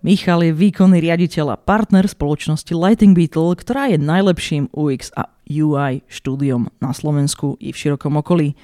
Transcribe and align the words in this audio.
Michal 0.00 0.40
je 0.40 0.56
výkonný 0.56 0.96
riaditeľ 0.96 1.52
a 1.52 1.60
partner 1.60 2.08
spoločnosti 2.08 2.72
Lighting 2.72 3.12
Beetle, 3.12 3.52
ktorá 3.52 3.92
je 3.92 4.00
najlepším 4.00 4.72
UX 4.72 5.12
a 5.12 5.28
UI 5.44 6.00
štúdiom 6.08 6.72
na 6.80 6.96
Slovensku 6.96 7.60
i 7.60 7.68
v 7.68 7.76
širokom 7.76 8.16
okolí. 8.16 8.56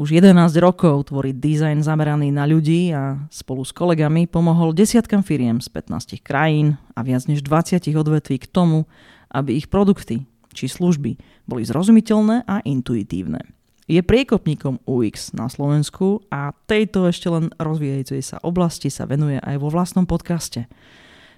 Už 0.00 0.16
11 0.16 0.32
rokov 0.56 1.12
tvorí 1.12 1.36
dizajn 1.36 1.84
zameraný 1.84 2.32
na 2.32 2.48
ľudí 2.48 2.96
a 2.96 3.20
spolu 3.28 3.60
s 3.60 3.76
kolegami 3.76 4.24
pomohol 4.24 4.72
desiatkam 4.72 5.20
firiem 5.20 5.60
z 5.60 5.68
15 5.68 6.16
krajín 6.24 6.80
a 6.96 7.04
viac 7.04 7.28
než 7.28 7.44
20 7.44 7.76
odvetví 7.92 8.40
k 8.40 8.48
tomu, 8.48 8.88
aby 9.28 9.60
ich 9.60 9.68
produkty 9.68 10.24
či 10.56 10.64
služby 10.64 11.20
boli 11.44 11.60
zrozumiteľné 11.60 12.48
a 12.48 12.64
intuitívne. 12.64 13.44
Je 13.90 13.98
priekopníkom 14.06 14.86
UX 14.86 15.34
na 15.34 15.50
Slovensku 15.50 16.22
a 16.30 16.54
tejto 16.70 17.10
ešte 17.10 17.26
len 17.26 17.50
rozvíjajúcej 17.58 18.22
sa 18.22 18.38
oblasti 18.46 18.86
sa 18.86 19.02
venuje 19.02 19.42
aj 19.42 19.58
vo 19.58 19.66
vlastnom 19.66 20.06
podcaste. 20.06 20.70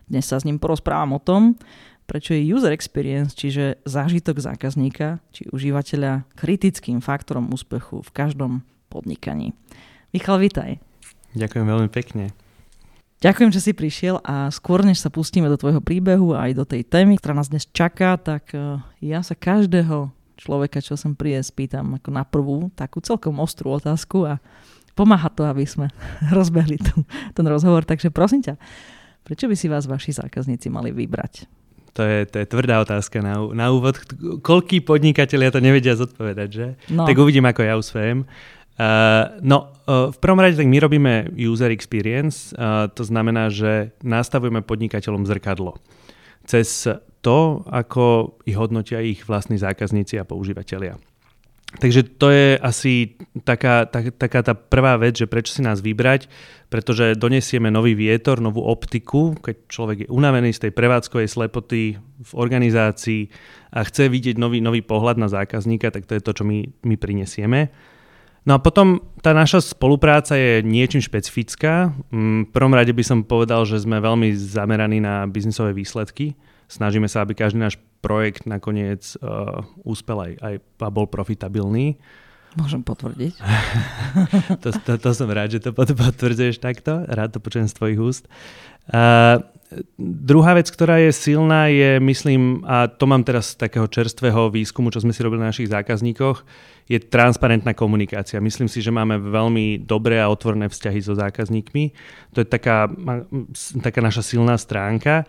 Dnes 0.05 0.29
sa 0.29 0.37
s 0.37 0.45
ním 0.45 0.61
porozprávam 0.61 1.17
o 1.17 1.25
tom, 1.25 1.57
prečo 2.05 2.37
je 2.37 2.45
user 2.45 2.77
experience, 2.77 3.33
čiže 3.33 3.81
zážitok 3.89 4.37
zákazníka 4.37 5.25
či 5.33 5.49
užívateľa 5.49 6.29
kritickým 6.37 7.01
faktorom 7.01 7.49
úspechu 7.49 8.05
v 8.05 8.11
každom 8.13 8.61
podnikaní. 8.93 9.57
Michal, 10.13 10.37
vitaj. 10.37 10.77
Ďakujem 11.33 11.65
veľmi 11.65 11.89
pekne. 11.89 12.37
Ďakujem, 13.25 13.48
že 13.48 13.65
si 13.65 13.73
prišiel 13.73 14.21
a 14.21 14.53
skôr 14.53 14.85
než 14.85 15.01
sa 15.01 15.09
pustíme 15.09 15.48
do 15.48 15.57
tvojho 15.57 15.81
príbehu 15.81 16.37
a 16.37 16.53
aj 16.53 16.53
do 16.53 16.69
tej 16.69 16.85
témy, 16.85 17.17
ktorá 17.17 17.33
nás 17.33 17.48
dnes 17.48 17.65
čaká, 17.73 18.21
tak 18.21 18.53
eh, 18.53 18.77
ja 19.01 19.25
sa 19.25 19.33
každého 19.33 20.13
človeka, 20.43 20.83
čo 20.83 20.98
som 20.98 21.15
príde, 21.15 21.39
spýtam 21.39 22.03
ako 22.03 22.11
na 22.11 22.27
prvú 22.27 22.75
takú 22.75 22.98
celkom 22.98 23.39
ostrú 23.39 23.79
otázku 23.79 24.27
a 24.27 24.43
pomáha 24.98 25.31
to, 25.31 25.47
aby 25.47 25.62
sme 25.62 25.87
rozbehli 26.37 26.83
tu, 26.83 27.07
ten 27.39 27.47
rozhovor. 27.47 27.87
Takže 27.87 28.11
prosím 28.11 28.43
ťa, 28.43 28.59
prečo 29.23 29.47
by 29.47 29.55
si 29.55 29.70
vás 29.70 29.87
vaši 29.87 30.19
zákazníci 30.19 30.67
mali 30.67 30.91
vybrať? 30.91 31.47
To 31.93 32.03
je, 32.03 32.25
to 32.25 32.41
je 32.41 32.47
tvrdá 32.48 32.81
otázka 32.81 33.20
na, 33.20 33.37
na 33.53 33.69
úvod. 33.69 34.01
Koľký 34.41 34.81
podnikatelia 34.81 35.53
to 35.53 35.61
nevedia 35.61 35.93
zodpovedať, 35.93 36.48
že? 36.48 36.67
No. 36.89 37.05
Tak 37.05 37.20
uvidím, 37.20 37.45
ako 37.45 37.61
ja 37.61 37.77
usvejem. 37.77 38.25
Uh, 38.81 39.29
no, 39.45 39.69
uh, 39.85 40.09
v 40.09 40.17
prvom 40.17 40.41
rade 40.41 40.57
tak 40.57 40.65
my 40.65 40.81
robíme 40.81 41.37
user 41.37 41.69
experience, 41.69 42.57
uh, 42.57 42.89
to 42.89 43.05
znamená, 43.05 43.53
že 43.53 43.93
nastavujeme 44.01 44.65
podnikateľom 44.65 45.29
zrkadlo. 45.29 45.77
Cez 46.48 46.89
to, 47.23 47.62
ako 47.70 48.37
ich 48.45 48.59
hodnotia 48.59 49.01
ich 49.01 49.25
vlastní 49.25 49.56
zákazníci 49.56 50.19
a 50.19 50.28
používateľia. 50.28 50.98
Takže 51.73 52.20
to 52.20 52.29
je 52.29 52.61
asi 52.61 53.17
taká, 53.48 53.89
tak, 53.89 54.12
taká 54.20 54.45
tá 54.45 54.53
prvá 54.53 55.01
vec, 55.01 55.17
že 55.17 55.25
prečo 55.25 55.56
si 55.56 55.64
nás 55.64 55.81
vybrať, 55.81 56.29
pretože 56.69 57.17
donesieme 57.17 57.73
nový 57.73 57.97
vietor, 57.97 58.45
novú 58.45 58.61
optiku, 58.61 59.33
keď 59.41 59.56
človek 59.73 59.98
je 60.05 60.12
unavený 60.12 60.53
z 60.53 60.69
tej 60.69 60.73
prevádzkovej 60.77 61.33
slepoty 61.33 61.97
v 61.97 62.33
organizácii 62.36 63.33
a 63.73 63.89
chce 63.89 64.13
vidieť 64.13 64.36
nový, 64.36 64.61
nový 64.61 64.85
pohľad 64.85 65.17
na 65.17 65.33
zákazníka, 65.33 65.89
tak 65.89 66.05
to 66.05 66.13
je 66.13 66.20
to, 66.20 66.33
čo 66.36 66.45
my, 66.45 66.68
my 66.85 67.01
prinesieme. 67.01 67.73
No 68.45 68.58
a 68.58 68.61
potom 68.61 69.01
tá 69.24 69.33
naša 69.33 69.64
spolupráca 69.64 70.36
je 70.36 70.61
niečím 70.67 71.01
špecifická. 71.01 71.95
Mm, 72.13 72.51
v 72.51 72.52
prvom 72.52 72.74
rade 72.77 72.92
by 72.92 73.05
som 73.07 73.24
povedal, 73.24 73.64
že 73.64 73.80
sme 73.80 74.02
veľmi 74.02 74.35
zameraní 74.36 75.01
na 75.01 75.24
biznisové 75.24 75.73
výsledky 75.73 76.36
snažíme 76.73 77.05
sa, 77.13 77.21
aby 77.21 77.37
každý 77.37 77.61
náš 77.61 77.77
projekt 78.01 78.49
nakoniec 78.49 79.21
uh, 79.21 79.61
úspel 79.85 80.17
aj, 80.17 80.33
aj 80.41 80.55
a 80.81 80.89
bol 80.89 81.05
profitabilný. 81.05 82.01
Môžem 82.57 82.85
potvrdiť. 82.85 83.33
to, 84.65 84.69
to, 84.85 84.93
to 85.01 85.11
som 85.17 85.29
rád, 85.29 85.57
že 85.57 85.61
to 85.65 85.73
potvrdzuješ 85.73 86.61
takto. 86.61 87.05
Rád 87.09 87.37
to 87.37 87.39
počujem 87.41 87.69
z 87.69 87.77
tvojich 87.77 88.01
úst. 88.01 88.25
Uh, 88.93 89.41
druhá 89.97 90.53
vec, 90.53 90.69
ktorá 90.69 91.01
je 91.01 91.17
silná, 91.17 91.73
je, 91.73 91.97
myslím, 92.03 92.61
a 92.69 92.93
to 92.93 93.09
mám 93.09 93.25
teraz 93.25 93.57
z 93.57 93.65
takého 93.65 93.89
čerstvého 93.89 94.53
výskumu, 94.53 94.93
čo 94.93 95.01
sme 95.01 95.17
si 95.17 95.25
robili 95.25 95.41
na 95.41 95.49
našich 95.49 95.73
zákazníkoch, 95.73 96.45
je 96.91 96.99
transparentná 97.01 97.73
komunikácia. 97.73 98.43
Myslím 98.43 98.69
si, 98.69 98.85
že 98.85 98.93
máme 98.93 99.17
veľmi 99.17 99.81
dobré 99.81 100.21
a 100.21 100.29
otvorné 100.29 100.69
vzťahy 100.69 101.01
so 101.01 101.17
zákazníkmi. 101.17 101.85
To 102.37 102.45
je 102.45 102.47
taká, 102.49 102.91
taká 103.81 104.01
naša 104.05 104.21
silná 104.21 104.61
stránka. 104.61 105.25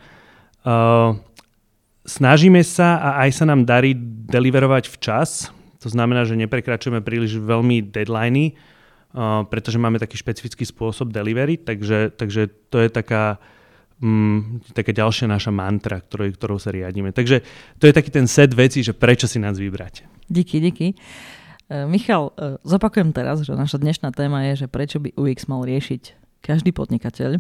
Uh, 0.64 1.20
Snažíme 2.04 2.60
sa 2.68 3.00
a 3.00 3.10
aj 3.24 3.30
sa 3.32 3.46
nám 3.48 3.64
darí 3.64 3.96
deliverovať 4.28 4.92
včas. 4.92 5.56
To 5.80 5.88
znamená, 5.88 6.28
že 6.28 6.36
neprekračujeme 6.36 7.00
príliš 7.00 7.40
veľmi 7.40 7.80
deadliny, 7.80 8.56
uh, 8.56 9.48
pretože 9.48 9.80
máme 9.80 10.04
taký 10.04 10.20
špecifický 10.20 10.68
spôsob 10.68 11.16
delivery, 11.16 11.56
takže, 11.56 12.12
takže 12.16 12.52
to 12.68 12.84
je 12.84 12.92
taká, 12.92 13.40
um, 14.04 14.60
taká 14.76 14.92
ďalšia 14.92 15.32
naša 15.32 15.56
mantra, 15.56 16.04
ktorou, 16.04 16.28
ktorou 16.36 16.58
sa 16.60 16.76
riadíme. 16.76 17.16
Takže 17.16 17.40
to 17.80 17.88
je 17.88 17.96
taký 17.96 18.12
ten 18.12 18.28
set 18.28 18.52
vecí, 18.52 18.84
že 18.84 18.92
prečo 18.92 19.28
si 19.28 19.40
nás 19.40 19.56
vybrať. 19.56 20.04
Díky, 20.28 20.60
díky. 20.60 20.88
Uh, 21.72 21.88
Michal, 21.88 22.36
uh, 22.36 22.60
zopakujem 22.68 23.16
teraz, 23.16 23.48
že 23.48 23.56
naša 23.56 23.80
dnešná 23.80 24.12
téma 24.12 24.44
je, 24.52 24.64
že 24.64 24.68
prečo 24.68 25.00
by 25.00 25.16
UX 25.16 25.48
mal 25.48 25.64
riešiť 25.64 26.20
každý 26.44 26.76
podnikateľ. 26.76 27.40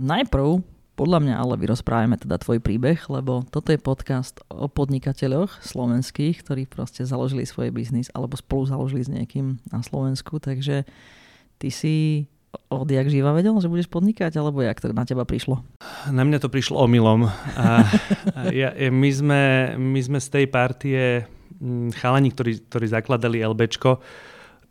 Najprv 0.00 0.75
podľa 0.96 1.22
mňa 1.22 1.34
ale 1.36 1.60
vyrozprávame 1.60 2.16
teda 2.16 2.40
tvoj 2.40 2.58
príbeh, 2.64 2.96
lebo 3.12 3.44
toto 3.52 3.68
je 3.70 3.78
podcast 3.78 4.40
o 4.48 4.66
podnikateľoch 4.66 5.60
slovenských, 5.60 6.40
ktorí 6.40 6.64
proste 6.64 7.04
založili 7.04 7.44
svoj 7.44 7.68
biznis 7.70 8.08
alebo 8.16 8.40
spolu 8.40 8.64
založili 8.64 9.04
s 9.04 9.12
niekým 9.12 9.60
na 9.68 9.84
Slovensku, 9.84 10.40
takže 10.40 10.88
ty 11.60 11.68
si 11.68 12.26
odjak 12.72 13.12
živa 13.12 13.36
vedel, 13.36 13.52
že 13.60 13.68
budeš 13.68 13.92
podnikať, 13.92 14.32
alebo 14.40 14.64
jak 14.64 14.80
to 14.80 14.88
na 14.96 15.04
teba 15.04 15.28
prišlo? 15.28 15.60
Na 16.08 16.24
mňa 16.24 16.40
to 16.40 16.48
prišlo 16.48 16.80
omylom. 16.80 17.28
A, 17.28 17.84
a 18.32 18.40
ja, 18.48 18.72
my, 18.88 19.10
sme, 19.12 19.42
my 19.76 20.00
sme 20.00 20.18
z 20.18 20.28
tej 20.32 20.46
partie 20.48 21.28
chalani, 22.00 22.32
ktorí, 22.32 22.64
ktorí 22.68 22.86
zakladali 22.88 23.44
LBčko, 23.44 24.00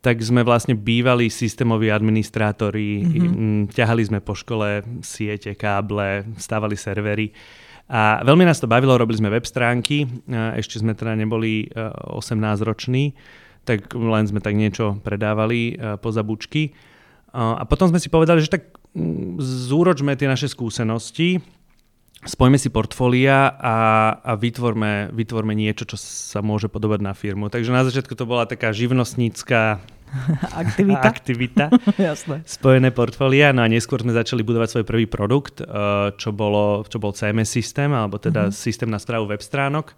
tak 0.05 0.21
sme 0.21 0.45
vlastne 0.45 0.77
bývali 0.77 1.33
systémoví 1.33 1.89
administrátori, 1.89 3.01
mm-hmm. 3.01 3.73
ťahali 3.73 4.05
sme 4.05 4.19
po 4.21 4.37
škole 4.37 4.85
siete, 5.01 5.57
káble, 5.57 6.29
stávali 6.37 6.77
servery. 6.77 7.33
A 7.89 8.21
veľmi 8.21 8.45
nás 8.45 8.61
to 8.61 8.69
bavilo, 8.69 9.01
robili 9.01 9.17
sme 9.17 9.33
web 9.33 9.49
stránky, 9.49 10.05
ešte 10.29 10.77
sme 10.77 10.93
teda 10.93 11.17
neboli 11.17 11.65
18-roční, 11.73 13.03
e, 13.09 13.13
tak 13.65 13.97
len 13.97 14.29
sme 14.29 14.45
tak 14.45 14.53
niečo 14.53 15.01
predávali 15.01 15.73
e, 15.73 15.97
po 15.97 16.13
zabučky. 16.13 16.77
A 17.35 17.65
potom 17.65 17.89
sme 17.89 17.99
si 17.99 18.07
povedali, 18.07 18.45
že 18.45 18.53
tak 18.53 18.77
zúročme 19.41 20.15
tie 20.15 20.29
naše 20.29 20.47
skúsenosti, 20.47 21.43
spojme 22.23 22.55
si 22.55 22.71
portfólia 22.71 23.51
a, 23.51 23.75
a 24.23 24.31
vytvorme, 24.39 25.11
vytvorme 25.11 25.51
niečo, 25.51 25.83
čo 25.83 25.97
sa 25.99 26.39
môže 26.39 26.71
podobať 26.71 26.99
na 27.03 27.11
firmu. 27.11 27.51
Takže 27.51 27.75
na 27.75 27.83
začiatku 27.83 28.15
to 28.15 28.23
bola 28.23 28.47
taká 28.47 28.71
živnostnícka 28.71 29.83
aktivita, 30.63 31.05
aktivita 31.05 31.65
spojené 32.57 32.89
portfólia. 32.91 33.51
No 33.51 33.63
a 33.63 33.67
neskôr 33.67 34.01
sme 34.01 34.15
začali 34.15 34.41
budovať 34.41 34.79
svoj 34.79 34.85
prvý 34.85 35.05
produkt, 35.05 35.61
eh, 35.61 35.67
čo, 36.15 36.31
bolo, 36.31 36.83
čo 36.87 36.97
bol 36.97 37.11
CMS 37.11 37.51
systém, 37.51 37.91
alebo 37.91 38.17
teda 38.17 38.49
uh-huh. 38.49 38.55
systém 38.55 38.89
na 38.89 39.01
správu 39.01 39.29
web 39.29 39.41
stránok. 39.41 39.93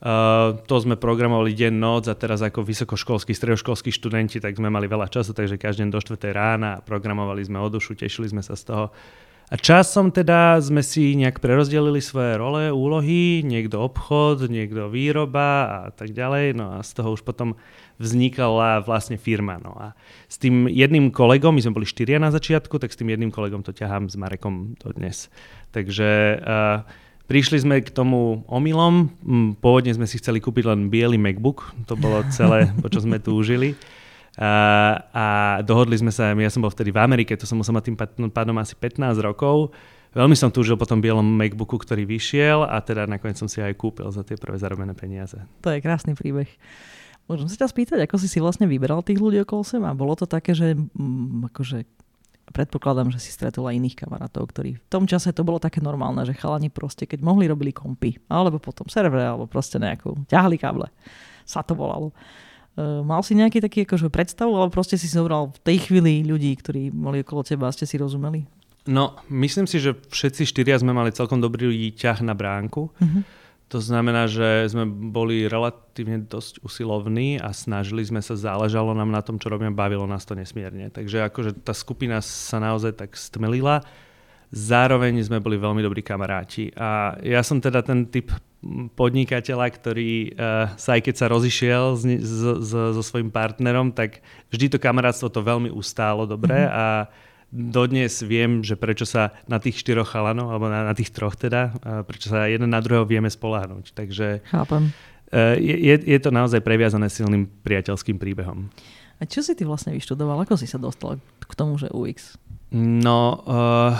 Uh, 0.00 0.56
to 0.64 0.80
sme 0.80 0.96
programovali 0.96 1.52
deň, 1.52 1.76
noc 1.76 2.08
a 2.08 2.16
teraz 2.16 2.40
ako 2.40 2.64
vysokoškolskí, 2.64 3.36
stredoškolskí 3.36 3.92
študenti, 3.92 4.40
tak 4.40 4.56
sme 4.56 4.72
mali 4.72 4.88
veľa 4.88 5.12
času, 5.12 5.36
takže 5.36 5.60
každý 5.60 5.84
deň 5.84 5.90
do 5.92 6.00
4. 6.00 6.16
rána 6.32 6.80
programovali 6.80 7.44
sme 7.44 7.60
o 7.60 7.68
dušu, 7.68 8.00
tešili 8.00 8.32
sme 8.32 8.40
sa 8.40 8.56
z 8.56 8.64
toho. 8.64 8.96
A 9.50 9.58
časom 9.58 10.14
teda 10.14 10.62
sme 10.62 10.78
si 10.78 11.18
nejak 11.18 11.42
prerozdelili 11.42 11.98
svoje 11.98 12.38
role, 12.38 12.70
úlohy, 12.70 13.42
niekto 13.42 13.82
obchod, 13.82 14.46
niekto 14.46 14.86
výroba 14.86 15.66
a 15.66 15.80
tak 15.90 16.14
ďalej. 16.14 16.54
No 16.54 16.78
a 16.78 16.86
z 16.86 16.90
toho 16.94 17.18
už 17.18 17.26
potom 17.26 17.58
vznikala 17.98 18.78
vlastne 18.86 19.18
firma. 19.18 19.58
No 19.58 19.74
a 19.74 19.98
s 20.30 20.38
tým 20.38 20.70
jedným 20.70 21.10
kolegom, 21.10 21.58
my 21.58 21.66
sme 21.66 21.82
boli 21.82 21.86
štyria 21.90 22.22
na 22.22 22.30
začiatku, 22.30 22.78
tak 22.78 22.94
s 22.94 22.98
tým 23.02 23.10
jedným 23.10 23.34
kolegom 23.34 23.66
to 23.66 23.74
ťahám 23.74 24.06
s 24.06 24.14
Marekom 24.14 24.78
do 24.78 24.94
dnes. 24.94 25.26
Takže 25.74 26.38
uh, 26.38 26.86
prišli 27.26 27.66
sme 27.66 27.82
k 27.82 27.90
tomu 27.90 28.46
omylom. 28.46 29.10
Pôvodne 29.58 29.90
sme 29.90 30.06
si 30.06 30.22
chceli 30.22 30.38
kúpiť 30.38 30.62
len 30.70 30.94
biely 30.94 31.18
MacBook, 31.18 31.74
to 31.90 31.98
bolo 31.98 32.22
celé, 32.30 32.70
po 32.78 32.86
čo 32.86 33.02
sme 33.02 33.18
tu 33.18 33.34
užili. 33.34 33.74
A, 34.40 35.60
dohodli 35.60 36.00
sme 36.00 36.08
sa, 36.08 36.32
ja 36.32 36.48
som 36.48 36.64
bol 36.64 36.72
vtedy 36.72 36.88
v 36.88 37.00
Amerike, 37.04 37.36
to 37.36 37.44
som 37.44 37.60
musel 37.60 37.76
mať 37.76 37.92
tým 37.92 37.96
pádom 38.32 38.56
asi 38.56 38.72
15 38.72 39.20
rokov, 39.20 39.76
veľmi 40.16 40.32
som 40.32 40.48
túžil 40.48 40.80
po 40.80 40.88
tom 40.88 41.04
bielom 41.04 41.24
MacBooku, 41.24 41.76
ktorý 41.76 42.08
vyšiel 42.08 42.64
a 42.64 42.80
teda 42.80 43.04
nakoniec 43.04 43.36
som 43.36 43.52
si 43.52 43.60
aj 43.60 43.76
kúpil 43.76 44.08
za 44.08 44.24
tie 44.24 44.40
prvé 44.40 44.56
zarobené 44.56 44.96
peniaze. 44.96 45.36
To 45.60 45.68
je 45.68 45.84
krásny 45.84 46.16
príbeh. 46.16 46.48
Môžem 47.28 47.52
sa 47.52 47.62
ťa 47.62 47.68
spýtať, 47.68 47.98
ako 48.08 48.16
si 48.16 48.26
si 48.26 48.40
vlastne 48.40 48.64
vybral 48.64 49.04
tých 49.04 49.20
ľudí 49.20 49.38
okolo 49.44 49.62
seba? 49.62 49.92
Bolo 49.92 50.16
to 50.16 50.24
také, 50.26 50.56
že 50.56 50.72
mm, 50.74 51.52
akože 51.52 51.84
predpokladám, 52.50 53.14
že 53.14 53.22
si 53.22 53.30
stretol 53.30 53.70
aj 53.70 53.78
iných 53.78 53.96
kamarátov, 54.02 54.50
ktorí 54.50 54.82
v 54.82 54.86
tom 54.90 55.06
čase 55.06 55.30
to 55.30 55.46
bolo 55.46 55.62
také 55.62 55.78
normálne, 55.78 56.26
že 56.26 56.34
chalani 56.34 56.72
proste, 56.72 57.06
keď 57.06 57.22
mohli, 57.22 57.46
robili 57.46 57.70
kompy, 57.70 58.18
alebo 58.26 58.58
potom 58.58 58.90
servere, 58.90 59.30
alebo 59.30 59.46
proste 59.46 59.78
nejakú, 59.78 60.26
ťahali 60.26 60.58
káble. 60.58 60.90
Sa 61.46 61.62
to 61.62 61.78
volalo. 61.78 62.10
Uh, 62.78 63.02
mal 63.02 63.20
si 63.26 63.34
nejaký 63.34 63.58
taký 63.58 63.82
akože 63.82 64.08
predstavu, 64.08 64.54
alebo 64.54 64.70
proste 64.70 64.94
si 64.94 65.10
zobral 65.10 65.50
v 65.50 65.58
tej 65.66 65.76
chvíli 65.90 66.22
ľudí, 66.22 66.54
ktorí 66.54 66.94
boli 66.94 67.26
okolo 67.26 67.42
teba 67.42 67.68
a 67.68 67.74
ste 67.74 67.84
si 67.84 67.98
rozumeli? 67.98 68.46
No, 68.88 69.18
myslím 69.28 69.68
si, 69.68 69.82
že 69.82 69.92
všetci 69.92 70.48
štyria 70.48 70.78
sme 70.80 70.96
mali 70.96 71.12
celkom 71.12 71.42
dobrý 71.42 71.68
ťah 71.92 72.24
na 72.24 72.32
bránku. 72.32 72.88
Uh-huh 72.96 73.22
to 73.70 73.78
znamená, 73.78 74.26
že 74.26 74.66
sme 74.66 74.82
boli 75.14 75.46
relatívne 75.46 76.26
dosť 76.26 76.58
usilovní 76.66 77.38
a 77.38 77.54
snažili 77.54 78.02
sme 78.02 78.18
sa, 78.18 78.34
záležalo 78.34 78.98
nám 78.98 79.14
na 79.14 79.22
tom, 79.22 79.38
čo 79.38 79.46
robíme, 79.46 79.70
bavilo 79.70 80.10
nás 80.10 80.26
to 80.26 80.34
nesmierne. 80.34 80.90
Takže 80.90 81.30
akože 81.30 81.62
tá 81.62 81.70
skupina 81.70 82.18
sa 82.18 82.58
naozaj 82.58 82.98
tak 82.98 83.14
stmelila. 83.14 83.86
Zároveň 84.50 85.22
sme 85.22 85.38
boli 85.38 85.54
veľmi 85.54 85.78
dobrí 85.78 86.02
kamaráti. 86.02 86.74
A 86.74 87.14
ja 87.22 87.40
som 87.46 87.62
teda 87.62 87.86
ten 87.86 88.10
typ 88.10 88.34
podnikateľa, 88.98 89.66
ktorý 89.72 90.36
uh, 90.36 90.74
sa 90.76 90.98
aj 90.98 91.08
keď 91.08 91.14
sa 91.16 91.26
rozišiel 91.32 91.84
s, 91.96 92.02
s, 92.04 92.40
s, 92.60 92.70
so 92.74 93.02
svojím 93.02 93.32
partnerom, 93.32 93.94
tak 93.94 94.20
vždy 94.52 94.76
to 94.76 94.78
kamarátstvo 94.82 95.32
to 95.32 95.40
veľmi 95.40 95.72
ustálo 95.72 96.28
dobre 96.28 96.68
mm-hmm. 96.68 96.76
a 96.76 97.08
dodnes 97.50 98.22
viem, 98.22 98.62
že 98.62 98.78
prečo 98.78 99.02
sa 99.08 99.34
na 99.50 99.58
tých 99.58 99.82
štyroch 99.82 100.12
chalanov, 100.12 100.54
alebo 100.54 100.70
na, 100.70 100.86
na 100.86 100.94
tých 100.94 101.10
troch 101.10 101.34
teda, 101.34 101.74
prečo 102.06 102.30
sa 102.30 102.46
jeden 102.46 102.70
na 102.70 102.78
druhého 102.78 103.02
vieme 103.02 103.26
spoláhnuť. 103.26 103.90
Takže 103.90 104.46
Chápem. 104.46 104.94
E, 105.34 105.58
je, 105.58 105.94
je 105.98 106.18
to 106.22 106.30
naozaj 106.30 106.62
previazané 106.62 107.10
silným 107.10 107.50
priateľským 107.66 108.22
príbehom. 108.22 108.70
A 109.18 109.26
čo 109.26 109.42
si 109.42 109.58
ty 109.58 109.66
vlastne 109.66 109.92
vyštudoval? 109.92 110.46
Ako 110.46 110.54
si 110.54 110.70
sa 110.70 110.78
dostal 110.78 111.18
k 111.42 111.52
tomu, 111.58 111.74
že 111.74 111.90
UX? 111.90 112.38
No, 112.70 113.42
uh, 113.50 113.98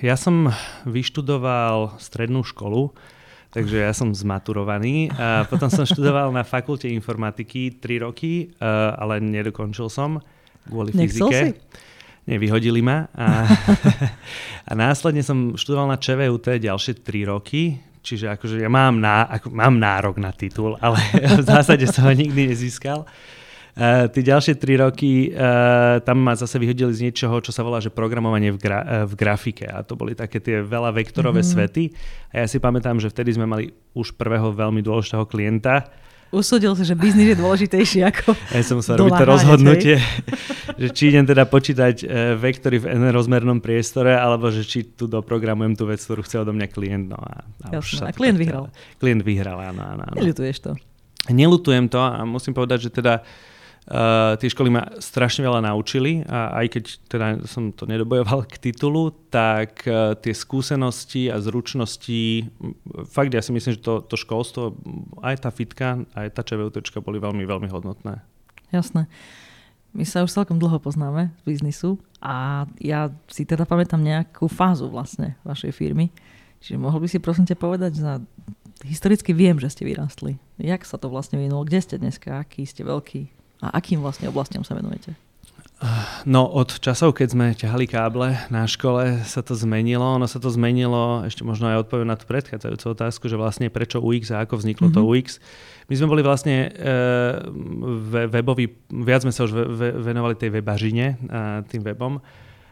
ja 0.00 0.16
som 0.16 0.48
vyštudoval 0.88 2.00
strednú 2.00 2.44
školu, 2.44 2.92
takže 3.52 3.84
ja 3.84 3.92
som 3.92 4.14
zmaturovaný. 4.16 5.12
A 5.14 5.44
potom 5.44 5.68
som 5.68 5.84
študoval 5.84 6.32
na 6.32 6.46
fakulte 6.46 6.88
informatiky 6.88 7.78
3 7.82 8.06
roky, 8.06 8.52
ale 8.96 9.20
nedokončil 9.20 9.92
som 9.92 10.20
kvôli 10.68 10.92
Nechcel 10.94 11.28
fyzike. 11.28 11.40
Si? 11.52 11.88
nevyhodili 12.30 12.78
ma. 12.84 13.10
A, 13.16 13.48
a 14.70 14.72
následne 14.78 15.26
som 15.26 15.58
študoval 15.58 15.90
na 15.90 15.98
ČVUT 15.98 16.62
ďalšie 16.62 17.02
3 17.02 17.32
roky, 17.32 17.82
čiže 18.06 18.30
akože 18.30 18.62
ja 18.62 18.70
mám, 18.70 19.02
ná, 19.02 19.26
ako, 19.26 19.50
mám 19.50 19.74
nárok 19.80 20.22
na 20.22 20.30
titul, 20.30 20.78
ale 20.78 21.02
v 21.40 21.44
zásade 21.44 21.90
som 21.90 22.06
ho 22.06 22.14
nikdy 22.14 22.54
nezískal. 22.54 23.02
Uh, 23.78 24.10
ďalšie 24.10 24.58
tri 24.58 24.74
roky 24.74 25.30
uh, 25.30 26.02
tam 26.02 26.18
ma 26.26 26.34
zase 26.34 26.58
vyhodili 26.58 26.90
z 26.90 27.06
niečoho, 27.06 27.38
čo 27.38 27.54
sa 27.54 27.62
volá, 27.62 27.78
že 27.78 27.94
programovanie 27.94 28.50
v, 28.50 28.58
gra- 28.58 28.82
uh, 28.82 29.04
v 29.06 29.14
grafike. 29.14 29.62
A 29.70 29.86
to 29.86 29.94
boli 29.94 30.18
také 30.18 30.42
tie 30.42 30.58
veľa 30.58 30.90
vektorové 30.90 31.46
mm-hmm. 31.46 31.54
svety. 31.54 31.84
A 32.34 32.42
ja 32.42 32.46
si 32.50 32.58
pamätám, 32.58 32.98
že 32.98 33.06
vtedy 33.06 33.38
sme 33.38 33.46
mali 33.46 33.70
už 33.94 34.18
prvého 34.18 34.50
veľmi 34.50 34.82
dôležitého 34.82 35.22
klienta, 35.30 35.86
usúdil 36.30 36.78
si, 36.78 36.86
že 36.86 36.94
biznis 36.94 37.34
je 37.34 37.36
dôležitejší 37.42 38.06
ako 38.06 38.38
Ja 38.54 38.62
som 38.62 38.78
musel 38.78 39.02
robiť 39.02 39.18
to 39.18 39.26
rozhodnutie, 39.26 39.94
že 40.82 40.88
či 40.94 41.10
idem 41.10 41.26
teda 41.26 41.42
počítať 41.46 42.06
vektory 42.38 42.78
v 42.78 42.86
n 42.86 43.10
rozmernom 43.10 43.58
priestore, 43.58 44.14
alebo 44.14 44.46
že 44.54 44.62
či 44.62 44.94
tu 44.94 45.10
doprogramujem 45.10 45.74
tú 45.74 45.90
vec, 45.90 45.98
ktorú 45.98 46.22
chce 46.22 46.46
odo 46.46 46.54
mňa 46.54 46.68
klient. 46.70 47.10
No 47.10 47.18
a, 47.18 47.42
a, 47.66 47.82
Jasne, 47.82 48.10
a 48.10 48.14
klient 48.14 48.38
vyhral. 48.38 48.70
Klient 49.02 49.26
vyhral, 49.26 49.58
áno, 49.58 49.82
áno. 49.82 50.02
áno. 50.06 50.14
Neľutuješ 50.14 50.58
to? 50.62 50.72
Nelutujem 51.34 51.90
to 51.90 51.98
a 51.98 52.22
musím 52.22 52.54
povedať, 52.54 52.88
že 52.88 52.90
teda 52.94 53.20
Uh, 53.20 53.49
tie 54.38 54.48
školy 54.52 54.70
ma 54.70 54.86
strašne 55.02 55.42
veľa 55.42 55.66
naučili 55.66 56.22
a 56.28 56.62
aj 56.62 56.66
keď 56.78 56.84
teda 57.10 57.26
som 57.48 57.72
to 57.74 57.88
nedobojoval 57.88 58.46
k 58.52 58.70
titulu, 58.70 59.10
tak 59.32 59.82
uh, 59.88 60.14
tie 60.14 60.36
skúsenosti 60.36 61.32
a 61.32 61.40
zručnosti, 61.42 62.46
fakt 63.08 63.32
ja 63.34 63.42
si 63.42 63.50
myslím, 63.50 63.80
že 63.80 63.82
to, 63.82 64.04
to 64.04 64.14
školstvo, 64.14 64.76
aj 65.24 65.42
tá 65.42 65.50
fitka, 65.50 66.04
aj 66.14 66.28
tá 66.36 66.44
ČVUTčka 66.44 67.02
boli 67.02 67.18
veľmi, 67.18 67.42
veľmi 67.42 67.68
hodnotné. 67.72 68.22
Jasné. 68.70 69.10
My 69.90 70.06
sa 70.06 70.22
už 70.22 70.30
celkom 70.30 70.62
dlho 70.62 70.78
poznáme 70.78 71.34
z 71.34 71.42
biznisu 71.42 71.98
a 72.22 72.62
ja 72.78 73.10
si 73.26 73.42
teda 73.42 73.66
pamätám 73.66 73.98
nejakú 73.98 74.46
fázu 74.46 74.86
vlastne 74.86 75.34
vašej 75.42 75.74
firmy. 75.74 76.14
Čiže 76.62 76.78
mohol 76.78 77.02
by 77.02 77.08
si 77.10 77.18
prosím 77.18 77.48
ťa 77.48 77.58
povedať, 77.58 77.98
za... 77.98 78.22
historicky 78.86 79.34
viem, 79.34 79.58
že 79.58 79.72
ste 79.72 79.82
vyrastli. 79.82 80.38
Jak 80.62 80.86
sa 80.86 80.94
to 80.94 81.10
vlastne 81.10 81.42
vyvinulo? 81.42 81.66
Kde 81.66 81.80
ste 81.82 81.98
dneska? 81.98 82.38
Aký 82.38 82.62
ste 82.70 82.86
veľký? 82.86 83.39
A 83.60 83.76
akým 83.76 84.00
vlastne 84.00 84.28
oblastiam 84.28 84.64
sa 84.64 84.72
venujete? 84.76 85.12
No 86.28 86.44
od 86.44 86.76
časov, 86.76 87.16
keď 87.16 87.28
sme 87.32 87.46
ťahali 87.56 87.88
káble 87.88 88.36
na 88.52 88.68
škole, 88.68 89.24
sa 89.24 89.40
to 89.40 89.56
zmenilo. 89.56 90.04
Ono 90.20 90.28
sa 90.28 90.36
to 90.36 90.52
zmenilo, 90.52 91.24
ešte 91.24 91.40
možno 91.40 91.72
aj 91.72 91.88
odpoviem 91.88 92.04
na 92.04 92.20
tú 92.20 92.28
predchádzajúcu 92.28 92.84
otázku, 92.92 93.24
že 93.32 93.40
vlastne 93.40 93.72
prečo 93.72 93.96
UX 93.96 94.28
a 94.28 94.44
ako 94.44 94.60
vzniklo 94.60 94.92
mm-hmm. 94.92 95.00
to 95.00 95.08
mhm. 95.08 95.08
UX. 95.08 95.26
My 95.88 95.94
sme 95.96 96.12
boli 96.12 96.20
vlastne 96.20 96.68
e, 96.68 96.90
webový, 98.28 98.76
viac 98.92 99.24
sme 99.24 99.32
sa 99.32 99.48
už 99.48 99.56
ve, 99.56 99.64
ve, 99.72 99.88
venovali 100.12 100.36
tej 100.36 100.52
webažine, 100.52 101.16
a 101.32 101.64
tým 101.64 101.80
webom. 101.80 102.20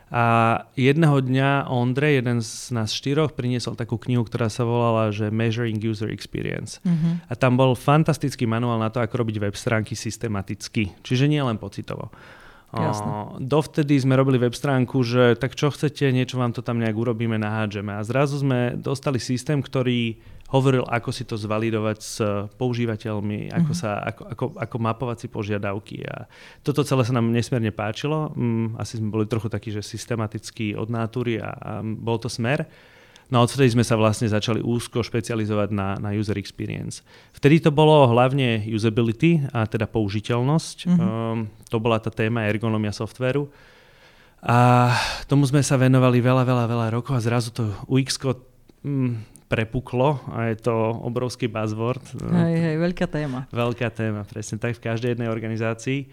A 0.09 0.25
jedného 0.73 1.21
dňa 1.21 1.69
Ondrej, 1.69 2.25
jeden 2.25 2.41
z 2.41 2.73
nás 2.73 2.97
štyroch, 2.97 3.37
priniesol 3.37 3.77
takú 3.77 4.01
knihu, 4.01 4.25
ktorá 4.25 4.49
sa 4.49 4.65
volala 4.65 5.13
že 5.13 5.29
Measuring 5.29 5.77
User 5.85 6.09
Experience. 6.09 6.81
Mm-hmm. 6.81 7.29
A 7.29 7.33
tam 7.37 7.61
bol 7.61 7.77
fantastický 7.77 8.49
manuál 8.49 8.81
na 8.81 8.89
to, 8.89 9.05
ako 9.05 9.21
robiť 9.21 9.37
web 9.37 9.57
stránky 9.57 9.93
systematicky. 9.93 10.97
Čiže 11.05 11.29
nie 11.29 11.45
len 11.45 11.61
pocitovo. 11.61 12.09
O, 12.69 13.41
dovtedy 13.41 13.97
sme 13.97 14.13
robili 14.13 14.37
web 14.37 14.53
stránku, 14.53 15.01
že 15.01 15.41
tak 15.41 15.57
čo 15.57 15.73
chcete, 15.73 16.13
niečo 16.13 16.37
vám 16.37 16.53
to 16.53 16.61
tam 16.61 16.77
nejak 16.77 17.01
urobíme, 17.01 17.41
nahádžeme. 17.41 17.97
A 17.97 18.05
zrazu 18.05 18.45
sme 18.45 18.77
dostali 18.77 19.17
systém, 19.17 19.65
ktorý 19.65 20.21
hovoril, 20.49 20.85
ako 20.89 21.11
si 21.13 21.29
to 21.29 21.37
zvalidovať 21.37 21.99
s 22.01 22.17
používateľmi, 22.57 23.53
ako, 23.53 23.73
mm-hmm. 23.73 23.83
sa, 23.85 24.01
ako, 24.01 24.23
ako, 24.33 24.45
ako 24.57 24.77
mapovať 24.81 25.17
si 25.21 25.29
požiadavky. 25.29 26.01
A 26.09 26.25
toto 26.65 26.81
celé 26.81 27.05
sa 27.05 27.13
nám 27.13 27.29
nesmierne 27.29 27.69
páčilo. 27.69 28.33
Mm, 28.33 28.81
asi 28.81 28.97
sme 28.97 29.13
boli 29.13 29.29
trochu 29.29 29.53
takí, 29.53 29.69
že 29.69 29.85
systematicky 29.85 30.73
od 30.73 30.89
nátury 30.89 31.37
a, 31.37 31.53
a 31.53 31.73
bol 31.85 32.17
to 32.17 32.33
smer. 32.33 32.65
No 33.29 33.41
a 33.41 33.45
odvtedy 33.45 33.77
sme 33.77 33.85
sa 33.85 34.01
vlastne 34.01 34.25
začali 34.25 34.65
úzko 34.65 35.05
špecializovať 35.05 35.69
na, 35.69 36.01
na 36.01 36.17
user 36.17 36.41
experience. 36.41 37.05
Vtedy 37.37 37.61
to 37.61 37.69
bolo 37.69 38.09
hlavne 38.09 38.65
usability, 38.73 39.45
a 39.53 39.69
teda 39.69 39.85
použiteľnosť. 39.85 40.77
Mm-hmm. 40.89 41.01
Um, 41.05 41.53
to 41.69 41.77
bola 41.77 42.01
tá 42.01 42.09
téma 42.09 42.49
ergonomia 42.49 42.89
softveru. 42.89 43.53
A 44.41 44.89
tomu 45.29 45.45
sme 45.45 45.61
sa 45.61 45.77
venovali 45.77 46.25
veľa, 46.25 46.41
veľa, 46.47 46.65
veľa 46.65 46.87
rokov 46.95 47.21
a 47.21 47.21
zrazu 47.21 47.53
to 47.53 47.69
UX 47.85 48.17
mm, 48.81 49.38
prepuklo 49.49 50.21
a 50.29 50.53
je 50.53 50.57
to 50.61 50.75
obrovský 51.03 51.49
buzzword. 51.49 52.05
Hej, 52.21 52.57
hej, 52.57 52.77
veľká 52.77 53.09
téma. 53.09 53.49
Veľká 53.49 53.89
téma, 53.89 54.29
presne 54.29 54.61
tak 54.61 54.77
v 54.77 54.85
každej 54.85 55.17
jednej 55.17 55.33
organizácii. 55.33 56.09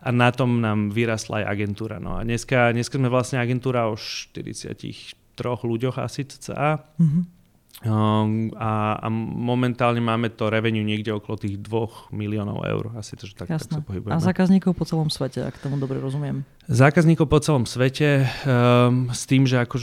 A 0.00 0.08
na 0.16 0.32
tom 0.32 0.64
nám 0.64 0.88
vyrastla 0.88 1.44
aj 1.44 1.60
agentúra. 1.60 2.00
No 2.00 2.16
a 2.16 2.24
dneska, 2.24 2.72
dneska 2.72 2.96
sme 2.96 3.12
vlastne 3.12 3.36
agentúra 3.36 3.84
o 3.84 4.00
43 4.00 5.12
ľuďoch 5.40 6.00
asi 6.00 6.24
cca. 6.24 6.88
Mm-hmm 6.96 7.39
a, 7.80 9.00
a 9.00 9.08
momentálne 9.08 10.04
máme 10.04 10.28
to 10.36 10.52
revenue 10.52 10.84
niekde 10.84 11.16
okolo 11.16 11.40
tých 11.40 11.56
2 11.64 12.12
miliónov 12.12 12.60
eur. 12.60 12.92
Asi 12.92 13.16
to, 13.16 13.24
že 13.24 13.32
tak, 13.32 13.48
tak 13.48 13.64
sa 13.64 13.80
pohybujeme. 13.80 14.12
A 14.12 14.20
zákazníkov 14.20 14.76
po 14.76 14.84
celom 14.84 15.08
svete, 15.08 15.40
ak 15.40 15.56
tomu 15.56 15.80
dobre 15.80 15.96
rozumiem. 15.96 16.44
Zákazníkov 16.68 17.32
po 17.32 17.40
celom 17.40 17.64
svete 17.64 18.28
um, 18.44 19.08
s 19.08 19.24
tým, 19.24 19.48
že 19.48 19.64
ako, 19.64 19.80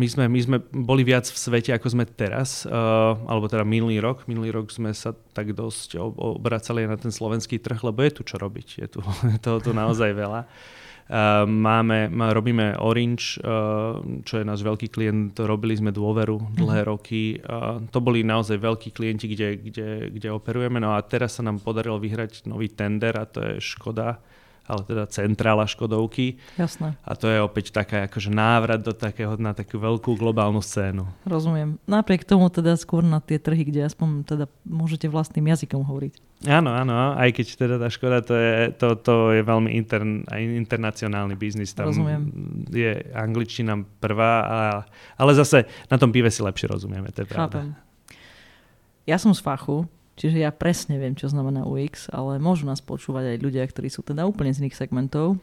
my, 0.00 0.06
sme, 0.08 0.24
my 0.24 0.40
sme 0.40 0.56
boli 0.72 1.04
viac 1.04 1.28
v 1.28 1.36
svete, 1.36 1.76
ako 1.76 1.92
sme 1.92 2.08
teraz, 2.08 2.64
uh, 2.64 3.12
alebo 3.28 3.44
teda 3.44 3.68
minulý 3.68 4.00
rok. 4.00 4.24
Minulý 4.24 4.48
rok 4.48 4.72
sme 4.72 4.96
sa 4.96 5.12
tak 5.12 5.52
dosť 5.52 6.00
obracali 6.00 6.88
na 6.88 6.96
ten 6.96 7.12
slovenský 7.12 7.60
trh, 7.60 7.76
lebo 7.84 8.00
je 8.08 8.12
tu 8.16 8.22
čo 8.24 8.40
robiť. 8.40 8.68
Je 8.80 8.88
tu, 8.88 9.04
je 9.04 9.36
toho 9.44 9.60
tu 9.60 9.76
naozaj 9.76 10.16
veľa. 10.16 10.48
Uh, 11.04 11.44
máme, 11.44 12.08
má, 12.08 12.32
robíme 12.32 12.80
Orange, 12.80 13.36
uh, 13.44 14.00
čo 14.24 14.40
je 14.40 14.44
náš 14.44 14.64
veľký 14.64 14.88
klient, 14.88 15.36
robili 15.36 15.76
sme 15.76 15.92
dôveru 15.92 16.56
dlhé 16.56 16.80
uh-huh. 16.80 16.92
roky. 16.96 17.36
Uh, 17.44 17.84
to 17.92 18.00
boli 18.00 18.24
naozaj 18.24 18.56
veľkí 18.56 18.96
klienti, 18.96 19.28
kde, 19.28 19.48
kde, 19.60 19.88
kde 20.08 20.28
operujeme. 20.32 20.80
No 20.80 20.96
a 20.96 21.04
teraz 21.04 21.36
sa 21.36 21.44
nám 21.44 21.60
podarilo 21.60 22.00
vyhrať 22.00 22.48
nový 22.48 22.72
tender 22.72 23.20
a 23.20 23.28
to 23.28 23.44
je 23.44 23.52
Škoda 23.60 24.16
ale 24.64 24.80
teda 24.88 25.04
centrála 25.08 25.68
Škodovky. 25.68 26.40
Jasné. 26.56 26.96
A 27.04 27.12
to 27.12 27.28
je 27.28 27.38
opäť 27.44 27.70
taká 27.72 28.08
akože 28.08 28.32
návrat 28.32 28.80
do 28.80 28.96
takého, 28.96 29.36
na 29.36 29.52
takú 29.52 29.76
veľkú 29.76 30.16
globálnu 30.16 30.64
scénu. 30.64 31.04
Rozumiem. 31.28 31.76
Napriek 31.84 32.24
tomu 32.24 32.48
teda 32.48 32.76
skôr 32.80 33.04
na 33.04 33.20
tie 33.20 33.36
trhy, 33.36 33.68
kde 33.68 33.84
aspoň 33.84 34.24
teda 34.24 34.44
môžete 34.64 35.08
vlastným 35.12 35.52
jazykom 35.52 35.84
hovoriť. 35.84 36.34
Áno, 36.44 36.76
áno, 36.76 37.16
aj 37.16 37.30
keď 37.32 37.46
teda 37.56 37.76
tá 37.80 37.88
škoda, 37.88 38.20
to 38.20 38.36
je, 38.36 38.52
to, 38.76 38.88
to 39.00 39.14
je 39.32 39.40
veľmi 39.40 39.72
intern, 39.72 40.28
internacionálny 40.34 41.40
biznis. 41.40 41.72
Tam 41.72 41.88
Rozumiem. 41.88 42.22
je 42.68 43.00
angličtina 43.16 43.80
prvá, 44.00 44.32
a, 44.44 44.60
ale 45.16 45.32
zase 45.32 45.64
na 45.88 45.96
tom 45.96 46.12
pive 46.12 46.28
si 46.28 46.44
lepšie 46.44 46.68
rozumieme, 46.68 47.08
to 47.16 47.24
je 47.24 47.28
pravda. 47.28 47.64
Chápem. 47.64 47.68
Ja 49.08 49.16
som 49.16 49.32
z 49.32 49.40
fachu, 49.40 49.88
Čiže 50.14 50.46
ja 50.46 50.54
presne 50.54 50.94
viem, 50.94 51.18
čo 51.18 51.26
znamená 51.26 51.66
UX, 51.66 52.06
ale 52.06 52.38
môžu 52.38 52.70
nás 52.70 52.78
počúvať 52.78 53.34
aj 53.34 53.42
ľudia, 53.42 53.66
ktorí 53.66 53.90
sú 53.90 54.06
teda 54.06 54.22
úplne 54.30 54.54
z 54.54 54.62
iných 54.62 54.78
segmentov. 54.78 55.42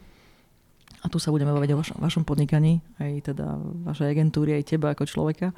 A 1.04 1.10
tu 1.12 1.20
sa 1.20 1.28
budeme 1.28 1.52
baviť 1.52 1.70
o 1.76 1.80
vašom, 1.82 1.98
vašom 2.00 2.24
podnikaní, 2.24 2.80
aj 2.96 3.34
teda 3.34 3.58
vašej 3.84 4.16
agentúry, 4.16 4.56
aj 4.56 4.72
teba 4.72 4.96
ako 4.96 5.04
človeka. 5.04 5.52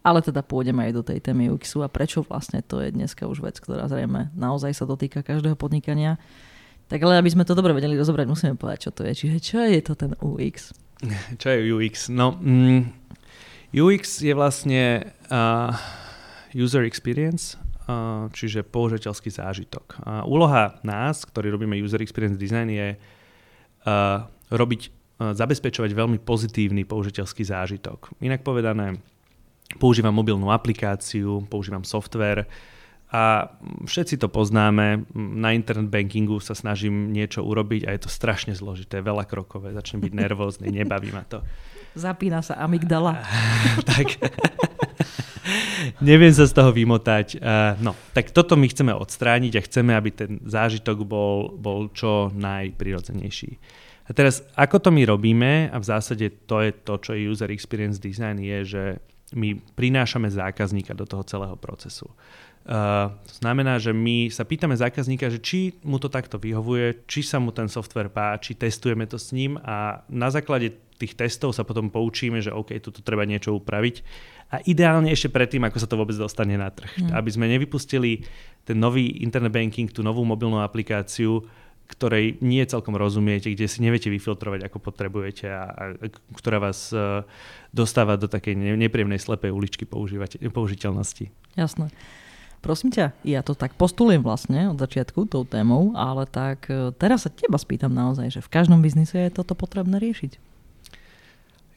Ale 0.00 0.24
teda 0.24 0.40
pôjdeme 0.40 0.88
aj 0.88 0.92
do 0.96 1.02
tej 1.04 1.20
témy 1.20 1.52
UXu 1.52 1.84
a 1.84 1.92
prečo 1.92 2.24
vlastne 2.24 2.64
to 2.64 2.80
je 2.80 2.88
dneska 2.90 3.28
už 3.28 3.44
vec, 3.44 3.60
ktorá 3.60 3.84
zrejme 3.86 4.32
naozaj 4.32 4.72
sa 4.72 4.88
dotýka 4.88 5.20
každého 5.20 5.54
podnikania. 5.54 6.16
Tak 6.88 6.98
ale 7.06 7.20
aby 7.20 7.30
sme 7.30 7.46
to 7.46 7.54
dobre 7.54 7.70
vedeli 7.76 7.94
rozobrať, 7.94 8.26
musíme 8.26 8.58
povedať, 8.58 8.88
čo 8.88 8.90
to 8.90 9.04
je. 9.06 9.12
Čiže 9.14 9.36
čo 9.38 9.60
je 9.62 9.80
to 9.84 9.94
ten 9.94 10.16
UX? 10.18 10.74
Čo 11.40 11.48
je 11.48 11.60
UX? 11.72 12.12
No, 12.12 12.36
mm, 12.36 12.92
UX 13.72 14.20
je 14.20 14.36
vlastne 14.36 15.12
uh, 15.32 15.72
user 16.52 16.84
experience 16.84 17.56
čiže 18.34 18.66
použiteľský 18.66 19.30
zážitok. 19.30 20.02
Úloha 20.26 20.78
nás, 20.82 21.24
ktorí 21.24 21.50
robíme 21.50 21.78
user 21.78 22.02
experience 22.02 22.38
design, 22.40 22.70
je 22.70 22.88
robiť, 24.50 24.82
zabezpečovať 25.20 25.90
veľmi 25.92 26.18
pozitívny 26.24 26.88
použiteľský 26.88 27.44
zážitok. 27.44 28.16
Inak 28.24 28.40
povedané, 28.40 28.96
používam 29.76 30.16
mobilnú 30.16 30.48
aplikáciu, 30.48 31.44
používam 31.46 31.84
software 31.84 32.48
a 33.12 33.52
všetci 33.84 34.16
to 34.16 34.32
poznáme. 34.32 35.04
Na 35.14 35.50
internet 35.52 35.90
bankingu 35.90 36.40
sa 36.40 36.54
snažím 36.54 37.12
niečo 37.12 37.42
urobiť 37.42 37.84
a 37.84 37.92
je 37.94 38.00
to 38.06 38.10
strašne 38.10 38.54
zložité, 38.56 39.04
veľa 39.04 39.28
krokové, 39.28 39.74
začnem 39.76 40.08
byť 40.08 40.12
nervózny, 40.14 40.72
nebaví 40.72 41.12
ma 41.12 41.26
to. 41.28 41.44
Zapína 41.98 42.40
sa 42.40 42.56
amygdala. 42.62 43.18
tak 43.90 44.14
neviem 46.10 46.32
sa 46.32 46.44
z 46.46 46.52
toho 46.54 46.70
vymotať. 46.70 47.40
Uh, 47.40 47.74
no, 47.80 47.92
tak 48.12 48.30
toto 48.30 48.54
my 48.54 48.66
chceme 48.68 48.92
odstrániť 48.92 49.52
a 49.56 49.64
chceme, 49.66 49.92
aby 49.96 50.10
ten 50.12 50.32
zážitok 50.44 51.04
bol, 51.04 51.54
bol 51.56 51.88
čo 51.92 52.28
najprirodzenejší. 52.34 53.50
A 54.06 54.10
teraz, 54.10 54.42
ako 54.58 54.82
to 54.82 54.90
my 54.90 55.06
robíme, 55.06 55.70
a 55.70 55.76
v 55.78 55.86
zásade 55.86 56.26
to 56.50 56.66
je 56.66 56.74
to, 56.82 56.94
čo 56.98 57.10
je 57.14 57.30
user 57.30 57.50
experience 57.54 58.02
design, 58.02 58.42
je, 58.42 58.58
že 58.66 58.82
my 59.38 59.54
prinášame 59.78 60.26
zákazníka 60.26 60.90
do 60.98 61.06
toho 61.06 61.22
celého 61.22 61.54
procesu. 61.54 62.10
To 62.70 63.34
znamená, 63.42 63.82
že 63.82 63.90
my 63.90 64.30
sa 64.30 64.46
pýtame 64.46 64.78
zákazníka, 64.78 65.26
že 65.26 65.42
či 65.42 65.74
mu 65.82 65.98
to 65.98 66.06
takto 66.06 66.38
vyhovuje, 66.38 67.02
či 67.10 67.26
sa 67.26 67.42
mu 67.42 67.50
ten 67.50 67.66
software 67.66 68.14
páči, 68.14 68.54
testujeme 68.54 69.10
to 69.10 69.18
s 69.18 69.34
ním 69.34 69.58
a 69.58 70.06
na 70.06 70.30
základe 70.30 70.78
tých 70.94 71.18
testov 71.18 71.50
sa 71.50 71.66
potom 71.66 71.90
poučíme, 71.90 72.38
že 72.38 72.54
OK, 72.54 72.78
tu 72.78 72.94
treba 73.02 73.26
niečo 73.26 73.58
upraviť 73.58 74.06
a 74.54 74.62
ideálne 74.66 75.10
ešte 75.10 75.34
predtým, 75.34 75.66
ako 75.66 75.78
sa 75.82 75.88
to 75.90 75.98
vôbec 75.98 76.14
dostane 76.14 76.54
na 76.54 76.70
trh. 76.70 76.90
Mm. 76.98 77.10
Aby 77.14 77.30
sme 77.34 77.46
nevypustili 77.50 78.22
ten 78.62 78.78
nový 78.78 79.22
internet 79.22 79.50
banking, 79.50 79.90
tú 79.90 80.06
novú 80.06 80.22
mobilnú 80.22 80.62
aplikáciu, 80.62 81.42
ktorej 81.90 82.38
nie 82.38 82.62
celkom 82.70 82.94
rozumiete, 82.94 83.50
kde 83.50 83.66
si 83.66 83.82
neviete 83.82 84.14
vyfiltrovať, 84.14 84.70
ako 84.70 84.78
potrebujete 84.78 85.50
a, 85.50 85.62
a 85.74 85.84
ktorá 86.38 86.62
vás 86.62 86.94
uh, 86.94 87.26
dostáva 87.74 88.14
do 88.14 88.30
takej 88.30 88.54
nepríjemnej 88.78 89.18
slepej 89.18 89.50
uličky 89.50 89.90
použiteľnosti. 90.50 91.34
Jasné. 91.58 91.90
Prosím 92.60 92.92
ťa, 92.92 93.16
ja 93.24 93.40
to 93.40 93.56
tak 93.56 93.72
postulujem 93.72 94.20
vlastne 94.20 94.68
od 94.68 94.76
začiatku 94.76 95.24
tou 95.32 95.48
témou, 95.48 95.96
ale 95.96 96.28
tak 96.28 96.68
e, 96.68 96.92
teraz 96.92 97.24
sa 97.24 97.32
teba 97.32 97.56
spýtam 97.56 97.88
naozaj, 97.88 98.36
že 98.36 98.40
v 98.44 98.52
každom 98.52 98.84
biznise 98.84 99.16
je 99.16 99.32
toto 99.32 99.56
potrebné 99.56 99.96
riešiť. 99.96 100.36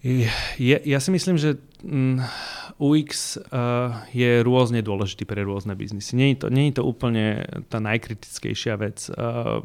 Je, 0.04 0.78
ja 0.84 1.00
si 1.00 1.10
myslím, 1.16 1.40
že 1.40 1.56
mm, 1.80 2.20
UX 2.76 3.40
uh, 3.40 4.04
je 4.12 4.44
rôzne 4.44 4.84
dôležitý 4.84 5.24
pre 5.24 5.48
rôzne 5.48 5.80
biznisy. 5.80 6.20
Je 6.20 6.36
to, 6.36 6.52
nie 6.52 6.76
to 6.76 6.84
úplne 6.84 7.48
tá 7.72 7.80
najkritickejšia 7.80 8.76
vec, 8.84 9.08
uh, 9.16 9.64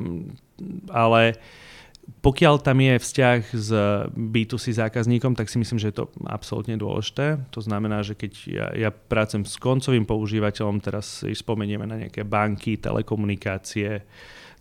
ale 0.95 1.35
pokiaľ 2.09 2.65
tam 2.65 2.81
je 2.81 2.95
vzťah 2.97 3.41
s 3.53 3.71
B2C 4.17 4.75
zákazníkom, 4.75 5.37
tak 5.37 5.53
si 5.53 5.61
myslím, 5.61 5.77
že 5.77 5.93
je 5.93 6.03
to 6.03 6.07
absolútne 6.25 6.75
dôležité. 6.81 7.37
To 7.53 7.61
znamená, 7.61 8.01
že 8.01 8.17
keď 8.17 8.33
ja, 8.49 8.67
ja 8.89 8.91
pracujem 8.91 9.45
s 9.45 9.61
koncovým 9.61 10.09
používateľom, 10.09 10.81
teraz 10.81 11.23
si 11.23 11.37
spomenieme 11.37 11.85
na 11.85 12.01
nejaké 12.01 12.25
banky, 12.25 12.81
telekomunikácie, 12.81 14.09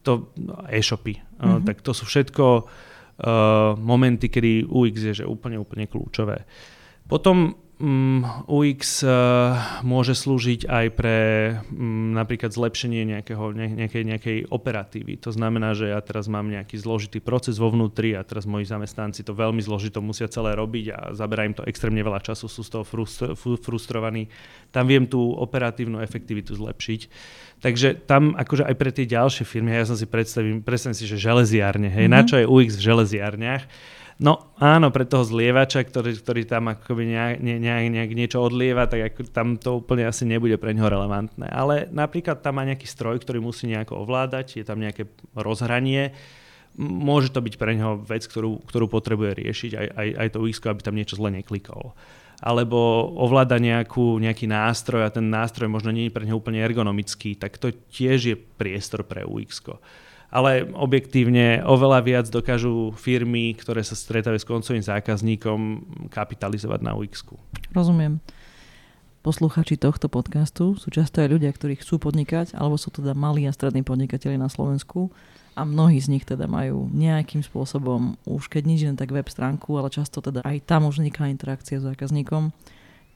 to 0.04 0.32
e-shopy, 0.72 1.20
mm-hmm. 1.20 1.64
tak 1.68 1.84
to 1.84 1.92
sú 1.92 2.08
všetko 2.08 2.46
uh, 2.64 3.76
momenty, 3.76 4.32
kedy 4.32 4.68
UX 4.68 4.96
je 5.04 5.14
že 5.24 5.26
úplne, 5.26 5.60
úplne 5.60 5.88
kľúčové. 5.88 6.48
Potom 7.08 7.67
UX 7.78 9.06
uh, 9.06 9.54
môže 9.86 10.18
slúžiť 10.18 10.66
aj 10.66 10.86
pre 10.98 11.18
um, 11.70 12.10
napríklad 12.10 12.50
zlepšenie 12.50 13.06
nejakého, 13.06 13.54
ne, 13.54 13.70
nejakej, 13.70 14.04
nejakej 14.04 14.38
operatívy. 14.50 15.22
To 15.22 15.30
znamená, 15.30 15.78
že 15.78 15.94
ja 15.94 16.02
teraz 16.02 16.26
mám 16.26 16.50
nejaký 16.50 16.74
zložitý 16.82 17.22
proces 17.22 17.62
vo 17.62 17.70
vnútri 17.70 18.18
a 18.18 18.26
teraz 18.26 18.50
moji 18.50 18.66
zamestnanci 18.66 19.22
to 19.22 19.38
veľmi 19.38 19.62
zložito 19.62 20.02
musia 20.02 20.26
celé 20.26 20.58
robiť 20.58 20.86
a 20.90 21.00
zabera 21.14 21.46
im 21.46 21.54
to 21.54 21.62
extrémne 21.70 22.02
veľa 22.02 22.18
času, 22.26 22.50
sú 22.50 22.66
z 22.66 22.82
toho 22.82 22.84
frustr- 22.84 23.38
frustrovaní. 23.38 24.26
Tam 24.74 24.90
viem 24.90 25.06
tú 25.06 25.38
operatívnu 25.38 26.02
efektivitu 26.02 26.58
zlepšiť. 26.58 27.02
Takže 27.62 28.10
tam 28.10 28.34
akože 28.34 28.66
aj 28.66 28.76
pre 28.78 28.90
tie 28.90 29.06
ďalšie 29.06 29.46
firmy, 29.46 29.78
ja 29.78 29.86
som 29.86 29.98
si 29.98 30.10
predstavím, 30.10 30.66
predstavím 30.66 30.98
si, 30.98 31.06
že 31.06 31.22
železiárne, 31.22 31.94
hej, 31.94 32.10
mm-hmm. 32.10 32.18
na 32.18 32.22
čo 32.26 32.42
je 32.42 32.50
UX 32.50 32.74
v 32.74 32.86
železiárniach. 32.90 33.70
No 34.18 34.50
áno, 34.58 34.90
pre 34.90 35.06
toho 35.06 35.22
zlievača, 35.22 35.86
ktorý, 35.86 36.18
ktorý 36.18 36.42
tam 36.50 36.74
akoby 36.74 37.14
nejak, 37.14 37.38
nejak, 37.68 37.88
nejak 37.92 38.12
niečo 38.16 38.40
odlieva, 38.40 38.88
tak 38.88 39.12
ako 39.12 39.28
tam 39.28 39.60
to 39.60 39.84
úplne 39.84 40.08
asi 40.08 40.24
nebude 40.24 40.56
pre 40.56 40.72
neho 40.72 40.88
relevantné. 40.88 41.52
Ale 41.52 41.92
napríklad 41.92 42.40
tam 42.40 42.58
má 42.58 42.64
nejaký 42.64 42.88
stroj, 42.88 43.20
ktorý 43.20 43.44
musí 43.44 43.68
nejako 43.68 44.08
ovládať, 44.08 44.64
je 44.64 44.66
tam 44.66 44.80
nejaké 44.80 45.12
rozhranie, 45.36 46.16
môže 46.80 47.36
to 47.36 47.44
byť 47.44 47.60
pre 47.60 47.76
neho 47.76 48.00
vec, 48.00 48.24
ktorú, 48.24 48.64
ktorú 48.64 48.88
potrebuje 48.88 49.44
riešiť, 49.44 49.72
aj, 49.76 49.88
aj, 49.92 50.08
aj 50.16 50.28
to 50.32 50.38
UX, 50.40 50.64
aby 50.64 50.82
tam 50.82 50.96
niečo 50.96 51.20
zle 51.20 51.30
neklikol 51.36 51.92
alebo 52.38 53.10
ovláda 53.18 53.58
nejakú, 53.58 54.22
nejaký 54.22 54.46
nástroj 54.46 55.10
a 55.10 55.14
ten 55.14 55.26
nástroj 55.26 55.66
možno 55.74 55.90
nie 55.90 56.10
je 56.10 56.14
pre 56.14 56.22
neho 56.22 56.38
úplne 56.38 56.62
ergonomický, 56.62 57.34
tak 57.34 57.58
to 57.58 57.74
tiež 57.74 58.20
je 58.30 58.36
priestor 58.38 59.02
pre 59.02 59.26
UX. 59.26 59.58
Ale 60.28 60.68
objektívne 60.76 61.64
oveľa 61.64 62.00
viac 62.04 62.26
dokážu 62.28 62.92
firmy, 63.00 63.56
ktoré 63.56 63.80
sa 63.80 63.96
stretávajú 63.96 64.44
s 64.44 64.50
koncovým 64.50 64.84
zákazníkom, 64.84 65.60
kapitalizovať 66.12 66.80
na 66.84 67.00
UX. 67.00 67.24
Rozumiem. 67.72 68.20
Posluchači 69.24 69.76
tohto 69.76 70.08
podcastu 70.08 70.80
sú 70.80 70.88
často 70.88 71.20
aj 71.20 71.32
ľudia, 71.32 71.52
ktorí 71.52 71.80
chcú 71.80 72.00
podnikať, 72.00 72.56
alebo 72.56 72.80
sú 72.80 72.92
teda 72.92 73.12
malí 73.12 73.44
a 73.48 73.52
strední 73.52 73.84
podnikateľi 73.84 74.40
na 74.40 74.48
Slovensku 74.48 75.12
a 75.58 75.66
mnohí 75.66 75.98
z 75.98 76.14
nich 76.14 76.24
teda 76.24 76.46
majú 76.46 76.86
nejakým 76.94 77.42
spôsobom 77.42 78.14
už 78.30 78.46
keď 78.46 78.64
nič 78.70 78.86
len 78.86 78.94
tak 78.94 79.10
web 79.10 79.26
stránku, 79.26 79.74
ale 79.74 79.90
často 79.90 80.22
teda 80.22 80.46
aj 80.46 80.70
tam 80.70 80.86
už 80.86 81.02
vzniká 81.02 81.26
interakcia 81.28 81.82
s 81.82 81.88
zákazníkom. 81.90 82.54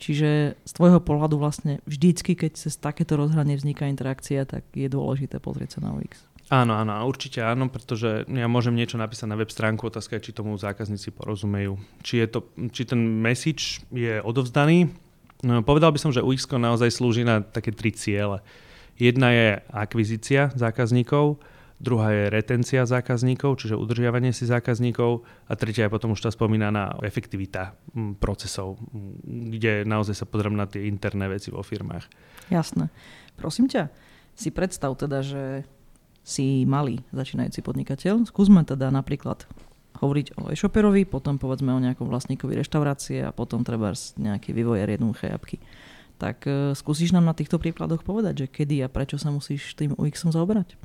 Čiže 0.01 0.57
z 0.57 0.71
tvojho 0.73 0.97
pohľadu 0.97 1.37
vlastne 1.37 1.77
vždycky, 1.85 2.33
keď 2.33 2.57
cez 2.57 2.73
takéto 2.81 3.13
rozhranie 3.13 3.53
vzniká 3.53 3.85
interakcia, 3.85 4.49
tak 4.49 4.65
je 4.73 4.89
dôležité 4.89 5.37
pozrieť 5.37 5.77
sa 5.77 5.85
na 5.85 5.93
UX. 5.93 6.25
Áno, 6.51 6.75
áno, 6.75 6.91
určite 7.07 7.39
áno, 7.39 7.71
pretože 7.71 8.27
ja 8.27 8.47
môžem 8.51 8.75
niečo 8.75 8.99
napísať 8.99 9.31
na 9.31 9.39
web 9.39 9.47
stránku, 9.47 9.87
otázka 9.87 10.19
je, 10.19 10.27
či 10.27 10.35
tomu 10.35 10.59
zákazníci 10.59 11.15
porozumejú. 11.15 11.79
Či, 12.03 12.13
je 12.19 12.27
to, 12.27 12.39
či 12.75 12.83
ten 12.83 12.99
message 12.99 13.79
je 13.87 14.19
odovzdaný. 14.19 14.91
No, 15.47 15.63
povedal 15.63 15.95
by 15.95 15.99
som, 16.03 16.11
že 16.11 16.19
UX 16.19 16.51
naozaj 16.51 16.91
slúži 16.91 17.23
na 17.23 17.39
také 17.39 17.71
tri 17.71 17.95
ciele. 17.95 18.43
Jedna 18.99 19.31
je 19.31 19.47
akvizícia 19.71 20.51
zákazníkov, 20.51 21.39
druhá 21.79 22.11
je 22.11 22.27
retencia 22.27 22.83
zákazníkov, 22.83 23.63
čiže 23.63 23.79
udržiavanie 23.79 24.35
si 24.35 24.43
zákazníkov 24.43 25.23
a 25.47 25.55
tretia 25.55 25.87
je 25.87 25.93
potom 25.95 26.13
už 26.13 26.21
tá 26.21 26.35
spomínaná 26.35 26.99
efektivita 26.99 27.79
procesov, 28.19 28.75
kde 29.23 29.87
naozaj 29.87 30.19
sa 30.19 30.27
pozriem 30.27 30.59
na 30.59 30.67
tie 30.67 30.83
interné 30.85 31.31
veci 31.31 31.47
vo 31.49 31.63
firmách. 31.63 32.05
Jasné. 32.51 32.91
Prosím 33.39 33.71
ťa, 33.71 33.87
si 34.35 34.51
predstav 34.51 34.93
teda, 34.99 35.23
že 35.25 35.65
si 36.21 36.63
malý 36.69 37.01
začínajúci 37.11 37.65
podnikateľ. 37.65 38.29
Skúsme 38.29 38.61
teda 38.61 38.93
napríklad 38.93 39.49
hovoriť 40.01 40.41
o 40.41 40.49
e-shoperovi, 40.49 41.05
potom 41.05 41.37
povedzme 41.37 41.73
o 41.73 41.83
nejakom 41.83 42.09
vlastníkovi 42.09 42.57
reštaurácie 42.57 43.21
a 43.25 43.35
potom 43.35 43.61
treba 43.61 43.93
nejaký 44.17 44.53
vývojar 44.53 44.89
jednoduché 44.89 45.29
apky. 45.29 45.61
Tak 46.17 46.37
uh, 46.45 46.53
skúsiš 46.77 47.13
nám 47.13 47.25
na 47.25 47.33
týchto 47.33 47.57
príkladoch 47.57 48.05
povedať, 48.05 48.45
že 48.45 48.47
kedy 48.49 48.85
a 48.85 48.87
prečo 48.89 49.17
sa 49.17 49.33
musíš 49.33 49.73
tým 49.73 49.97
UX-om 49.97 50.29
zaoberať? 50.33 50.77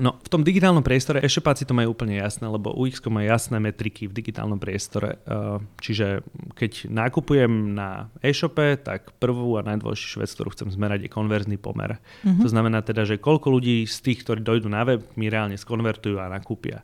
No, 0.00 0.16
v 0.16 0.28
tom 0.32 0.40
digitálnom 0.40 0.80
priestore 0.80 1.20
e-shopáci 1.20 1.68
to 1.68 1.76
majú 1.76 1.92
úplne 1.92 2.16
jasné, 2.16 2.48
lebo 2.48 2.72
UX 2.72 3.04
má 3.12 3.20
jasné 3.20 3.60
metriky 3.60 4.08
v 4.08 4.16
digitálnom 4.16 4.56
priestore. 4.56 5.20
Uh, 5.28 5.60
čiže 5.76 6.24
keď 6.56 6.88
nákupujem 6.88 7.76
na 7.76 8.08
e-shope, 8.24 8.80
tak 8.80 9.12
prvú 9.20 9.60
a 9.60 9.66
najdôležitejšiu 9.68 10.18
vec, 10.24 10.30
ktorú 10.32 10.48
chcem 10.56 10.72
zmerať, 10.72 11.04
je 11.04 11.10
konverzný 11.12 11.60
pomer. 11.60 12.00
Mm-hmm. 12.24 12.40
To 12.40 12.48
znamená 12.48 12.80
teda, 12.80 13.04
že 13.04 13.20
koľko 13.20 13.52
ľudí 13.52 13.84
z 13.84 13.98
tých, 14.00 14.24
ktorí 14.24 14.40
dojdú 14.40 14.72
na 14.72 14.88
web, 14.88 15.04
mi 15.20 15.28
reálne 15.28 15.60
skonvertujú 15.60 16.16
a 16.16 16.32
nakúpia. 16.32 16.80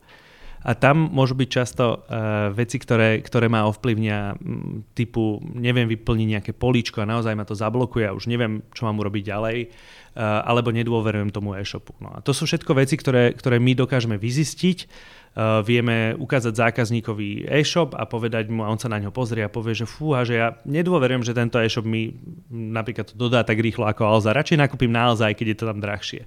A 0.67 0.75
tam 0.75 1.07
môžu 1.15 1.39
byť 1.39 1.49
často 1.49 1.85
uh, 1.87 2.51
veci, 2.51 2.83
ktoré, 2.83 3.23
ktoré 3.23 3.47
ma 3.47 3.71
ovplyvnia, 3.71 4.35
m, 4.35 4.83
typu 4.99 5.39
neviem 5.55 5.87
vyplniť 5.87 6.29
nejaké 6.35 6.53
políčko 6.59 7.07
a 7.07 7.07
naozaj 7.07 7.39
ma 7.39 7.47
to 7.47 7.55
zablokuje 7.55 8.11
a 8.11 8.11
už 8.11 8.27
neviem, 8.27 8.67
čo 8.75 8.83
mám 8.83 8.99
urobiť 8.99 9.23
ďalej, 9.31 9.59
uh, 9.71 10.43
alebo 10.43 10.75
nedôverujem 10.75 11.31
tomu 11.31 11.55
e-shopu. 11.55 11.95
No 12.03 12.11
a 12.11 12.19
to 12.19 12.35
sú 12.35 12.51
všetko 12.51 12.75
veci, 12.83 12.99
ktoré, 12.99 13.31
ktoré 13.39 13.63
my 13.63 13.79
dokážeme 13.79 14.19
vyzistiť, 14.19 14.79
Uh, 15.37 15.61
vieme 15.61 16.17
ukázať 16.17 16.57
zákazníkovi 16.57 17.45
e-shop 17.45 17.93
a 17.93 18.09
povedať 18.09 18.49
mu, 18.49 18.65
a 18.65 18.73
on 18.73 18.81
sa 18.81 18.89
na 18.89 18.97
ňo 18.97 19.13
pozrie 19.13 19.45
a 19.45 19.53
povie, 19.53 19.77
že 19.77 19.85
fúha, 19.85 20.25
že 20.25 20.41
ja 20.41 20.57
nedôverujem, 20.65 21.29
že 21.29 21.37
tento 21.37 21.61
e-shop 21.61 21.85
mi 21.85 22.09
napríklad 22.49 23.13
to 23.13 23.21
dodá 23.21 23.45
tak 23.45 23.61
rýchlo 23.61 23.85
ako 23.85 24.09
Alza. 24.09 24.33
Radšej 24.33 24.65
nakúpim 24.65 24.89
naozaj, 24.89 25.37
keď 25.37 25.47
je 25.53 25.59
to 25.61 25.69
tam 25.69 25.85
drahšie. 25.85 26.25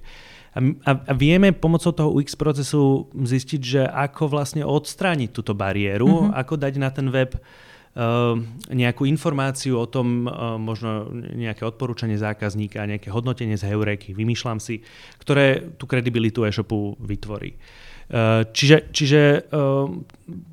A, 0.50 0.58
a, 0.58 0.90
a 1.06 1.12
vieme 1.14 1.54
pomocou 1.54 1.94
toho 1.94 2.10
UX 2.10 2.34
procesu 2.34 3.06
zistiť, 3.14 3.60
že 3.62 3.82
ako 3.86 4.26
vlastne 4.26 4.66
odstrániť 4.66 5.30
túto 5.30 5.54
bariéru, 5.54 6.10
mm-hmm. 6.10 6.34
ako 6.34 6.54
dať 6.58 6.74
na 6.82 6.90
ten 6.90 7.06
web 7.06 7.38
uh, 7.38 8.34
nejakú 8.66 9.06
informáciu 9.06 9.78
o 9.78 9.86
tom, 9.86 10.26
uh, 10.26 10.58
možno 10.58 11.06
nejaké 11.14 11.62
odporúčanie 11.62 12.18
zákazníka, 12.18 12.82
nejaké 12.82 13.14
hodnotenie 13.14 13.54
z 13.54 13.70
heuréky, 13.70 14.10
vymýšľam 14.10 14.58
si, 14.58 14.82
ktoré 15.22 15.78
tú 15.78 15.86
kredibilitu 15.86 16.42
e-shopu 16.42 16.98
vytvorí. 16.98 17.54
Uh, 18.10 18.42
čiže 18.50 18.90
čiže 18.90 19.46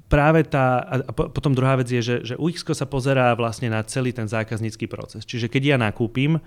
práve 0.08 0.46
tá, 0.48 0.86
a 0.86 1.12
potom 1.12 1.58
druhá 1.58 1.76
vec 1.76 1.90
je, 1.92 2.02
že, 2.06 2.16
že 2.22 2.36
UX 2.40 2.64
sa 2.64 2.86
pozerá 2.86 3.36
vlastne 3.36 3.68
na 3.68 3.84
celý 3.84 4.16
ten 4.16 4.30
zákaznícky 4.30 4.88
proces. 4.88 5.28
Čiže 5.28 5.52
keď 5.52 5.76
ja 5.76 5.78
nakúpim, 5.82 6.40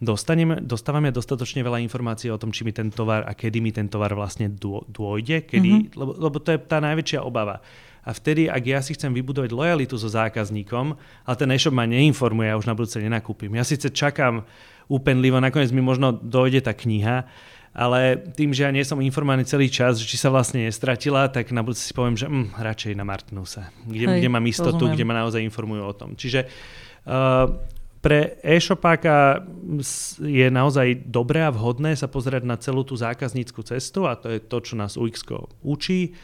dostaneme, 0.00 0.64
dostávame 0.64 1.12
dostatočne 1.12 1.60
veľa 1.60 1.84
informácií 1.84 2.32
o 2.32 2.40
tom, 2.40 2.50
či 2.50 2.64
mi 2.64 2.72
ten 2.72 2.88
tovar 2.88 3.28
a 3.28 3.36
kedy 3.36 3.60
mi 3.60 3.70
ten 3.70 3.86
tovar 3.86 4.16
vlastne 4.16 4.48
dôjde, 4.88 5.44
kedy, 5.44 5.70
mm-hmm. 5.70 5.94
lebo, 5.94 6.12
lebo 6.16 6.36
to 6.40 6.56
je 6.56 6.58
tá 6.64 6.80
najväčšia 6.80 7.20
obava. 7.20 7.60
A 8.00 8.16
vtedy, 8.16 8.48
ak 8.48 8.64
ja 8.64 8.80
si 8.80 8.96
chcem 8.96 9.12
vybudovať 9.12 9.52
lojalitu 9.52 10.00
so 10.00 10.08
zákazníkom, 10.08 10.96
ale 11.28 11.36
ten 11.36 11.52
e-shop 11.52 11.76
ma 11.76 11.84
neinformuje, 11.84 12.48
ja 12.48 12.56
už 12.56 12.64
na 12.64 12.72
budúce 12.72 12.96
nenakúpim. 12.96 13.52
Ja 13.52 13.60
síce 13.60 13.92
čakám 13.92 14.48
úpenlivo, 14.88 15.36
nakoniec 15.36 15.68
mi 15.68 15.84
možno 15.84 16.16
dojde 16.16 16.64
tá 16.64 16.72
kniha, 16.72 17.28
ale 17.70 18.18
tým, 18.34 18.50
že 18.50 18.66
ja 18.66 18.72
nie 18.72 18.82
som 18.82 18.98
informovaný 18.98 19.46
celý 19.46 19.70
čas, 19.70 20.00
či 20.00 20.16
sa 20.16 20.32
vlastne 20.32 20.64
nestratila, 20.64 21.28
tak 21.28 21.52
na 21.52 21.60
budúce 21.60 21.86
si 21.86 21.94
poviem, 21.94 22.16
že 22.16 22.26
hm, 22.26 22.56
radšej 22.56 22.98
na 22.98 23.04
Martinusa, 23.04 23.68
kde, 23.84 24.06
Hej, 24.10 24.18
kde 24.24 24.28
mám 24.32 24.48
istotu, 24.48 24.80
rozumiem. 24.80 24.96
kde 24.96 25.04
ma 25.06 25.14
naozaj 25.20 25.44
informujú 25.44 25.82
o 25.86 25.94
tom. 25.94 26.16
Čiže 26.18 26.50
uh, 27.06 27.46
pre 28.00 28.40
e-shopáka 28.40 29.44
je 30.24 30.48
naozaj 30.48 31.04
dobré 31.04 31.44
a 31.44 31.52
vhodné 31.52 31.92
sa 31.92 32.08
pozerať 32.08 32.48
na 32.48 32.56
celú 32.56 32.80
tú 32.80 32.96
zákaznícku 32.96 33.60
cestu 33.60 34.08
a 34.08 34.16
to 34.16 34.32
je 34.32 34.40
to, 34.40 34.56
čo 34.64 34.74
nás 34.80 34.96
UX 34.96 35.20
učí. 35.60 36.16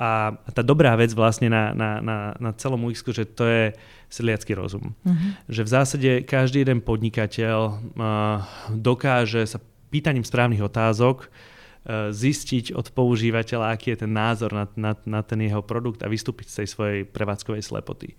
A 0.00 0.36
tá 0.52 0.62
dobrá 0.64 0.96
vec 0.96 1.12
vlastne 1.12 1.52
na, 1.52 1.76
na, 1.76 2.00
na, 2.00 2.18
na 2.36 2.50
celom 2.56 2.80
UX, 2.88 3.04
že 3.04 3.28
to 3.28 3.44
je 3.44 3.64
sedliacký 4.08 4.56
rozum. 4.56 4.96
Uh-huh. 5.04 5.36
Že 5.52 5.62
v 5.64 5.70
zásade 5.70 6.10
každý 6.24 6.64
jeden 6.64 6.80
podnikateľ 6.80 7.80
dokáže 8.72 9.44
sa 9.44 9.60
pýtaním 9.92 10.24
správnych 10.24 10.64
otázok 10.64 11.28
zistiť 12.12 12.76
od 12.76 12.92
používateľa, 12.92 13.72
aký 13.72 13.96
je 13.96 14.04
ten 14.04 14.12
názor 14.12 14.52
na, 14.52 14.64
na, 14.76 14.92
na 15.08 15.20
ten 15.24 15.40
jeho 15.40 15.64
produkt 15.64 16.04
a 16.04 16.12
vystúpiť 16.12 16.52
z 16.52 16.56
tej 16.64 16.68
svojej 16.68 17.00
prevádzkovej 17.08 17.64
slepoty. 17.64 18.16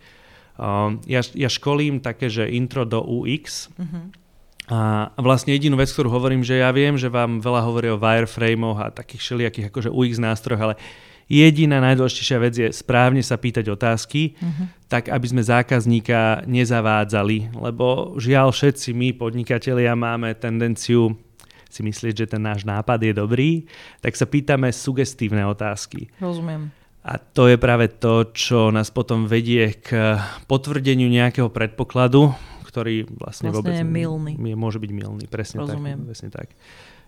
Um, 0.60 1.02
ja, 1.08 1.22
ja 1.36 1.50
školím 1.50 2.04
také, 2.04 2.28
že 2.28 2.50
intro 2.50 2.84
do 2.84 3.02
UX. 3.02 3.72
Uh-huh. 3.76 4.12
A 4.72 5.12
vlastne 5.20 5.52
jedinú 5.52 5.76
vec, 5.76 5.92
ktorú 5.92 6.08
hovorím, 6.08 6.48
že 6.48 6.64
ja 6.64 6.72
viem, 6.72 6.96
že 6.96 7.12
vám 7.12 7.44
veľa 7.44 7.62
hovorí 7.68 7.88
o 7.92 8.00
wireframeoch 8.00 8.80
a 8.80 8.94
takých 8.94 9.22
všelijakých 9.22 9.68
akože 9.68 9.90
UX 9.92 10.16
nástrojoch, 10.22 10.64
ale 10.64 10.76
jediná 11.28 11.84
najdôležitejšia 11.84 12.38
vec 12.40 12.54
je 12.56 12.68
správne 12.72 13.20
sa 13.20 13.36
pýtať 13.36 13.68
otázky, 13.68 14.40
uh-huh. 14.40 14.72
tak 14.88 15.12
aby 15.12 15.26
sme 15.28 15.44
zákazníka 15.44 16.48
nezavádzali, 16.48 17.56
lebo 17.60 18.16
žiaľ 18.16 18.56
všetci 18.56 18.96
my 18.96 19.16
podnikatelia 19.16 19.92
máme 19.96 20.32
tendenciu 20.40 21.20
si 21.72 21.82
myslieť, 21.88 22.28
že 22.28 22.32
ten 22.36 22.44
náš 22.44 22.68
nápad 22.68 23.00
je 23.00 23.14
dobrý, 23.16 23.52
tak 24.04 24.20
sa 24.20 24.28
pýtame 24.28 24.70
sugestívne 24.76 25.48
otázky. 25.48 26.12
Rozumiem. 26.20 26.81
A 27.02 27.18
to 27.18 27.50
je 27.50 27.58
práve 27.58 27.90
to, 27.90 28.30
čo 28.30 28.70
nás 28.70 28.94
potom 28.94 29.26
vedie 29.26 29.74
k 29.74 30.22
potvrdeniu 30.46 31.10
nejakého 31.10 31.50
predpokladu, 31.50 32.30
ktorý 32.62 33.10
vlastne, 33.10 33.50
vlastne 33.50 33.58
vôbec 33.58 33.74
je 33.74 33.86
milný. 33.86 34.34
Je, 34.38 34.54
môže 34.54 34.78
byť 34.78 34.92
milný, 34.94 35.26
presne 35.26 35.66
Rozumiem. 35.66 36.06
tak. 36.06 36.08
Presne 36.14 36.30
tak. 36.30 36.48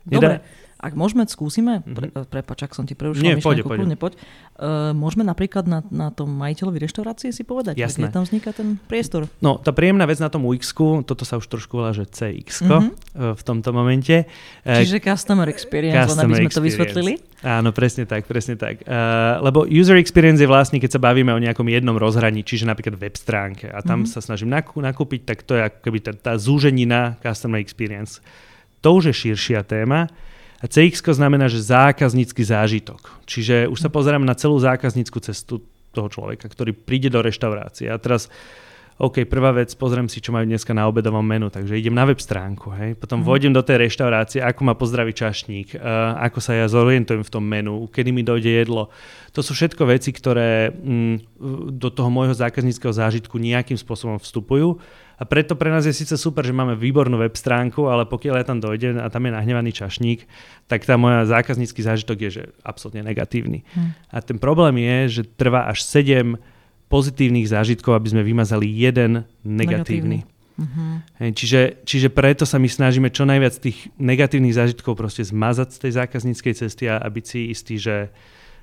Dobre, 0.03 0.41
ak 0.83 0.99
môžeme, 0.99 1.23
skúsime, 1.23 1.79
pre, 1.79 2.11
mhm. 2.11 2.27
prepač, 2.27 2.67
ak 2.67 2.75
som 2.75 2.83
ti 2.83 2.91
prerušila 2.91 3.23
Nie, 3.23 3.35
poď, 3.39 3.63
poď. 3.63 3.95
poď. 3.95 4.13
Uh, 4.53 4.91
môžeme 4.91 5.23
napríklad 5.23 5.63
na, 5.65 5.79
na 5.89 6.11
tom 6.11 6.29
majiteľovi 6.35 6.83
reštaurácie 6.83 7.31
si 7.31 7.41
povedať, 7.47 7.79
Jasné. 7.79 8.05
kde 8.05 8.07
tam 8.11 8.23
vzniká 8.27 8.51
ten 8.51 8.75
priestor. 8.85 9.31
No, 9.39 9.57
tá 9.57 9.71
príjemná 9.71 10.03
vec 10.03 10.19
na 10.19 10.27
tom 10.27 10.43
ux 10.43 10.61
toto 11.07 11.23
sa 11.23 11.39
už 11.39 11.47
trošku 11.47 11.79
volá, 11.79 11.95
že 11.95 12.05
cx 12.05 12.61
mm-hmm. 12.61 13.33
v 13.33 13.41
tomto 13.41 13.69
momente. 13.71 14.27
Čiže 14.67 14.99
customer 14.99 15.47
experience, 15.47 16.11
customer 16.11 16.27
len 16.27 16.27
aby 16.27 16.33
sme 16.35 16.49
experience. 16.51 16.57
to 16.59 16.61
vysvetlili. 16.61 17.13
Áno, 17.43 17.69
presne 17.73 18.03
tak, 18.05 18.27
presne 18.29 18.59
tak. 18.59 18.83
Uh, 18.85 19.41
lebo 19.41 19.65
user 19.65 19.97
experience 19.97 20.37
je 20.37 20.47
vlastne, 20.47 20.77
keď 20.77 20.95
sa 20.95 20.99
bavíme 21.01 21.31
o 21.31 21.39
nejakom 21.39 21.65
jednom 21.65 21.95
rozhraní, 21.95 22.45
čiže 22.45 22.67
napríklad 22.67 22.99
web 22.99 23.15
stránke 23.15 23.71
a 23.71 23.81
tam 23.81 24.03
mm-hmm. 24.03 24.13
sa 24.13 24.19
snažím 24.21 24.51
nakú, 24.51 24.83
nakúpiť, 24.83 25.21
tak 25.23 25.37
to 25.47 25.55
je 25.57 25.61
ako 25.65 25.79
keby 25.87 25.99
tá, 26.03 26.11
tá 26.13 26.33
zúženina 26.37 27.17
customer 27.23 27.57
experience. 27.63 28.21
To 28.83 28.99
už 28.99 29.09
je 29.09 29.15
širšia 29.15 29.63
téma. 29.63 30.11
A 30.63 30.65
CX 30.71 31.03
znamená, 31.19 31.51
že 31.51 31.59
zákaznícky 31.59 32.39
zážitok. 32.39 33.19
Čiže 33.27 33.67
už 33.67 33.83
sa 33.83 33.91
pozerám 33.91 34.23
na 34.23 34.31
celú 34.31 34.55
zákaznícku 34.63 35.19
cestu 35.19 35.59
toho 35.91 36.07
človeka, 36.07 36.47
ktorý 36.47 36.71
príde 36.71 37.11
do 37.11 37.19
reštaurácie. 37.19 37.91
A 37.91 37.99
teraz 37.99 38.31
OK, 39.01 39.25
prvá 39.25 39.49
vec, 39.49 39.73
pozriem 39.73 40.05
si, 40.05 40.21
čo 40.21 40.29
majú 40.29 40.45
dneska 40.45 40.69
na 40.69 40.85
obedovom 40.85 41.25
menu, 41.25 41.49
takže 41.49 41.81
idem 41.81 41.97
na 41.97 42.05
web 42.05 42.21
stránku, 42.21 42.69
hej. 42.77 42.93
Potom 42.93 43.19
mm. 43.19 43.25
vôjdem 43.25 43.49
do 43.49 43.65
tej 43.65 43.89
reštaurácie, 43.89 44.37
ako 44.37 44.61
ma 44.69 44.77
pozdraví 44.77 45.17
čašník, 45.17 45.75
uh, 45.75 46.21
ako 46.21 46.37
sa 46.37 46.53
ja 46.53 46.69
zorientujem 46.69 47.25
v 47.25 47.33
tom 47.33 47.41
menu, 47.41 47.89
kedy 47.89 48.13
mi 48.13 48.21
dojde 48.21 48.53
jedlo. 48.53 48.93
To 49.33 49.41
sú 49.41 49.57
všetko 49.57 49.89
veci, 49.89 50.13
ktoré 50.13 50.69
mm, 50.69 51.41
do 51.73 51.89
toho 51.89 52.13
môjho 52.13 52.37
zákazníckého 52.37 52.93
zážitku 52.93 53.41
nejakým 53.41 53.81
spôsobom 53.81 54.21
vstupujú 54.21 54.77
a 55.23 55.25
preto 55.25 55.55
pre 55.55 55.71
nás 55.71 55.87
je 55.87 55.95
síce 55.95 56.19
super, 56.19 56.43
že 56.43 56.51
máme 56.51 56.75
výbornú 56.75 57.15
web 57.15 57.31
stránku, 57.31 57.87
ale 57.87 58.03
pokiaľ 58.03 58.43
ja 58.43 58.45
tam 58.51 58.59
dojdem 58.59 58.99
a 58.99 59.07
tam 59.07 59.23
je 59.23 59.31
nahnevaný 59.31 59.71
čašník, 59.71 60.27
tak 60.67 60.83
tá 60.83 60.99
moja 60.99 61.23
zákaznícky 61.23 61.79
zážitok 61.79 62.27
je 62.27 62.29
že 62.29 62.43
absolútne 62.59 63.07
negatívny. 63.07 63.63
Hmm. 63.71 63.95
A 64.11 64.19
ten 64.19 64.35
problém 64.35 64.83
je, 64.83 65.23
že 65.23 65.31
trvá 65.39 65.71
až 65.71 65.87
7 65.87 66.35
pozitívnych 66.91 67.47
zážitkov, 67.47 67.95
aby 67.95 68.11
sme 68.11 68.27
vymazali 68.27 68.67
jeden 68.67 69.23
negatívny. 69.47 70.27
negatívny. 70.27 70.33
Uh-huh. 70.53 71.01
Hej, 71.23 71.31
čiže, 71.39 71.61
čiže 71.87 72.09
preto 72.11 72.43
sa 72.43 72.59
my 72.59 72.67
snažíme 72.67 73.07
čo 73.09 73.23
najviac 73.23 73.57
tých 73.63 73.89
negatívnych 73.97 74.53
zážitkov 74.53 74.99
proste 74.99 75.23
zmazať 75.23 75.71
z 75.71 75.77
tej 75.87 75.91
zákazníckej 76.03 76.53
cesty 76.53 76.85
a 76.91 76.99
byť 76.99 77.25
si 77.25 77.39
istí, 77.49 77.79
že, 77.79 78.11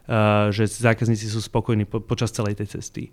uh, 0.06 0.52
že 0.52 0.68
zákazníci 0.70 1.26
sú 1.26 1.40
spokojní 1.40 1.88
po, 1.88 2.04
počas 2.04 2.30
celej 2.30 2.60
tej 2.60 2.78
cesty. 2.78 3.10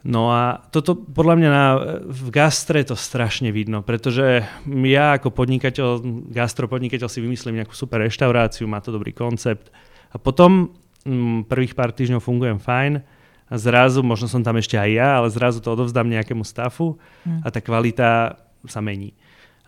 No 0.00 0.32
a 0.32 0.64
toto 0.72 0.96
podľa 0.96 1.34
mňa 1.36 1.50
na, 1.52 1.66
v 2.08 2.28
gastre 2.32 2.80
to 2.88 2.96
strašne 2.96 3.52
vidno, 3.52 3.84
pretože 3.84 4.48
ja 4.64 5.06
ako 5.12 5.28
podnikateľ, 5.28 6.00
gastropodnikateľ 6.32 7.08
si 7.12 7.20
vymyslím 7.20 7.60
nejakú 7.60 7.76
super 7.76 8.00
reštauráciu, 8.00 8.64
má 8.64 8.80
to 8.80 8.96
dobrý 8.96 9.12
koncept 9.12 9.68
a 10.08 10.16
potom 10.16 10.72
m, 11.04 11.44
mm, 11.44 11.52
prvých 11.52 11.76
pár 11.76 11.92
týždňov 11.92 12.24
fungujem 12.24 12.56
fajn 12.56 13.04
a 13.50 13.54
zrazu, 13.60 14.00
možno 14.00 14.24
som 14.24 14.40
tam 14.40 14.56
ešte 14.56 14.80
aj 14.80 14.90
ja, 14.94 15.08
ale 15.20 15.28
zrazu 15.28 15.60
to 15.60 15.68
odovzdám 15.68 16.08
nejakému 16.08 16.48
stafu 16.48 16.96
a 17.44 17.52
tá 17.52 17.60
kvalita 17.60 18.40
sa 18.64 18.80
mení. 18.80 19.12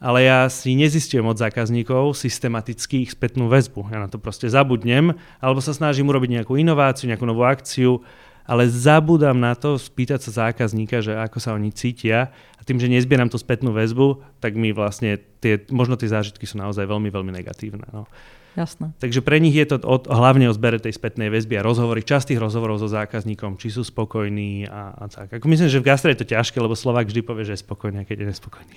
Ale 0.03 0.27
ja 0.27 0.51
si 0.51 0.75
nezistujem 0.75 1.23
od 1.23 1.38
zákazníkov 1.38 2.18
systematicky 2.18 3.07
ich 3.07 3.14
spätnú 3.14 3.47
väzbu. 3.47 3.87
Ja 3.95 4.03
na 4.03 4.11
to 4.11 4.18
proste 4.18 4.51
zabudnem, 4.51 5.14
alebo 5.38 5.62
sa 5.62 5.71
snažím 5.71 6.11
urobiť 6.11 6.42
nejakú 6.42 6.59
inováciu, 6.59 7.07
nejakú 7.07 7.23
novú 7.23 7.47
akciu 7.47 8.03
ale 8.43 8.67
zabúdam 8.67 9.39
na 9.39 9.55
to 9.55 9.79
spýtať 9.79 10.21
sa 10.29 10.51
zákazníka, 10.51 11.03
že 11.03 11.15
ako 11.15 11.39
sa 11.39 11.55
oni 11.55 11.71
cítia 11.71 12.35
a 12.59 12.61
tým, 12.63 12.79
že 12.79 12.91
nezbieram 12.91 13.31
tú 13.31 13.39
spätnú 13.39 13.71
väzbu, 13.75 14.23
tak 14.43 14.59
mi 14.59 14.75
vlastne 14.75 15.19
tie, 15.43 15.63
možno 15.71 15.95
tie 15.95 16.11
zážitky 16.11 16.47
sú 16.47 16.59
naozaj 16.59 16.87
veľmi, 16.87 17.11
veľmi 17.11 17.33
negatívne. 17.35 17.87
No. 17.91 18.07
Jasné. 18.53 18.93
Takže 19.01 19.25
pre 19.25 19.41
nich 19.41 19.57
je 19.57 19.65
to 19.65 19.81
od, 19.81 20.13
hlavne 20.13 20.45
o 20.45 20.53
zbere 20.53 20.77
tej 20.77 20.93
spätnej 20.93 21.33
väzby 21.33 21.57
a 21.57 21.65
rozhovory, 21.65 22.05
častých 22.05 22.37
rozhovorov 22.37 22.77
so 22.77 22.89
zákazníkom, 22.89 23.57
či 23.57 23.73
sú 23.73 23.81
spokojní 23.81 24.69
a, 24.69 24.93
a 24.93 25.05
tak. 25.09 25.41
Ako 25.41 25.49
myslím, 25.49 25.73
že 25.73 25.81
v 25.81 25.89
gastre 25.89 26.13
je 26.13 26.21
to 26.21 26.37
ťažké, 26.37 26.61
lebo 26.61 26.77
Slovák 26.77 27.09
vždy 27.09 27.25
povie, 27.25 27.49
že 27.49 27.57
je 27.57 27.65
spokojný, 27.65 28.05
keď 28.05 28.17
je 28.21 28.27
nespokojný. 28.29 28.75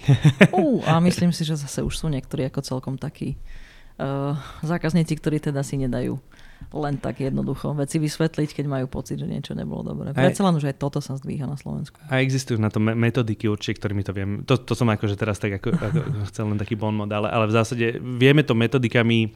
Uh, 0.55 0.79
a 0.87 1.03
myslím 1.03 1.35
si, 1.35 1.43
že 1.43 1.59
zase 1.59 1.83
už 1.83 1.91
sú 1.91 2.07
niektorí 2.07 2.47
ako 2.47 2.63
celkom 2.63 2.95
takí 2.95 3.35
uh, 3.99 4.39
zákazníci, 4.63 5.11
ktorí 5.19 5.43
teda 5.43 5.59
si 5.59 5.75
nedajú 5.75 6.23
len 6.75 6.99
tak 6.99 7.23
jednoducho 7.23 7.71
veci 7.77 8.01
vysvetliť, 8.01 8.49
keď 8.51 8.65
majú 8.67 8.85
pocit, 8.91 9.21
že 9.21 9.27
niečo 9.27 9.55
nebolo 9.55 9.95
dobré. 9.95 10.11
Predsa 10.11 10.43
len 10.43 10.59
už 10.59 10.71
aj 10.71 10.75
toto 10.75 10.99
sa 10.99 11.15
zdvíha 11.15 11.47
na 11.47 11.55
Slovensku. 11.55 11.95
A 12.11 12.19
existujú 12.19 12.59
na 12.59 12.67
to 12.67 12.83
metodiky 12.83 13.47
určite, 13.47 13.79
ktorými 13.79 14.03
to 14.03 14.11
viem. 14.11 14.43
To, 14.43 14.59
to 14.59 14.75
som 14.75 14.91
akože 14.91 15.15
teraz 15.15 15.39
tak 15.39 15.55
ako, 15.61 15.71
ako 15.71 15.99
chcel 16.33 16.51
len 16.51 16.59
taký 16.59 16.75
bon 16.75 16.95
mod, 16.95 17.11
ale, 17.11 17.31
ale 17.31 17.47
v 17.47 17.55
zásade 17.55 17.85
vieme 17.99 18.43
to 18.43 18.57
metodikami 18.57 19.31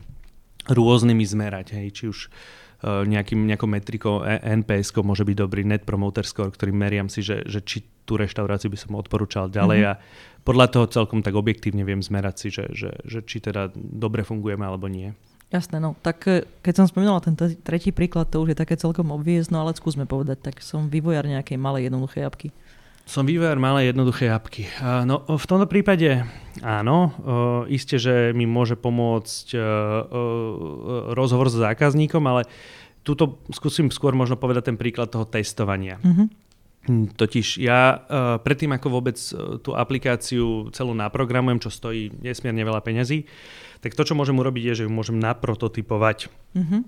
rôznymi 0.68 1.24
zmerať. 1.24 1.80
Hej, 1.80 1.88
či 1.96 2.04
už 2.12 2.18
uh, 2.28 3.04
nejakým, 3.08 3.48
nejakou 3.48 3.68
metrikou 3.72 4.22
e, 4.28 4.40
NPS 4.60 4.92
môže 5.00 5.24
byť 5.24 5.36
dobrý 5.40 5.64
Net 5.64 5.88
Promoter 5.88 6.28
Score, 6.28 6.52
ktorým 6.52 6.76
meriam 6.76 7.08
si, 7.08 7.24
že, 7.24 7.48
že 7.48 7.64
či 7.64 7.88
tú 8.04 8.20
reštauráciu 8.20 8.68
by 8.68 8.78
som 8.78 8.98
odporúčal 8.98 9.48
ďalej 9.48 9.80
mm-hmm. 9.86 9.96
a 9.96 10.02
podľa 10.44 10.68
toho 10.74 10.86
celkom 10.90 11.22
tak 11.22 11.38
objektívne 11.38 11.86
viem 11.86 12.02
zmerať 12.02 12.36
si, 12.36 12.48
že, 12.50 12.66
že, 12.74 12.90
že 13.06 13.20
či 13.22 13.38
teda 13.38 13.70
dobre 13.76 14.26
fungujeme 14.26 14.66
alebo 14.66 14.90
nie. 14.90 15.14
Jasné, 15.50 15.82
no. 15.82 15.98
Tak 16.06 16.18
e, 16.30 16.46
keď 16.62 16.74
som 16.78 16.86
spomínala 16.86 17.26
ten 17.26 17.34
tretí 17.66 17.90
príklad, 17.90 18.30
to 18.30 18.38
už 18.46 18.54
je 18.54 18.62
také 18.62 18.78
celkom 18.78 19.10
obvious, 19.10 19.50
no 19.50 19.66
ale 19.66 19.74
skúsme 19.74 20.06
povedať, 20.06 20.46
tak 20.46 20.62
som 20.62 20.94
vývojár 20.94 21.26
nejakej 21.26 21.58
malej 21.58 21.90
jednoduchej 21.90 22.22
apky. 22.22 22.50
Som 23.10 23.26
vývojár 23.26 23.58
malej 23.58 23.90
jednoduché 23.90 24.30
apky. 24.30 24.70
No 25.10 25.26
v 25.26 25.46
tomto 25.50 25.66
prípade 25.66 26.30
áno, 26.62 27.10
isté, 27.66 27.98
že 27.98 28.38
mi 28.38 28.46
môže 28.46 28.78
pomôcť 28.78 29.46
e, 29.50 29.58
e, 29.58 29.64
rozhovor 31.18 31.50
s 31.50 31.58
zákazníkom, 31.58 32.22
ale 32.30 32.46
tuto 33.02 33.42
skúsim 33.50 33.90
skôr 33.90 34.14
možno 34.14 34.38
povedať 34.38 34.70
ten 34.70 34.78
príklad 34.78 35.10
toho 35.10 35.26
testovania. 35.26 35.98
Mm-hmm. 36.06 36.49
Totiž 36.90 37.62
ja 37.62 38.02
predtým, 38.42 38.74
ako 38.74 38.88
vôbec 38.90 39.18
tú 39.62 39.78
aplikáciu 39.78 40.74
celú 40.74 40.98
naprogramujem, 40.98 41.62
čo 41.62 41.70
stojí 41.70 42.10
nesmierne 42.18 42.66
veľa 42.66 42.82
peňazí, 42.82 43.30
tak 43.80 43.94
to, 43.94 44.02
čo 44.02 44.18
môžem 44.18 44.36
urobiť, 44.36 44.74
je, 44.74 44.74
že 44.82 44.86
ju 44.90 44.92
môžem 44.92 45.22
naprototypovať. 45.22 46.34
Mm-hmm. 46.58 46.82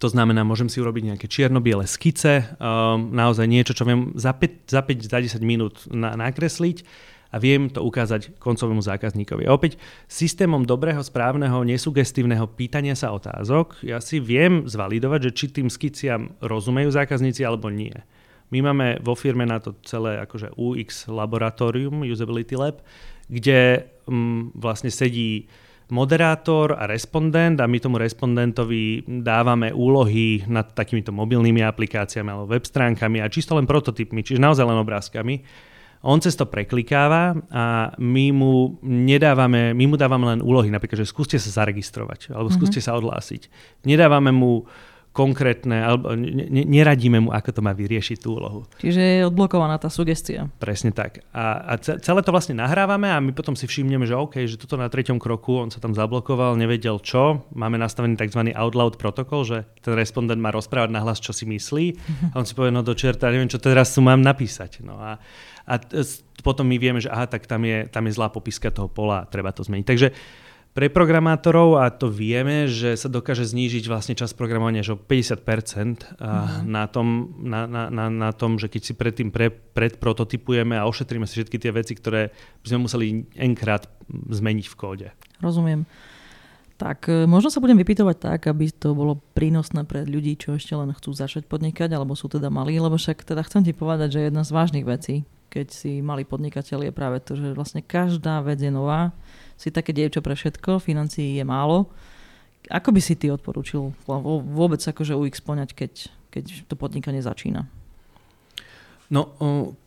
To 0.00 0.08
znamená, 0.10 0.42
môžem 0.42 0.66
si 0.66 0.80
urobiť 0.80 1.14
nejaké 1.14 1.26
čierno-biele 1.28 1.86
skice, 1.86 2.56
um, 2.56 3.14
naozaj 3.14 3.46
niečo, 3.46 3.76
čo 3.76 3.86
viem 3.86 4.16
za 4.16 4.34
5, 4.34 4.66
za, 4.66 4.82
5, 4.82 5.06
za 5.06 5.18
10 5.38 5.44
minút 5.44 5.86
na, 5.92 6.16
nakresliť 6.18 6.82
a 7.30 7.36
viem 7.38 7.66
to 7.66 7.82
ukázať 7.82 8.38
koncovému 8.38 8.80
zákazníkovi. 8.80 9.44
A 9.44 9.54
opäť 9.54 9.76
systémom 10.08 10.62
dobrého, 10.62 11.02
správneho, 11.02 11.66
nesugestívneho 11.66 12.46
pýtania 12.46 12.96
sa 12.96 13.12
otázok 13.12 13.82
ja 13.86 13.98
si 13.98 14.18
viem 14.18 14.66
zvalidovať, 14.66 15.30
že 15.30 15.34
či 15.36 15.46
tým 15.52 15.68
skiciam 15.68 16.32
rozumejú 16.42 16.90
zákazníci 16.94 17.44
alebo 17.44 17.68
nie. 17.68 17.94
My 18.54 18.70
máme 18.70 19.02
vo 19.02 19.18
firme 19.18 19.42
na 19.42 19.58
to 19.58 19.74
celé 19.82 20.22
akože 20.22 20.54
UX 20.54 21.10
laboratórium, 21.10 22.06
Usability 22.06 22.54
Lab, 22.54 22.86
kde 23.26 23.90
um, 24.06 24.54
vlastne 24.54 24.94
sedí 24.94 25.50
moderátor 25.90 26.78
a 26.78 26.86
respondent 26.86 27.58
a 27.58 27.66
my 27.66 27.82
tomu 27.82 27.98
respondentovi 27.98 29.02
dávame 29.26 29.74
úlohy 29.74 30.46
nad 30.46 30.70
takýmito 30.70 31.10
mobilnými 31.10 31.66
aplikáciami 31.66 32.30
alebo 32.30 32.46
web 32.46 32.62
stránkami 32.62 33.18
a 33.18 33.26
čisto 33.26 33.58
len 33.58 33.66
prototypmi, 33.66 34.22
čiže 34.22 34.38
naozaj 34.38 34.64
len 34.64 34.78
obrázkami. 34.78 35.34
On 36.04 36.20
cez 36.20 36.36
to 36.36 36.46
preklikáva 36.46 37.34
a 37.50 37.96
my 37.96 38.26
mu 38.30 38.76
nedávame, 38.84 39.74
my 39.74 39.84
mu 39.88 39.96
dávame 39.96 40.36
len 40.36 40.40
úlohy, 40.44 40.70
napríklad, 40.70 41.00
že 41.02 41.10
skúste 41.10 41.42
sa 41.42 41.64
zaregistrovať 41.64 42.30
alebo 42.30 42.54
skúste 42.54 42.78
mm-hmm. 42.78 42.94
sa 42.94 43.00
odhlásiť. 43.00 43.42
Nedávame 43.88 44.30
mu 44.30 44.68
konkrétne, 45.14 45.78
alebo 45.78 46.10
neradíme 46.50 47.22
mu, 47.22 47.30
ako 47.30 47.50
to 47.54 47.60
má 47.62 47.70
vyriešiť 47.70 48.18
tú 48.18 48.34
úlohu. 48.34 48.66
Čiže 48.82 48.98
je 48.98 49.22
odblokovaná 49.30 49.78
tá 49.78 49.86
sugestia. 49.86 50.50
Presne 50.58 50.90
tak. 50.90 51.22
A, 51.30 51.62
a 51.70 51.72
celé 51.78 52.20
to 52.26 52.34
vlastne 52.34 52.58
nahrávame 52.58 53.06
a 53.06 53.22
my 53.22 53.30
potom 53.30 53.54
si 53.54 53.70
všimneme, 53.70 54.10
že 54.10 54.18
OK, 54.18 54.42
že 54.50 54.58
toto 54.58 54.74
na 54.74 54.90
treťom 54.90 55.22
kroku, 55.22 55.62
on 55.62 55.70
sa 55.70 55.78
tam 55.78 55.94
zablokoval, 55.94 56.58
nevedel 56.58 56.98
čo. 56.98 57.46
Máme 57.54 57.78
nastavený 57.78 58.18
tzv. 58.18 58.50
outloud 58.58 58.98
protokol, 58.98 59.46
že 59.46 59.70
ten 59.86 59.94
respondent 59.94 60.42
má 60.42 60.50
rozprávať 60.50 60.90
nahlas, 60.90 61.22
čo 61.22 61.30
si 61.30 61.46
myslí. 61.46 61.86
A 62.34 62.42
on 62.42 62.44
si 62.44 62.58
povie, 62.58 62.74
no 62.74 62.82
do 62.82 62.98
čerta, 62.98 63.30
neviem, 63.30 63.46
čo 63.46 63.62
teraz 63.62 63.94
tu 63.94 64.02
mám 64.02 64.18
napísať. 64.18 64.82
No 64.82 64.98
a, 64.98 65.22
a 65.70 65.74
potom 66.42 66.66
my 66.66 66.74
vieme, 66.74 66.98
že 66.98 67.06
aha, 67.06 67.30
tak 67.30 67.46
tam 67.46 67.62
je, 67.62 67.86
tam 67.86 68.02
je 68.10 68.12
zlá 68.18 68.34
popiska 68.34 68.74
toho 68.74 68.90
pola, 68.90 69.30
treba 69.30 69.54
to 69.54 69.62
zmeniť. 69.62 69.86
Takže 69.86 70.08
pre 70.74 70.90
programátorov, 70.90 71.78
a 71.78 71.86
to 71.86 72.10
vieme, 72.10 72.66
že 72.66 72.98
sa 72.98 73.06
dokáže 73.06 73.46
znížiť 73.46 73.86
vlastne 73.86 74.18
čas 74.18 74.34
programovania 74.34 74.82
až 74.82 74.94
o 74.94 74.98
50% 74.98 75.38
mm-hmm. 75.38 76.66
na, 76.66 76.84
tom, 76.90 77.30
na, 77.38 77.70
na, 77.70 77.86
na, 77.94 78.10
na 78.10 78.30
tom, 78.34 78.58
že 78.58 78.66
keď 78.66 78.82
si 78.82 78.92
predtým 78.98 79.30
pre, 79.30 79.54
predprototypujeme 79.54 80.74
a 80.74 80.90
ošetríme 80.90 81.30
si 81.30 81.38
všetky 81.38 81.62
tie 81.62 81.70
veci, 81.70 81.94
ktoré 81.94 82.34
by 82.34 82.66
sme 82.66 82.90
museli 82.90 83.22
enkrát 83.38 83.86
zmeniť 84.10 84.66
v 84.66 84.74
kóde. 84.74 85.08
Rozumiem. 85.38 85.86
Tak 86.74 87.06
e, 87.06 87.30
možno 87.30 87.54
sa 87.54 87.62
budem 87.62 87.78
vypýtovať 87.78 88.16
tak, 88.18 88.50
aby 88.50 88.66
to 88.74 88.98
bolo 88.98 89.22
prínosné 89.38 89.86
pre 89.86 90.02
ľudí, 90.02 90.34
čo 90.34 90.58
ešte 90.58 90.74
len 90.74 90.90
chcú 90.90 91.14
začať 91.14 91.46
podnikať, 91.46 91.94
alebo 91.94 92.18
sú 92.18 92.26
teda 92.26 92.50
malí, 92.50 92.74
lebo 92.82 92.98
však 92.98 93.22
teda 93.22 93.46
chcem 93.46 93.62
ti 93.62 93.70
povedať, 93.70 94.18
že 94.18 94.26
jedna 94.26 94.42
z 94.42 94.50
vážnych 94.50 94.82
vecí, 94.82 95.22
keď 95.54 95.70
si 95.70 96.02
malý 96.02 96.26
podnikateľ 96.26 96.90
je 96.90 96.92
práve 96.92 97.22
to, 97.22 97.38
že 97.38 97.54
vlastne 97.54 97.78
každá 97.78 98.42
vec 98.42 98.58
je 98.58 98.74
nová, 98.74 99.14
si 99.54 99.70
také 99.70 99.94
dievča 99.94 100.20
pre 100.20 100.34
všetko, 100.34 100.82
financií 100.82 101.38
je 101.38 101.44
málo. 101.46 101.90
Ako 102.72 102.96
by 102.96 103.00
si 103.00 103.14
ty 103.14 103.28
odporúčil 103.28 103.92
vôbec 104.48 104.80
akože 104.80 105.12
UX 105.12 105.44
poňať, 105.44 105.76
keď, 105.76 105.92
keď 106.32 106.44
to 106.64 106.74
podnikanie 106.74 107.20
začína? 107.20 107.68
No, 109.12 109.36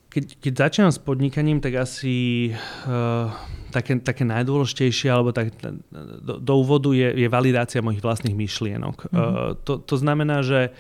keď, 0.08 0.24
keď 0.40 0.54
začínam 0.56 0.92
s 0.94 1.02
podnikaním, 1.02 1.60
tak 1.60 1.78
asi 1.78 2.50
uh, 2.86 3.34
také, 3.74 3.98
také 4.00 4.24
najdôležitejšie, 4.24 5.10
alebo 5.10 5.34
tak, 5.34 5.52
do, 6.22 6.38
do 6.38 6.54
úvodu 6.58 6.94
je, 6.94 7.12
je 7.12 7.28
validácia 7.28 7.84
mojich 7.84 8.02
vlastných 8.02 8.38
myšlienok. 8.38 8.98
Mm-hmm. 9.10 9.18
Uh, 9.18 9.54
to, 9.66 9.82
to 9.84 9.96
znamená, 9.98 10.46
že 10.46 10.72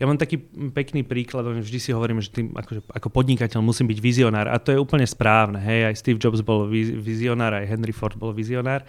ja 0.00 0.08
mám 0.08 0.16
taký 0.16 0.40
pekný 0.72 1.04
príklad, 1.04 1.44
vždy 1.44 1.76
si 1.76 1.92
hovorím, 1.92 2.24
že 2.24 2.32
tým, 2.32 2.56
akože, 2.56 2.88
ako 2.88 3.08
podnikateľ 3.12 3.60
musím 3.60 3.84
byť 3.92 3.98
vizionár 4.00 4.48
a 4.48 4.56
to 4.56 4.72
je 4.72 4.80
úplne 4.80 5.04
správne. 5.04 5.60
Hej, 5.60 5.92
aj 5.92 5.94
Steve 6.00 6.16
Jobs 6.16 6.40
bol 6.40 6.64
vizionár, 7.04 7.52
aj 7.52 7.68
Henry 7.68 7.92
Ford 7.92 8.16
bol 8.16 8.32
vizionár. 8.32 8.80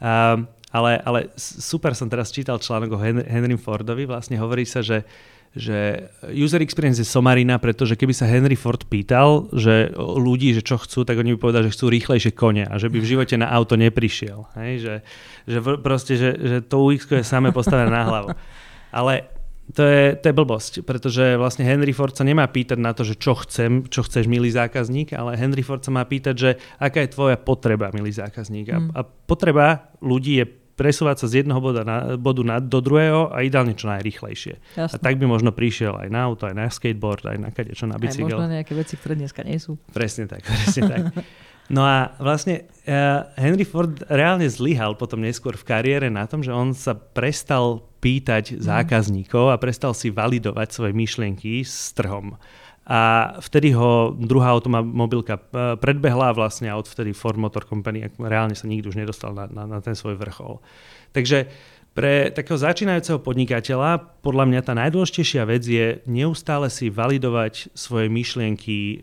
Um, 0.00 0.48
ale, 0.72 0.96
ale 1.04 1.28
super 1.36 1.92
som 1.92 2.08
teraz 2.08 2.32
čítal 2.32 2.56
článok 2.56 2.88
o 2.96 3.00
Henry 3.00 3.60
Fordovi, 3.60 4.08
vlastne 4.08 4.40
hovorí 4.40 4.64
sa, 4.64 4.80
že 4.80 5.04
že 5.56 6.12
user 6.36 6.60
experience 6.60 7.00
je 7.00 7.08
somarina, 7.08 7.56
pretože 7.56 7.96
keby 7.96 8.12
sa 8.12 8.28
Henry 8.28 8.60
Ford 8.60 8.84
pýtal, 8.92 9.48
že 9.56 9.88
ľudí, 9.96 10.52
že 10.52 10.60
čo 10.60 10.76
chcú, 10.76 11.08
tak 11.08 11.16
oni 11.16 11.32
by 11.32 11.38
povedali, 11.40 11.72
že 11.72 11.72
chcú 11.72 11.88
rýchlejšie 11.88 12.36
kone 12.36 12.68
a 12.68 12.76
že 12.76 12.92
by 12.92 13.00
v 13.00 13.08
živote 13.16 13.40
na 13.40 13.48
auto 13.48 13.72
neprišiel. 13.80 14.44
Hej? 14.52 14.72
Že, 14.84 14.94
že 15.48 15.58
proste, 15.80 16.12
že, 16.20 16.30
že 16.36 16.56
to 16.60 16.84
UX 16.84 17.08
je 17.08 17.24
samé 17.24 17.56
postavené 17.56 17.88
na 17.88 18.04
hlavu. 18.04 18.36
Ale 19.00 19.32
to 19.74 19.82
je, 19.82 20.04
to 20.14 20.24
je 20.30 20.34
blbosť, 20.34 20.72
pretože 20.86 21.34
vlastne 21.34 21.66
Henry 21.66 21.90
Ford 21.90 22.14
sa 22.14 22.22
nemá 22.22 22.46
pýtať 22.46 22.78
na 22.78 22.94
to, 22.94 23.02
že 23.02 23.18
čo 23.18 23.34
chcem, 23.34 23.90
čo 23.90 24.06
chceš, 24.06 24.30
milý 24.30 24.54
zákazník, 24.54 25.10
ale 25.10 25.34
Henry 25.34 25.66
Ford 25.66 25.82
sa 25.82 25.90
má 25.90 26.06
pýtať, 26.06 26.34
že 26.38 26.50
aká 26.78 27.02
je 27.02 27.10
tvoja 27.10 27.34
potreba, 27.34 27.90
milý 27.90 28.14
zákazník. 28.14 28.70
Mm. 28.70 28.94
A, 28.94 29.00
a 29.00 29.00
potreba 29.02 29.90
ľudí 29.98 30.38
je 30.38 30.46
presúvať 30.76 31.24
sa 31.24 31.26
z 31.26 31.42
jedného 31.42 31.58
boda 31.58 31.82
na, 31.82 32.14
bodu 32.20 32.44
na, 32.44 32.60
do 32.60 32.84
druhého 32.84 33.32
a 33.32 33.42
ideálne 33.42 33.72
čo 33.72 33.88
najrychlejšie. 33.88 34.60
Jasne. 34.76 34.92
A 34.92 34.96
tak 35.00 35.16
by 35.16 35.24
možno 35.24 35.50
prišiel 35.50 35.96
aj 35.96 36.08
na 36.12 36.20
auto, 36.28 36.44
aj 36.46 36.54
na 36.54 36.68
skateboard, 36.68 37.24
aj 37.24 37.38
na 37.40 37.48
čo 37.72 37.88
na 37.88 37.96
bicykel. 37.96 38.36
Aj 38.36 38.44
možno 38.44 38.54
nejaké 38.60 38.72
veci, 38.76 38.94
ktoré 39.00 39.16
dneska 39.16 39.40
nie 39.42 39.56
sú. 39.56 39.80
Presne 39.90 40.28
tak, 40.28 40.44
presne 40.44 40.82
tak. 40.86 41.02
No 41.66 41.82
a 41.82 42.14
vlastne 42.22 42.70
uh, 42.86 43.26
Henry 43.34 43.66
Ford 43.66 43.90
reálne 44.06 44.46
zlyhal 44.46 44.94
potom 44.94 45.18
neskôr 45.18 45.58
v 45.58 45.66
kariére 45.66 46.06
na 46.06 46.30
tom, 46.30 46.42
že 46.46 46.54
on 46.54 46.70
sa 46.70 46.94
prestal 46.94 47.82
pýtať 47.98 48.54
mm. 48.54 48.62
zákazníkov 48.62 49.50
a 49.50 49.58
prestal 49.58 49.90
si 49.90 50.14
validovať 50.14 50.68
svoje 50.70 50.92
myšlienky 50.94 51.66
s 51.66 51.90
trhom. 51.90 52.38
A 52.86 53.34
vtedy 53.42 53.74
ho 53.74 54.14
druhá 54.14 54.54
automobilka 54.54 55.42
e, 55.42 55.74
predbehla 55.74 56.30
vlastne 56.30 56.70
a 56.70 56.78
odvtedy 56.78 57.10
Ford 57.18 57.34
Motor 57.34 57.66
Company 57.66 58.06
reálne 58.14 58.54
sa 58.54 58.70
nikdy 58.70 58.86
už 58.86 58.94
nedostal 59.02 59.34
na, 59.34 59.50
na, 59.50 59.66
na 59.66 59.78
ten 59.82 59.98
svoj 59.98 60.14
vrchol. 60.14 60.62
Takže 61.10 61.50
pre 61.98 62.30
takého 62.30 62.54
začínajúceho 62.54 63.18
podnikateľa 63.18 64.22
podľa 64.22 64.44
mňa 64.46 64.60
tá 64.62 64.76
najdôležitejšia 64.78 65.42
vec 65.50 65.66
je 65.66 65.98
neustále 66.06 66.70
si 66.70 66.86
validovať 66.86 67.74
svoje 67.74 68.06
myšlienky 68.06 68.78
e, 68.78 68.96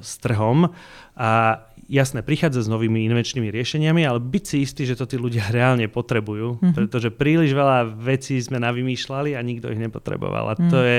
s 0.00 0.16
trhom 0.16 0.72
a 1.12 1.60
jasné, 1.86 2.22
prichádza 2.22 2.66
s 2.66 2.68
novými 2.70 3.06
invenčnými 3.06 3.50
riešeniami, 3.50 4.02
ale 4.02 4.18
byť 4.18 4.44
si 4.44 4.56
istý, 4.62 4.82
že 4.86 4.98
to 4.98 5.06
tí 5.06 5.16
ľudia 5.16 5.50
reálne 5.56 5.86
potrebujú, 5.86 6.58
mm-hmm. 6.58 6.74
pretože 6.74 7.08
príliš 7.14 7.54
veľa 7.54 7.86
vecí 7.96 8.38
sme 8.42 8.58
navymýšľali 8.62 9.34
a 9.34 9.40
nikto 9.40 9.70
ich 9.70 9.80
nepotreboval. 9.80 10.52
A 10.52 10.54
mm. 10.58 10.70
to 10.70 10.78
je 10.82 10.98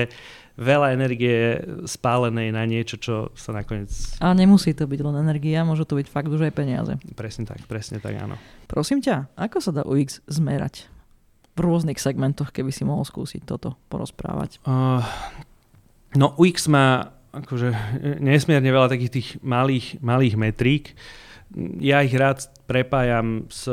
veľa 0.57 0.97
energie 0.97 1.61
spálenej 1.85 2.49
na 2.49 2.65
niečo, 2.65 2.97
čo 2.97 3.15
sa 3.37 3.53
nakoniec... 3.53 3.93
A 4.17 4.33
nemusí 4.33 4.73
to 4.73 4.89
byť 4.89 4.99
len 5.05 5.21
energia, 5.21 5.61
môže 5.61 5.85
to 5.85 5.93
byť 5.93 6.07
fakt 6.09 6.33
už 6.33 6.49
aj 6.49 6.53
peniaze. 6.57 6.93
Presne 7.13 7.45
tak, 7.45 7.61
presne 7.69 8.01
tak, 8.01 8.17
áno. 8.17 8.41
Prosím 8.65 9.05
ťa, 9.05 9.37
ako 9.37 9.57
sa 9.61 9.71
dá 9.71 9.85
UX 9.85 10.25
zmerať? 10.25 10.89
V 11.57 11.59
rôznych 11.61 11.97
segmentoch, 11.97 12.53
keby 12.53 12.69
si 12.69 12.85
mohol 12.85 13.05
skúsiť 13.05 13.41
toto 13.45 13.77
porozprávať. 13.89 14.61
Uh, 14.65 15.01
no 16.17 16.33
UX 16.37 16.69
má 16.69 17.16
akože 17.33 17.69
nesmierne 18.23 18.69
veľa 18.69 18.91
takých 18.91 19.11
tých 19.13 19.29
malých, 19.43 19.99
malých 19.99 20.35
metrík. 20.39 20.85
ja 21.79 22.03
ich 22.03 22.11
rád 22.11 22.43
prepájam 22.67 23.47
s 23.47 23.67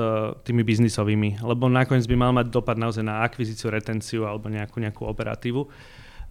tými 0.47 0.63
biznisovými, 0.63 1.43
lebo 1.43 1.67
nakoniec 1.67 2.07
by 2.07 2.17
mal 2.17 2.33
mať 2.35 2.47
dopad 2.51 2.79
naozaj 2.79 3.03
na 3.03 3.27
akvizíciu, 3.27 3.71
retenciu 3.71 4.27
alebo 4.27 4.47
nejakú, 4.47 4.79
nejakú 4.79 5.03
operatívu. 5.07 5.67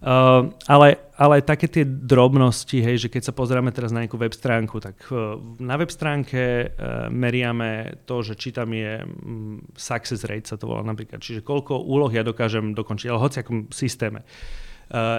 Uh, 0.04 0.52
ale, 0.68 1.00
ale 1.16 1.40
také 1.40 1.64
tie 1.64 1.80
drobnosti, 1.80 2.76
hej, 2.76 3.08
že 3.08 3.08
keď 3.08 3.22
sa 3.24 3.32
pozrieme 3.32 3.72
teraz 3.72 3.88
na 3.88 4.04
nejakú 4.04 4.20
web 4.20 4.36
stránku, 4.36 4.76
tak 4.76 5.00
uh, 5.08 5.40
na 5.56 5.80
web 5.80 5.88
stránke 5.88 6.68
uh, 6.68 7.08
meriame 7.08 8.04
to, 8.04 8.20
že 8.20 8.36
či 8.36 8.52
tam 8.52 8.76
je 8.76 9.00
um, 9.00 9.64
success 9.72 10.28
rate, 10.28 10.44
sa 10.44 10.60
to 10.60 10.68
volá 10.68 10.84
napríklad, 10.84 11.24
čiže 11.24 11.40
koľko 11.40 11.88
úloh 11.88 12.12
ja 12.12 12.20
dokážem 12.20 12.76
dokončiť, 12.76 13.08
ale 13.08 13.22
hoci 13.22 13.40
akom 13.40 13.72
systéme. 13.72 14.28
Uh, 14.28 14.73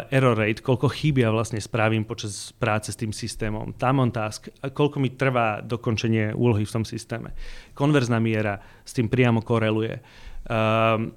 error 0.08 0.40
rate, 0.40 0.64
koľko 0.64 0.88
chýb 0.88 1.20
ja 1.20 1.30
vlastne 1.36 1.60
spravím 1.60 2.08
počas 2.08 2.56
práce 2.56 2.96
s 2.96 3.00
tým 3.00 3.12
systémom, 3.12 3.76
tam 3.76 4.00
on 4.00 4.12
task, 4.12 4.48
koľko 4.64 5.04
mi 5.04 5.12
trvá 5.12 5.60
dokončenie 5.60 6.32
úlohy 6.32 6.64
v 6.64 6.74
tom 6.80 6.86
systéme. 6.88 7.36
Konverzná 7.76 8.24
miera 8.24 8.56
s 8.88 8.96
tým 8.96 9.12
priamo 9.12 9.44
koreluje. 9.44 10.00
Uh, 10.48 11.12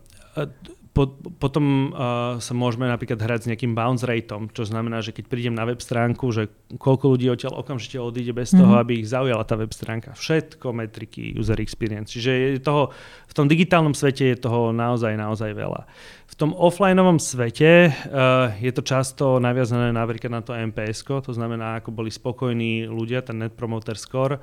po, 0.99 1.07
potom 1.39 1.95
uh, 1.95 2.43
sa 2.43 2.53
môžeme 2.59 2.91
napríklad 2.91 3.23
hrať 3.23 3.47
s 3.47 3.49
nejakým 3.55 3.71
bounce 3.71 4.03
rateom, 4.03 4.51
čo 4.51 4.67
znamená, 4.67 4.99
že 4.99 5.15
keď 5.15 5.31
prídem 5.31 5.55
na 5.55 5.63
web 5.63 5.79
stránku, 5.79 6.27
že 6.35 6.51
koľko 6.75 7.15
ľudí 7.15 7.31
odtiaľ 7.31 7.63
okamžite 7.63 8.03
odíde 8.03 8.35
bez 8.35 8.51
mm-hmm. 8.51 8.59
toho, 8.59 8.75
mhm. 8.75 8.81
aby 8.83 8.93
ich 8.99 9.07
zaujala 9.07 9.47
tá 9.47 9.55
web 9.55 9.71
stránka. 9.71 10.19
Všetko 10.19 10.75
metriky 10.75 11.39
user 11.39 11.63
experience. 11.63 12.11
Čiže 12.11 12.31
je 12.35 12.49
toho, 12.59 12.91
v 13.31 13.35
tom 13.39 13.47
digitálnom 13.47 13.95
svete 13.95 14.35
je 14.35 14.43
toho 14.43 14.75
naozaj, 14.75 15.15
naozaj 15.15 15.55
veľa. 15.55 15.87
V 16.27 16.35
tom 16.35 16.51
offlineovom 16.51 17.23
svete 17.23 17.95
uh, 17.95 18.51
je 18.59 18.73
to 18.75 18.83
často 18.83 19.39
naviazané 19.39 19.95
napríklad 19.95 20.35
na 20.35 20.43
to 20.43 20.51
MPS, 20.51 21.07
to 21.07 21.31
znamená, 21.31 21.79
ako 21.79 21.95
boli 21.95 22.11
spokojní 22.11 22.91
ľudia, 22.91 23.23
ten 23.23 23.39
Net 23.39 23.55
Promoter 23.55 23.95
Score 23.95 24.43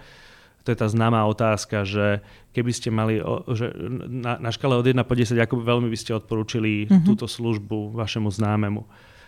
to 0.65 0.73
je 0.73 0.81
tá 0.81 0.89
známá 0.89 1.21
otázka, 1.29 1.85
že 1.85 2.25
keby 2.57 2.71
ste 2.73 2.89
mali 2.89 3.21
že 3.53 3.69
na, 4.09 4.41
na 4.41 4.49
škale 4.49 4.73
od 4.73 4.89
1 4.89 4.97
po 5.05 5.13
10, 5.13 5.37
ako 5.37 5.61
veľmi 5.61 5.87
by 5.93 5.97
ste 6.01 6.17
odporúčili 6.17 6.89
mm-hmm. 6.89 7.05
túto 7.05 7.29
službu 7.29 7.93
vašemu 7.93 8.33
známemu. 8.33 8.81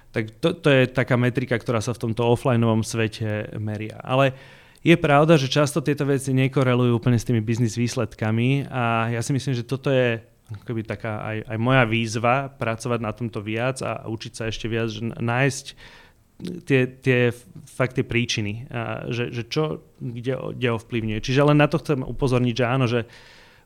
Tak 0.09 0.41
to, 0.41 0.57
to 0.57 0.67
je 0.73 0.89
taká 0.89 1.13
metrika, 1.13 1.53
ktorá 1.61 1.77
sa 1.77 1.93
v 1.93 2.09
tomto 2.09 2.25
offlineovom 2.25 2.81
svete 2.81 3.53
meria. 3.61 4.01
Ale 4.01 4.33
je 4.81 4.97
pravda, 4.97 5.37
že 5.37 5.51
často 5.51 5.85
tieto 5.85 6.09
veci 6.09 6.33
nekorelujú 6.33 6.97
úplne 6.97 7.21
s 7.21 7.27
tými 7.27 7.45
biznis 7.45 7.77
výsledkami 7.77 8.65
a 8.71 9.13
ja 9.13 9.21
si 9.21 9.35
myslím, 9.37 9.53
že 9.53 9.67
toto 9.67 9.93
je 9.93 10.17
akoby 10.47 10.81
taká 10.87 11.21
aj, 11.27 11.37
aj 11.43 11.57
moja 11.59 11.83
výzva 11.83 12.47
pracovať 12.49 12.99
na 13.03 13.11
tomto 13.11 13.43
viac 13.43 13.83
a 13.83 14.07
učiť 14.07 14.31
sa 14.33 14.43
ešte 14.47 14.71
viac, 14.71 14.87
že 14.87 15.03
nájsť 15.03 15.65
tie, 16.39 16.85
tie 16.85 17.33
fakt 17.65 17.97
tie 17.97 18.05
príčiny, 18.05 18.69
a 18.69 19.09
že, 19.09 19.33
že 19.33 19.49
čo 19.49 19.81
kde, 19.97 20.53
kde 20.53 20.67
ovplyvňuje. 20.77 21.19
Čiže 21.21 21.47
len 21.53 21.57
na 21.57 21.67
to 21.69 21.81
chcem 21.81 22.05
upozorniť, 22.05 22.55
že 22.55 22.65
áno, 22.65 22.85
že 22.85 23.09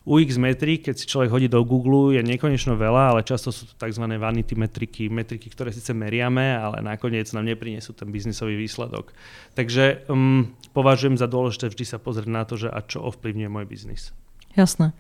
UX 0.02 0.42
metrik, 0.42 0.90
keď 0.90 0.96
si 0.98 1.06
človek 1.06 1.30
hodí 1.30 1.46
do 1.46 1.62
Google, 1.62 2.18
je 2.18 2.26
nekonečno 2.26 2.74
veľa, 2.74 3.14
ale 3.14 3.22
často 3.22 3.54
sú 3.54 3.70
to 3.70 3.78
tzv. 3.78 4.02
vanity 4.18 4.58
metriky, 4.58 5.14
metriky, 5.14 5.54
ktoré 5.54 5.70
síce 5.70 5.94
meriame, 5.94 6.58
ale 6.58 6.82
nakoniec 6.82 7.30
nám 7.38 7.46
neprinesú 7.46 7.94
ten 7.94 8.10
biznisový 8.10 8.58
výsledok. 8.58 9.14
Takže 9.54 10.10
um, 10.10 10.58
považujem 10.74 11.22
za 11.22 11.30
dôležité 11.30 11.70
vždy 11.70 11.86
sa 11.86 12.02
pozrieť 12.02 12.34
na 12.34 12.44
to, 12.50 12.58
že 12.58 12.74
a 12.74 12.82
čo 12.82 13.06
ovplyvňuje 13.14 13.50
môj 13.54 13.66
biznis. 13.70 14.10
Jasné. 14.58 14.98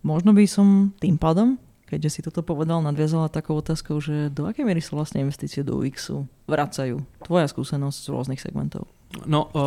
Možno 0.00 0.32
by 0.32 0.48
som 0.48 0.96
tým 0.96 1.20
pádom 1.20 1.60
keďže 1.86 2.10
si 2.10 2.20
toto 2.26 2.42
povedal, 2.42 2.82
nadviazala 2.82 3.30
takou 3.30 3.58
otázkou, 3.62 4.02
že 4.02 4.28
do 4.34 4.50
akej 4.50 4.66
miery 4.66 4.82
sa 4.82 4.98
vlastne 4.98 5.22
investície 5.22 5.62
do 5.62 5.78
UX-u 5.78 6.26
vracajú? 6.50 7.00
Tvoja 7.22 7.46
skúsenosť 7.46 7.98
z 8.02 8.08
rôznych 8.10 8.42
segmentov. 8.42 8.90
No, 9.24 9.48
o, 9.54 9.62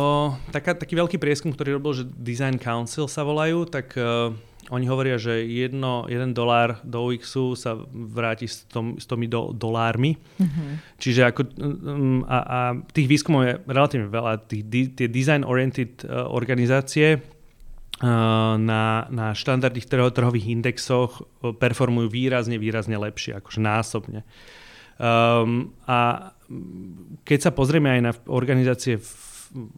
taká, 0.52 0.76
taký 0.76 0.94
veľký 0.94 1.16
prieskum, 1.16 1.50
ktorý 1.50 1.80
robil, 1.80 2.04
že 2.04 2.04
Design 2.06 2.60
Council 2.60 3.08
sa 3.08 3.24
volajú, 3.24 3.66
tak 3.66 3.96
uh, 3.96 4.30
oni 4.70 4.86
hovoria, 4.86 5.16
že 5.18 5.42
jedno, 5.48 6.06
jeden 6.06 6.36
dolár 6.36 6.78
do 6.86 7.10
UX-u 7.10 7.58
sa 7.58 7.74
vráti 7.90 8.46
s, 8.46 8.68
tom, 8.70 9.00
s 9.00 9.08
tomi 9.08 9.26
do, 9.26 9.50
dolármi. 9.50 10.14
Uh-huh. 10.38 10.78
Čiže 11.00 11.32
ako, 11.32 11.40
um, 11.58 12.22
a, 12.28 12.38
a 12.38 12.58
tých 12.92 13.10
výskumov 13.10 13.42
je 13.48 13.54
relatívne 13.66 14.12
veľa. 14.12 14.44
Tých, 14.46 14.94
tie 14.94 15.08
design-oriented 15.08 16.06
uh, 16.06 16.28
organizácie 16.30 17.39
na, 18.56 19.04
na 19.12 19.36
štandardných 19.36 19.84
trhových 19.88 20.46
indexoch 20.48 21.20
eh, 21.20 21.52
performujú 21.52 22.08
výrazne, 22.08 22.56
výrazne 22.56 22.96
lepšie, 22.96 23.36
akože 23.36 23.60
násobne. 23.60 24.24
Um, 25.00 25.72
a 25.88 26.32
keď 27.24 27.38
sa 27.48 27.50
pozrieme 27.56 27.88
aj 27.88 28.00
na 28.04 28.12
organizácie 28.28 29.00
v, 29.00 29.08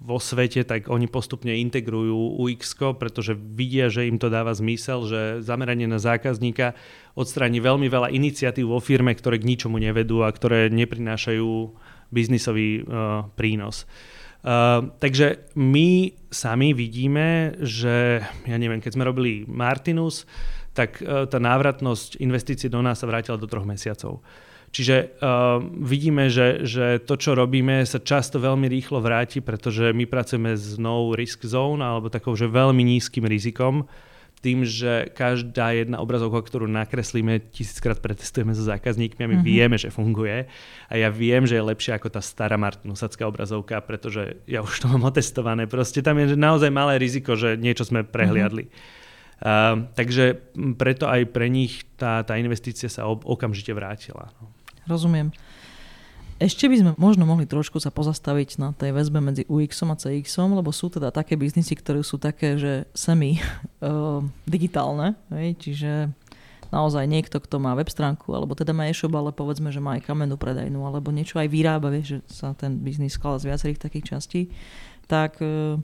vo 0.02 0.18
svete, 0.18 0.66
tak 0.66 0.90
oni 0.90 1.06
postupne 1.06 1.54
integrujú 1.54 2.42
UX, 2.42 2.74
pretože 2.98 3.38
vidia, 3.38 3.86
že 3.86 4.10
im 4.10 4.18
to 4.18 4.26
dáva 4.26 4.50
zmysel, 4.50 5.06
že 5.06 5.20
zameranie 5.46 5.86
na 5.86 6.02
zákazníka 6.02 6.74
odstráni 7.14 7.62
veľmi 7.62 7.86
veľa 7.86 8.10
iniciatív 8.10 8.66
vo 8.66 8.82
firme, 8.82 9.14
ktoré 9.14 9.38
k 9.38 9.46
ničomu 9.46 9.78
nevedú 9.78 10.26
a 10.26 10.34
ktoré 10.34 10.74
neprinášajú 10.74 11.70
biznisový 12.10 12.82
uh, 12.82 13.30
prínos. 13.38 13.86
Uh, 13.86 14.21
Uh, 14.42 14.90
takže 14.98 15.54
my 15.54 16.10
sami 16.34 16.74
vidíme, 16.74 17.54
že 17.62 18.26
ja 18.26 18.56
neviem, 18.58 18.82
keď 18.82 18.98
sme 18.98 19.06
robili 19.06 19.46
Martinus, 19.46 20.26
tak 20.74 20.98
uh, 20.98 21.30
tá 21.30 21.38
návratnosť 21.38 22.18
investícií 22.18 22.66
do 22.66 22.82
nás 22.82 22.98
sa 22.98 23.06
vrátila 23.06 23.38
do 23.38 23.46
troch 23.46 23.62
mesiacov. 23.62 24.18
Čiže 24.72 25.20
uh, 25.20 25.60
vidíme, 25.62 26.26
že, 26.26 26.64
že 26.66 26.98
to, 27.04 27.14
čo 27.20 27.38
robíme, 27.38 27.84
sa 27.86 28.00
často 28.02 28.40
veľmi 28.40 28.66
rýchlo 28.66 29.04
vráti, 29.04 29.44
pretože 29.44 29.94
my 29.94 30.08
pracujeme 30.10 30.56
s 30.58 30.80
no 30.80 31.12
risk 31.12 31.44
zone 31.44 31.84
alebo 31.84 32.10
takou, 32.10 32.32
že 32.34 32.50
veľmi 32.50 32.82
nízkym 32.82 33.22
rizikom 33.28 33.86
tým, 34.42 34.66
že 34.66 35.14
každá 35.14 35.70
jedna 35.70 36.02
obrazovka, 36.02 36.42
ktorú 36.42 36.66
nakreslíme, 36.66 37.38
tisíckrát 37.54 38.02
pretestujeme 38.02 38.50
so 38.58 38.66
zákazníkmi 38.66 39.22
a 39.22 39.30
my 39.30 39.36
mm-hmm. 39.38 39.46
vieme, 39.46 39.76
že 39.78 39.94
funguje. 39.94 40.50
A 40.90 40.92
ja 40.98 41.14
viem, 41.14 41.46
že 41.46 41.56
je 41.56 41.62
lepšia 41.62 42.02
ako 42.02 42.10
tá 42.10 42.18
stará 42.18 42.58
Martinusacká 42.58 43.22
obrazovka, 43.30 43.78
pretože 43.86 44.42
ja 44.50 44.66
už 44.66 44.82
to 44.82 44.90
mám 44.90 45.06
otestované. 45.06 45.70
Proste 45.70 46.02
tam 46.02 46.18
je 46.18 46.34
naozaj 46.34 46.74
malé 46.74 46.98
riziko, 46.98 47.38
že 47.38 47.54
niečo 47.54 47.86
sme 47.86 48.02
prehliadli. 48.02 48.66
Mm-hmm. 48.66 49.00
Uh, 49.42 49.90
takže 49.98 50.38
preto 50.78 51.10
aj 51.10 51.26
pre 51.34 51.50
nich 51.50 51.82
tá, 51.98 52.22
tá 52.22 52.38
investícia 52.38 52.86
sa 52.86 53.10
ob, 53.10 53.26
okamžite 53.26 53.74
vrátila. 53.74 54.30
No. 54.38 54.50
Rozumiem. 54.86 55.34
Ešte 56.42 56.66
by 56.66 56.74
sme 56.74 56.90
možno 56.98 57.22
mohli 57.22 57.46
trošku 57.46 57.78
sa 57.78 57.94
pozastaviť 57.94 58.58
na 58.58 58.74
tej 58.74 58.90
väzbe 58.90 59.22
medzi 59.22 59.46
UX 59.46 59.86
a 59.86 59.94
CX, 59.94 60.42
lebo 60.42 60.74
sú 60.74 60.90
teda 60.90 61.14
také 61.14 61.38
biznisy, 61.38 61.78
ktoré 61.78 62.02
sú 62.02 62.18
také, 62.18 62.58
že 62.58 62.90
semi 62.98 63.38
uh, 63.38 64.18
digitálne, 64.50 65.14
hej, 65.30 65.54
čiže 65.62 66.10
naozaj 66.74 67.06
niekto, 67.06 67.38
kto 67.38 67.62
má 67.62 67.78
web 67.78 67.86
stránku, 67.86 68.34
alebo 68.34 68.58
teda 68.58 68.74
má 68.74 68.90
e-shop, 68.90 69.14
ale 69.14 69.30
povedzme, 69.30 69.70
že 69.70 69.78
má 69.78 69.94
aj 69.94 70.08
kamennú 70.08 70.34
predajnú, 70.34 70.82
alebo 70.82 71.14
niečo 71.14 71.38
aj 71.38 71.46
vyrába, 71.46 71.94
vieš, 71.94 72.18
že 72.26 72.42
sa 72.42 72.58
ten 72.58 72.74
biznis 72.82 73.14
skladá 73.14 73.38
z 73.38 73.48
viacerých 73.54 73.78
takých 73.78 74.18
častí, 74.18 74.50
tak 75.06 75.38
uh, 75.38 75.78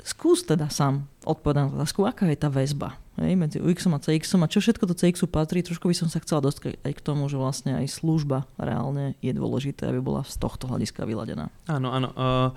skús 0.00 0.40
teda 0.46 0.72
sám 0.72 1.04
odpovedať 1.28 1.68
na 1.68 1.70
otázku, 1.76 2.08
aká 2.08 2.24
je 2.32 2.38
tá 2.40 2.48
väzba 2.48 2.96
hej, 3.20 3.36
medzi 3.36 3.58
UX 3.60 3.84
a 3.84 4.00
CX 4.00 4.40
a 4.40 4.48
čo 4.48 4.64
všetko 4.64 4.84
do 4.88 4.94
CX 4.96 5.28
patrí. 5.28 5.60
Trošku 5.60 5.90
by 5.90 5.96
som 5.96 6.08
sa 6.08 6.22
chcela 6.24 6.40
dostať 6.40 6.80
aj 6.80 6.92
k 6.96 7.04
tomu, 7.04 7.28
že 7.28 7.36
vlastne 7.36 7.76
aj 7.76 7.86
služba 7.92 8.48
reálne 8.56 9.18
je 9.20 9.32
dôležité, 9.36 9.90
aby 9.90 10.00
bola 10.00 10.24
z 10.24 10.40
tohto 10.40 10.70
hľadiska 10.70 11.04
vyladená. 11.04 11.52
Áno, 11.68 11.92
áno. 11.92 12.08
Uh... 12.16 12.50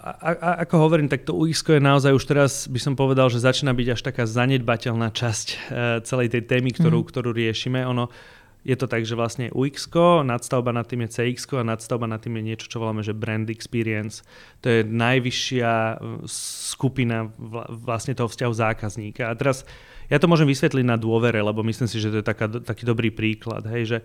A, 0.00 0.32
a, 0.32 0.50
ako 0.68 0.76
hovorím, 0.76 1.08
tak 1.08 1.24
to 1.24 1.32
UX 1.32 1.64
je 1.64 1.80
naozaj 1.80 2.12
už 2.12 2.24
teraz 2.28 2.52
by 2.68 2.76
som 2.76 2.92
povedal, 2.96 3.32
že 3.32 3.40
začína 3.40 3.72
byť 3.72 3.88
až 3.96 4.00
taká 4.04 4.28
zanedbateľná 4.28 5.08
časť 5.08 5.46
uh, 5.48 5.56
celej 6.04 6.36
tej 6.36 6.44
témy, 6.44 6.76
ktorú, 6.76 7.00
mm. 7.00 7.08
ktorú 7.08 7.32
riešime. 7.32 7.80
Ono, 7.88 8.12
je 8.60 8.76
to 8.76 8.84
tak, 8.84 9.08
že 9.08 9.16
vlastne 9.16 9.48
UX, 9.56 9.88
nadstavba 10.24 10.72
nad 10.72 10.84
tým 10.84 11.08
je 11.08 11.16
CX 11.16 11.48
a 11.56 11.64
nadstavba 11.64 12.04
nad 12.04 12.20
tým 12.20 12.36
je 12.40 12.44
niečo, 12.52 12.68
čo 12.68 12.80
voláme, 12.80 13.00
že 13.00 13.16
brand 13.16 13.48
experience. 13.48 14.20
To 14.60 14.68
je 14.68 14.80
najvyššia 14.84 15.72
e, 15.72 15.94
skupina 16.28 17.32
vlastne 17.72 18.12
toho 18.12 18.28
vzťahu 18.28 18.52
zákazníka. 18.52 19.32
A 19.32 19.32
teraz 19.32 19.64
ja 20.10 20.18
to 20.18 20.26
môžem 20.26 20.50
vysvetliť 20.50 20.82
na 20.82 20.98
dôvere, 20.98 21.38
lebo 21.38 21.62
myslím 21.62 21.86
si, 21.86 22.02
že 22.02 22.10
to 22.10 22.20
je 22.20 22.26
taká, 22.26 22.50
taký 22.50 22.82
dobrý 22.82 23.14
príklad. 23.14 23.62
Hej, 23.70 23.82
že 23.86 23.98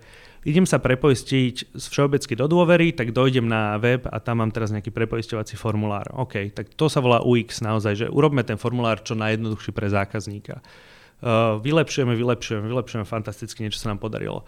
idem 0.46 0.62
sa 0.62 0.78
prepoistiť 0.78 1.74
z 1.74 1.84
všeobecky 1.90 2.38
do 2.38 2.46
dôvery, 2.46 2.94
tak 2.94 3.10
dojdem 3.10 3.44
na 3.44 3.74
web 3.76 4.06
a 4.06 4.22
tam 4.22 4.38
mám 4.38 4.54
teraz 4.54 4.70
nejaký 4.70 4.94
prepoisťovací 4.94 5.58
formulár. 5.58 6.06
OK, 6.14 6.54
tak 6.54 6.72
to 6.78 6.86
sa 6.86 7.02
volá 7.02 7.20
UX 7.26 7.58
naozaj, 7.58 7.92
že 7.98 8.06
urobme 8.06 8.46
ten 8.46 8.54
formulár 8.54 9.02
čo 9.02 9.18
najjednoduchší 9.18 9.74
pre 9.74 9.90
zákazníka. 9.90 10.62
Uh, 11.16 11.56
vylepšujeme, 11.64 12.12
vylepšujeme, 12.12 12.68
vylepšujeme, 12.68 13.08
fantasticky, 13.08 13.64
niečo 13.64 13.80
sa 13.80 13.88
nám 13.88 14.04
podarilo. 14.04 14.44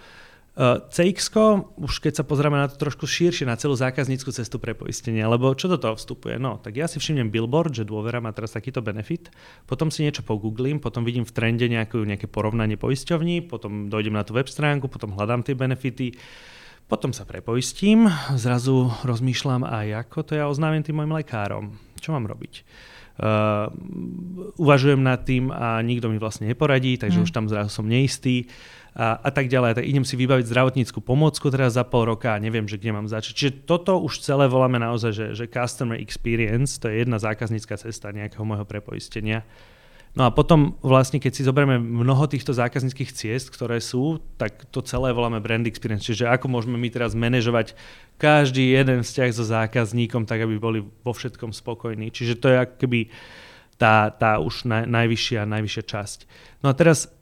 Uh, 0.59 0.85
CX, 0.90 1.33
už 1.81 2.02
keď 2.02 2.20
sa 2.20 2.24
pozrieme 2.26 2.59
na 2.59 2.68
to 2.68 2.76
trošku 2.76 3.09
širšie, 3.09 3.48
na 3.48 3.57
celú 3.57 3.72
zákaznícku 3.78 4.28
cestu 4.35 4.61
pre 4.61 4.74
poistenie, 4.76 5.22
lebo 5.22 5.54
čo 5.54 5.70
do 5.70 5.81
toho 5.81 5.94
vstupuje? 5.94 6.37
No, 6.37 6.61
tak 6.61 6.76
ja 6.76 6.90
si 6.90 7.00
všimnem 7.00 7.33
billboard, 7.33 7.72
že 7.72 7.88
dôvera 7.88 8.18
má 8.20 8.35
teraz 8.37 8.52
takýto 8.52 8.83
benefit, 8.85 9.31
potom 9.64 9.88
si 9.88 10.04
niečo 10.04 10.26
pogooglím, 10.26 10.76
potom 10.83 11.07
vidím 11.09 11.24
v 11.24 11.33
trende 11.33 11.70
nejakú, 11.70 12.04
nejaké 12.04 12.28
porovnanie 12.28 12.76
poisťovní, 12.76 13.48
potom 13.48 13.87
dojdem 13.88 14.18
na 14.18 14.26
tú 14.26 14.35
web 14.35 14.50
stránku, 14.50 14.90
potom 14.90 15.14
hľadám 15.16 15.46
tie 15.46 15.54
benefity, 15.57 16.18
potom 16.90 17.16
sa 17.16 17.22
prepoistím, 17.22 18.11
zrazu 18.37 18.92
rozmýšľam 19.04 19.64
aj 19.64 20.09
ako 20.09 20.18
to 20.26 20.33
ja 20.37 20.50
oznámim 20.50 20.85
tým 20.85 21.00
mojim 21.00 21.16
lekárom. 21.16 21.81
Čo 22.02 22.12
mám 22.12 22.28
robiť? 22.28 22.64
Uh, 23.18 23.74
uvažujem 24.62 25.02
nad 25.02 25.26
tým 25.26 25.50
a 25.50 25.83
nikto 25.83 26.07
mi 26.07 26.22
vlastne 26.22 26.46
neporadí, 26.46 26.94
takže 26.94 27.18
mm. 27.18 27.24
už 27.26 27.31
tam 27.35 27.50
zrazu 27.50 27.66
som 27.66 27.83
neistý 27.83 28.46
a, 28.94 29.18
a 29.18 29.31
tak 29.35 29.50
ďalej. 29.50 29.74
Tak 29.74 29.85
idem 29.90 30.07
si 30.07 30.14
vybaviť 30.14 30.46
zdravotníckú 30.46 31.02
pomôcku 31.02 31.50
teraz 31.50 31.74
za 31.74 31.83
pol 31.83 32.07
roka 32.07 32.35
a 32.35 32.38
neviem, 32.38 32.70
že 32.70 32.78
kde 32.78 32.94
mám 32.94 33.11
začať. 33.11 33.33
Čiže 33.35 33.52
toto 33.66 33.98
už 33.98 34.22
celé 34.22 34.46
voláme 34.46 34.78
naozaj, 34.78 35.11
že, 35.11 35.26
že 35.35 35.50
customer 35.50 35.98
experience, 35.98 36.78
to 36.78 36.87
je 36.87 37.02
jedna 37.02 37.18
zákaznícka 37.18 37.74
cesta 37.74 38.14
nejakého 38.14 38.46
môjho 38.46 38.62
prepoistenia. 38.62 39.42
No 40.18 40.26
a 40.26 40.35
potom 40.35 40.74
vlastne, 40.83 41.22
keď 41.22 41.31
si 41.31 41.46
zoberieme 41.46 41.78
mnoho 41.78 42.26
týchto 42.26 42.50
zákazníckých 42.50 43.14
ciest, 43.14 43.54
ktoré 43.54 43.78
sú, 43.78 44.18
tak 44.35 44.66
to 44.74 44.83
celé 44.83 45.14
voláme 45.14 45.38
brand 45.38 45.62
experience. 45.62 46.11
Čiže 46.11 46.26
ako 46.26 46.50
môžeme 46.50 46.74
my 46.74 46.90
teraz 46.90 47.14
manažovať 47.14 47.78
každý 48.18 48.74
jeden 48.74 49.07
vzťah 49.07 49.31
so 49.31 49.46
zákazníkom, 49.46 50.26
tak 50.26 50.42
aby 50.42 50.59
boli 50.59 50.83
vo 50.83 51.14
všetkom 51.14 51.54
spokojní. 51.54 52.11
Čiže 52.11 52.35
to 52.35 52.50
je 52.50 52.57
akoby 52.59 53.00
tá, 53.78 54.11
tá 54.11 54.42
už 54.42 54.66
naj, 54.66 54.90
najvyššia, 54.90 55.46
najvyššia 55.46 55.85
časť. 55.87 56.18
No 56.66 56.74
a 56.74 56.74
teraz, 56.74 57.14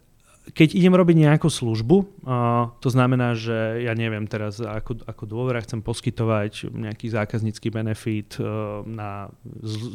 keď 0.54 0.78
idem 0.78 0.94
robiť 0.94 1.16
nejakú 1.26 1.50
službu, 1.50 2.22
to 2.78 2.88
znamená, 2.88 3.34
že 3.34 3.82
ja 3.82 3.98
neviem 3.98 4.30
teraz, 4.30 4.62
ako, 4.62 5.02
ako 5.02 5.22
dôvera 5.26 5.58
chcem 5.58 5.82
poskytovať 5.82 6.70
nejaký 6.70 7.10
zákaznícky 7.10 7.66
benefit 7.74 8.38
uh, 8.38 8.86
na, 8.86 9.26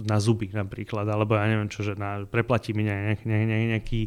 na 0.03 0.17
zuby 0.19 0.51
napríklad, 0.51 1.07
alebo 1.07 1.39
ja 1.39 1.47
neviem 1.47 1.71
čo, 1.71 1.87
že 1.87 1.95
na, 1.95 2.27
preplatí 2.27 2.75
mi 2.75 2.83
nejak, 2.83 3.23
nejak, 3.23 3.45
nejak, 3.47 3.67
nejaký 3.79 4.01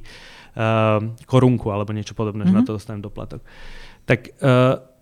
uh, 0.61 1.00
korunku 1.24 1.72
alebo 1.72 1.96
niečo 1.96 2.12
podobné, 2.12 2.44
mm-hmm. 2.44 2.52
že 2.52 2.59
na 2.61 2.62
mhm. 2.64 2.68
to 2.68 2.76
dostanem 2.76 3.02
doplatok. 3.04 3.40
Tak 4.04 4.37
uh, 4.44 4.93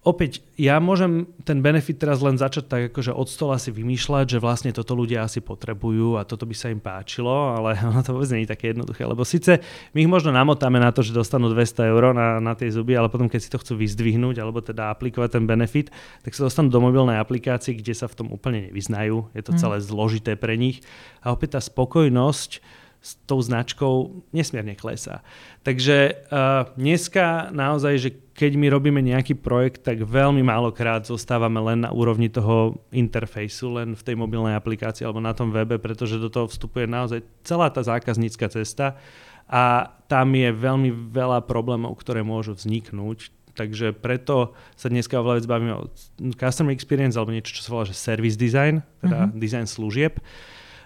opäť, 0.00 0.40
ja 0.56 0.80
môžem 0.80 1.28
ten 1.44 1.60
benefit 1.60 2.00
teraz 2.00 2.24
len 2.24 2.40
začať 2.40 2.64
tak 2.68 2.82
akože 2.92 3.12
od 3.12 3.28
stola 3.28 3.60
si 3.60 3.68
vymýšľať, 3.68 4.36
že 4.36 4.38
vlastne 4.40 4.72
toto 4.72 4.96
ľudia 4.96 5.28
asi 5.28 5.44
potrebujú 5.44 6.16
a 6.16 6.24
toto 6.24 6.48
by 6.48 6.56
sa 6.56 6.72
im 6.72 6.80
páčilo, 6.80 7.28
ale 7.52 7.76
ono 7.90 8.00
to 8.00 8.16
vôbec 8.16 8.32
nie 8.32 8.48
je 8.48 8.52
také 8.56 8.72
jednoduché, 8.72 9.04
lebo 9.04 9.28
síce 9.28 9.60
my 9.92 9.98
ich 10.00 10.10
možno 10.10 10.32
namotáme 10.32 10.80
na 10.80 10.88
to, 10.88 11.04
že 11.04 11.12
dostanú 11.12 11.52
200 11.52 11.92
eur 11.92 12.16
na, 12.16 12.40
na 12.40 12.56
tie 12.56 12.72
zuby, 12.72 12.96
ale 12.96 13.12
potom 13.12 13.28
keď 13.28 13.40
si 13.44 13.52
to 13.52 13.60
chcú 13.60 13.76
vyzdvihnúť 13.76 14.40
alebo 14.40 14.64
teda 14.64 14.88
aplikovať 14.88 15.36
ten 15.36 15.44
benefit, 15.44 15.92
tak 16.24 16.32
sa 16.32 16.48
dostanú 16.48 16.72
do 16.72 16.80
mobilnej 16.80 17.20
aplikácie, 17.20 17.76
kde 17.76 17.92
sa 17.92 18.08
v 18.08 18.24
tom 18.24 18.28
úplne 18.32 18.72
nevyznajú, 18.72 19.28
je 19.36 19.42
to 19.44 19.52
mm. 19.52 19.58
celé 19.60 19.76
zložité 19.84 20.32
pre 20.32 20.56
nich 20.56 20.80
a 21.20 21.36
opäť 21.36 21.56
tá 21.56 21.60
spokojnosť 21.60 22.79
s 23.00 23.16
tou 23.24 23.40
značkou 23.40 24.28
nesmierne 24.36 24.76
klesá. 24.76 25.24
Takže 25.64 26.28
uh, 26.28 26.68
dneska 26.76 27.48
naozaj, 27.48 27.94
že 27.96 28.10
keď 28.36 28.56
my 28.56 28.66
robíme 28.72 29.00
nejaký 29.00 29.36
projekt, 29.40 29.84
tak 29.84 30.04
veľmi 30.04 30.44
málokrát 30.44 31.04
zostávame 31.04 31.60
len 31.60 31.84
na 31.84 31.92
úrovni 31.92 32.28
toho 32.28 32.80
interfejsu, 32.92 33.76
len 33.80 33.88
v 33.96 34.04
tej 34.04 34.16
mobilnej 34.16 34.56
aplikácii 34.56 35.04
alebo 35.04 35.20
na 35.20 35.32
tom 35.32 35.52
webe, 35.52 35.80
pretože 35.80 36.20
do 36.20 36.32
toho 36.32 36.48
vstupuje 36.48 36.88
naozaj 36.88 37.24
celá 37.44 37.68
tá 37.72 37.80
zákaznícka 37.84 38.48
cesta 38.52 39.00
a 39.48 39.92
tam 40.08 40.32
je 40.36 40.52
veľmi 40.52 40.92
veľa 41.10 41.44
problémov, 41.44 41.96
ktoré 42.00 42.24
môžu 42.24 42.56
vzniknúť. 42.56 43.32
Takže 43.50 43.92
preto 43.92 44.56
sa 44.78 44.88
dneska 44.88 45.20
oveľa 45.20 45.42
viac 45.42 45.48
bavíme 45.50 45.74
o 45.76 45.90
customer 46.38 46.72
experience 46.72 47.18
alebo 47.18 47.34
niečo, 47.34 47.52
čo 47.52 47.66
sa 47.66 47.72
volá, 47.76 47.84
že 47.84 47.98
service 47.98 48.38
design, 48.38 48.80
teda 49.04 49.28
mm-hmm. 49.28 49.40
design 49.42 49.66
služieb. 49.66 50.16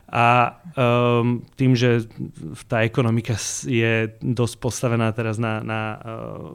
A 0.09 0.61
um, 0.77 1.40
tým, 1.57 1.73
že 1.73 2.07
tá 2.69 2.85
ekonomika 2.85 3.35
je 3.64 4.12
dosť 4.21 4.55
postavená 4.61 5.11
teraz 5.17 5.40
na, 5.40 5.64
na 5.64 5.81
uh, 5.97 6.53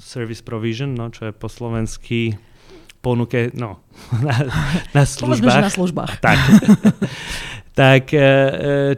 service 0.00 0.40
provision, 0.40 0.96
no, 0.96 1.12
čo 1.12 1.30
je 1.30 1.32
po 1.36 1.46
slovensky 1.46 2.34
ponuke, 3.04 3.52
no, 3.52 3.84
na, 4.26 4.34
na 4.92 5.04
službách. 5.04 5.62
na 5.68 5.72
službách. 5.72 6.12
Tak. 6.20 6.38
tak 7.80 8.12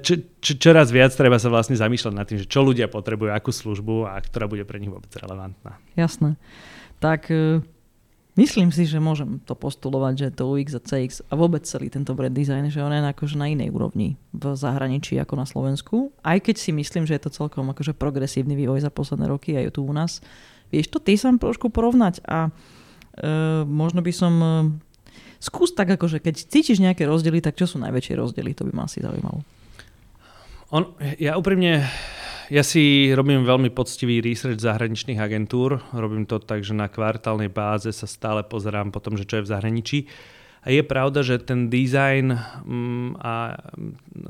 čo, 0.03 0.13
čo, 0.43 0.53
čoraz 0.59 0.91
viac 0.91 1.15
treba 1.15 1.39
sa 1.39 1.53
vlastne 1.53 1.79
zamýšľať 1.79 2.15
nad 2.15 2.27
tým, 2.27 2.41
že 2.43 2.51
čo 2.51 2.67
ľudia 2.67 2.91
potrebujú, 2.91 3.31
akú 3.31 3.55
službu 3.55 4.11
a 4.11 4.19
ktorá 4.19 4.51
bude 4.51 4.67
pre 4.67 4.83
nich 4.83 4.91
vôbec 4.91 5.13
relevantná. 5.15 5.79
Jasné. 5.95 6.35
Tak 6.99 7.31
uh, 7.31 7.63
Myslím 8.33 8.73
si, 8.73 8.88
že 8.88 8.97
môžem 8.97 9.45
to 9.45 9.53
postulovať, 9.53 10.14
že 10.16 10.29
to 10.33 10.49
UX 10.49 10.73
a 10.73 10.81
CX 10.81 11.21
a 11.29 11.37
vôbec 11.37 11.68
celý 11.68 11.92
tento 11.92 12.16
brand 12.16 12.33
design, 12.33 12.64
že 12.73 12.81
on 12.81 12.88
je 12.88 13.05
akože 13.05 13.37
na 13.37 13.53
inej 13.53 13.68
úrovni 13.68 14.16
v 14.33 14.57
zahraničí 14.57 15.21
ako 15.21 15.37
na 15.37 15.45
Slovensku. 15.45 16.16
Aj 16.25 16.40
keď 16.40 16.57
si 16.57 16.73
myslím, 16.73 17.05
že 17.05 17.21
je 17.21 17.29
to 17.29 17.37
celkom 17.45 17.68
akože 17.77 17.92
progresívny 17.92 18.57
vývoj 18.57 18.81
za 18.81 18.88
posledné 18.88 19.29
roky 19.29 19.53
aj 19.53 19.77
tu 19.77 19.85
u 19.85 19.92
nás. 19.92 20.25
Vieš 20.73 20.88
to 20.88 20.99
ty 21.05 21.21
sám 21.21 21.37
trošku 21.37 21.68
porovnať 21.68 22.25
a 22.25 22.49
e, 22.49 22.51
možno 23.68 24.01
by 24.01 24.12
som 24.16 24.33
e, 24.40 24.49
skús 25.37 25.77
tak 25.77 25.92
akože 25.92 26.25
keď 26.25 26.49
cítiš 26.49 26.81
nejaké 26.81 27.05
rozdiely, 27.05 27.45
tak 27.45 27.61
čo 27.61 27.68
sú 27.68 27.77
najväčšie 27.85 28.16
rozdiely, 28.16 28.57
to 28.57 28.64
by 28.64 28.73
ma 28.73 28.88
asi 28.88 29.05
zaujímalo. 29.05 29.45
On, 30.73 30.88
ja 31.21 31.37
úprimne 31.37 31.85
ja 32.53 32.61
si 32.61 33.09
robím 33.17 33.49
veľmi 33.49 33.73
poctivý 33.73 34.21
research 34.21 34.61
zahraničných 34.61 35.17
agentúr. 35.17 35.81
Robím 35.97 36.29
to 36.29 36.37
tak, 36.37 36.61
že 36.61 36.77
na 36.77 36.93
kvartálnej 36.93 37.49
báze 37.49 37.88
sa 37.97 38.05
stále 38.05 38.45
pozerám 38.45 38.93
po 38.93 39.01
tom, 39.01 39.17
že 39.17 39.25
čo 39.25 39.41
je 39.41 39.49
v 39.49 39.53
zahraničí. 39.57 39.99
A 40.62 40.71
je 40.71 40.85
pravda, 40.85 41.25
že 41.25 41.41
ten 41.41 41.73
design 41.73 42.37
mm, 42.37 43.19
a 43.25 43.57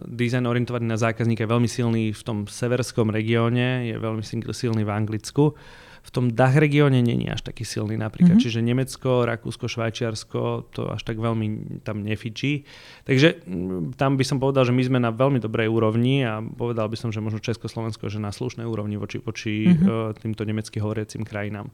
design 0.06 0.46
orientovaný 0.46 0.87
na 0.87 0.96
zákazníka 0.96 1.44
je 1.44 1.50
veľmi 1.50 1.68
silný 1.68 2.14
v 2.14 2.22
tom 2.22 2.38
severskom 2.46 3.11
regióne, 3.11 3.90
je 3.90 3.98
veľmi 3.98 4.22
silný 4.54 4.87
v 4.87 4.94
Anglicku 4.94 5.58
v 6.02 6.10
tom 6.10 6.34
DACH 6.34 6.58
regióne 6.58 6.98
není 6.98 7.30
až 7.30 7.46
taký 7.46 7.62
silný 7.62 7.94
napríklad. 7.94 8.36
Mm-hmm. 8.36 8.44
Čiže 8.50 8.66
Nemecko, 8.66 9.22
Rakúsko, 9.22 9.70
Švajčiarsko 9.70 10.74
to 10.74 10.90
až 10.90 11.02
tak 11.06 11.22
veľmi 11.22 11.78
tam 11.86 12.02
nefičí. 12.02 12.66
Takže 13.06 13.46
mm, 13.46 13.94
tam 13.94 14.18
by 14.18 14.24
som 14.26 14.42
povedal, 14.42 14.66
že 14.66 14.74
my 14.74 14.82
sme 14.82 14.98
na 14.98 15.14
veľmi 15.14 15.38
dobrej 15.38 15.70
úrovni 15.70 16.26
a 16.26 16.42
povedal 16.42 16.90
by 16.90 16.98
som, 16.98 17.14
že 17.14 17.22
možno 17.22 17.38
Československo, 17.38 18.10
že 18.10 18.18
na 18.18 18.34
slušnej 18.34 18.66
úrovni 18.66 18.98
voči, 18.98 19.22
voči 19.22 19.70
mm-hmm. 19.70 19.86
uh, 19.86 20.10
týmto 20.18 20.42
nemecky 20.42 20.82
hovoriacim 20.82 21.22
krajinám. 21.22 21.70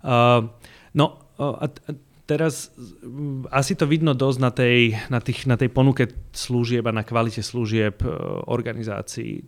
Uh, 0.00 0.48
no 0.96 1.20
uh, 1.36 1.60
a, 1.60 1.68
a 1.68 1.90
teraz 2.24 2.72
mm, 3.04 3.52
asi 3.52 3.76
to 3.76 3.84
vidno 3.84 4.16
dosť 4.16 4.38
na 4.40 4.50
tej, 4.56 4.96
na, 5.12 5.20
tých, 5.20 5.44
na 5.44 5.60
tej 5.60 5.68
ponuke 5.68 6.08
služieb 6.32 6.88
a 6.88 6.96
na 6.96 7.04
kvalite 7.04 7.44
služieb 7.44 8.00
organizácií. 8.48 9.46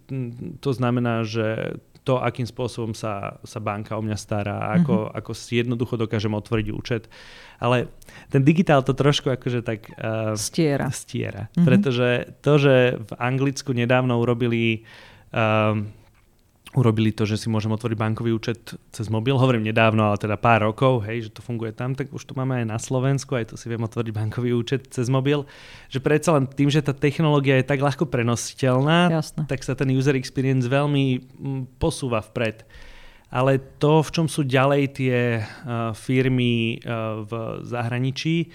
To 0.63 0.71
znamená, 0.71 1.25
že 1.25 1.81
to, 2.09 2.17
akým 2.17 2.49
spôsobom 2.49 2.97
sa, 2.97 3.37
sa 3.45 3.61
banka 3.61 3.93
o 3.93 4.01
mňa 4.01 4.17
stará, 4.17 4.73
ako, 4.81 5.13
mm-hmm. 5.13 5.19
ako 5.21 5.31
si 5.37 5.61
jednoducho 5.61 6.01
dokážem 6.01 6.33
otvoriť 6.33 6.67
účet. 6.73 7.05
Ale 7.61 7.93
ten 8.33 8.41
digitál 8.41 8.81
to 8.81 8.97
trošku 8.97 9.29
akože 9.29 9.61
tak 9.61 9.93
uh, 10.01 10.33
stiera. 10.33 10.89
stiera. 10.89 11.53
Mm-hmm. 11.53 11.67
Pretože 11.69 12.09
to, 12.41 12.57
že 12.57 12.97
v 12.97 13.13
Anglicku 13.21 13.77
nedávno 13.77 14.17
urobili 14.17 14.89
uh, 15.37 15.85
urobili 16.77 17.17
to, 17.17 17.25
že 17.25 17.41
si 17.41 17.49
môžem 17.49 17.73
otvoriť 17.73 17.97
bankový 17.97 18.37
účet 18.37 18.77
cez 18.93 19.07
mobil. 19.09 19.41
Hovorím 19.41 19.65
nedávno, 19.65 20.13
ale 20.13 20.21
teda 20.21 20.37
pár 20.37 20.69
rokov, 20.69 21.01
hej, 21.09 21.29
že 21.29 21.31
to 21.33 21.41
funguje 21.41 21.73
tam, 21.73 21.97
tak 21.97 22.13
už 22.13 22.21
to 22.29 22.37
máme 22.37 22.61
aj 22.61 22.67
na 22.69 22.77
Slovensku, 22.77 23.33
aj 23.33 23.53
tu 23.53 23.55
si 23.57 23.73
viem 23.73 23.81
otvoriť 23.81 24.13
bankový 24.13 24.53
účet 24.53 24.85
cez 24.93 25.09
mobil. 25.09 25.49
Že 25.89 26.01
predsa 26.05 26.31
len 26.37 26.45
tým, 26.45 26.69
že 26.69 26.85
tá 26.85 26.93
technológia 26.93 27.57
je 27.57 27.69
tak 27.69 27.81
ľahko 27.81 28.05
prenositeľná, 28.13 29.09
Jasne. 29.09 29.49
tak 29.49 29.65
sa 29.65 29.73
ten 29.73 29.89
user 29.89 30.13
experience 30.21 30.69
veľmi 30.69 31.25
posúva 31.81 32.21
vpred. 32.21 32.69
Ale 33.29 33.61
to, 33.77 34.01
v 34.01 34.13
čom 34.13 34.27
sú 34.29 34.45
ďalej 34.45 34.83
tie 34.97 35.17
uh, 35.45 35.93
firmy 35.93 36.81
uh, 36.81 37.25
v 37.29 37.33
zahraničí, 37.65 38.49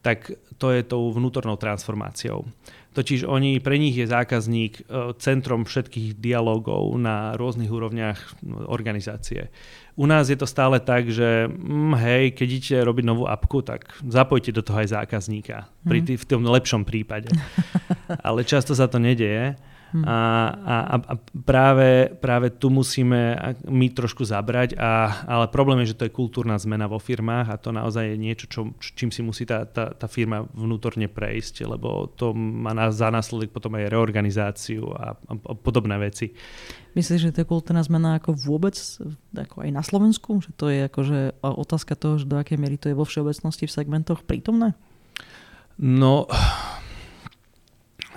tak 0.00 0.32
to 0.56 0.70
je 0.72 0.86
tou 0.86 1.10
vnútornou 1.12 1.58
transformáciou. 1.60 2.46
Totiž 2.90 3.22
oni, 3.22 3.62
pre 3.62 3.78
nich 3.78 3.94
je 3.94 4.10
zákazník 4.10 4.82
e, 4.82 5.14
centrom 5.22 5.62
všetkých 5.62 6.18
dialogov 6.18 6.90
na 6.98 7.38
rôznych 7.38 7.70
úrovniach 7.70 8.42
organizácie. 8.66 9.46
U 9.94 10.10
nás 10.10 10.26
je 10.26 10.34
to 10.34 10.42
stále 10.42 10.82
tak, 10.82 11.06
že 11.06 11.46
mm, 11.46 11.94
hej, 12.02 12.24
keď 12.34 12.48
idete 12.50 12.76
robiť 12.82 13.04
novú 13.06 13.30
apku, 13.30 13.62
tak 13.62 13.94
zapojte 14.02 14.50
do 14.50 14.66
toho 14.66 14.82
aj 14.82 15.06
zákazníka. 15.06 15.70
Pri 15.86 16.02
tý, 16.02 16.18
v 16.18 16.26
tom 16.26 16.42
lepšom 16.42 16.82
prípade. 16.82 17.30
Ale 18.26 18.42
často 18.42 18.74
sa 18.74 18.90
to 18.90 18.98
nedeje. 18.98 19.54
Hmm. 19.90 20.06
A, 20.06 20.18
a, 20.54 20.76
a 21.02 21.14
práve, 21.42 22.14
práve 22.22 22.54
tu 22.54 22.70
musíme 22.70 23.34
my 23.66 23.90
trošku 23.90 24.22
zabrať, 24.22 24.78
a, 24.78 25.26
ale 25.26 25.50
problém 25.50 25.82
je, 25.82 25.90
že 25.90 25.98
to 25.98 26.06
je 26.06 26.14
kultúrna 26.14 26.54
zmena 26.62 26.86
vo 26.86 27.02
firmách 27.02 27.50
a 27.50 27.58
to 27.58 27.74
naozaj 27.74 28.06
je 28.06 28.16
niečo, 28.16 28.46
čo, 28.46 28.60
čím 28.78 29.10
si 29.10 29.18
musí 29.26 29.42
tá, 29.42 29.66
tá, 29.66 29.90
tá 29.90 30.06
firma 30.06 30.46
vnútorne 30.54 31.10
prejsť, 31.10 31.66
lebo 31.66 32.06
to 32.14 32.30
má 32.34 32.70
na, 32.70 32.94
za 32.94 33.10
následok 33.10 33.50
potom 33.50 33.74
aj 33.74 33.90
reorganizáciu 33.90 34.94
a, 34.94 35.18
a, 35.18 35.32
a 35.34 35.52
podobné 35.58 35.98
veci. 35.98 36.30
Myslíš, 36.94 37.30
že 37.30 37.34
to 37.34 37.42
je 37.42 37.50
kultúrna 37.50 37.82
zmena 37.82 38.18
ako 38.18 38.34
vôbec 38.34 38.78
ako 39.34 39.62
aj 39.62 39.70
na 39.70 39.82
Slovensku? 39.82 40.42
Že 40.42 40.50
to 40.54 40.66
je 40.70 40.78
akože 40.86 41.18
otázka 41.42 41.94
toho, 41.94 42.18
že 42.18 42.30
do 42.30 42.38
akej 42.38 42.58
miery 42.58 42.78
to 42.78 42.90
je 42.90 42.98
vo 42.98 43.06
všeobecnosti 43.06 43.66
v 43.66 43.74
segmentoch 43.74 44.22
prítomné? 44.26 44.74
No, 45.78 46.26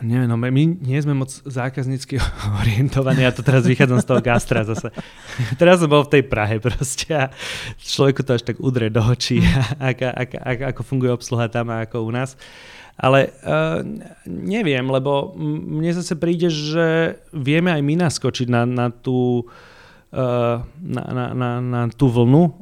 neviem, 0.03 0.27
no 0.27 0.35
my 0.35 0.51
nie 0.83 0.99
sme 0.99 1.15
moc 1.15 1.31
zákaznícky 1.31 2.19
orientovaní, 2.61 3.23
ja 3.23 3.31
to 3.31 3.41
teraz 3.41 3.63
vychádzam 3.63 3.99
z 4.03 4.07
toho 4.07 4.21
gastra 4.21 4.67
zase. 4.67 4.91
teraz 5.61 5.79
som 5.79 5.89
bol 5.89 6.05
v 6.05 6.19
tej 6.19 6.23
Prahe 6.27 6.59
proste 6.59 7.09
a 7.15 7.25
človeku 7.79 8.21
to 8.21 8.35
až 8.35 8.43
tak 8.43 8.59
udre 8.59 8.91
do 8.91 9.01
očí, 9.01 9.41
ako, 9.79 10.05
ako, 10.11 10.37
ako, 10.37 10.63
ako 10.75 10.81
funguje 10.83 11.11
obsluha 11.15 11.47
tam 11.47 11.71
a 11.71 11.87
ako 11.87 12.03
u 12.03 12.11
nás. 12.11 12.35
Ale 12.93 13.33
uh, 13.41 13.81
neviem, 14.29 14.85
lebo 14.85 15.33
mne 15.41 15.97
zase 15.97 16.13
príde, 16.13 16.53
že 16.53 17.17
vieme 17.33 17.73
aj 17.73 17.81
my 17.81 18.05
naskočiť 18.05 18.47
na, 18.53 18.69
na 18.69 18.93
tú 18.93 19.41
uh, 19.41 19.72
na, 20.14 21.03
na, 21.09 21.26
na, 21.34 21.51
na 21.57 21.82
tú 21.89 22.05
vlnu. 22.05 22.53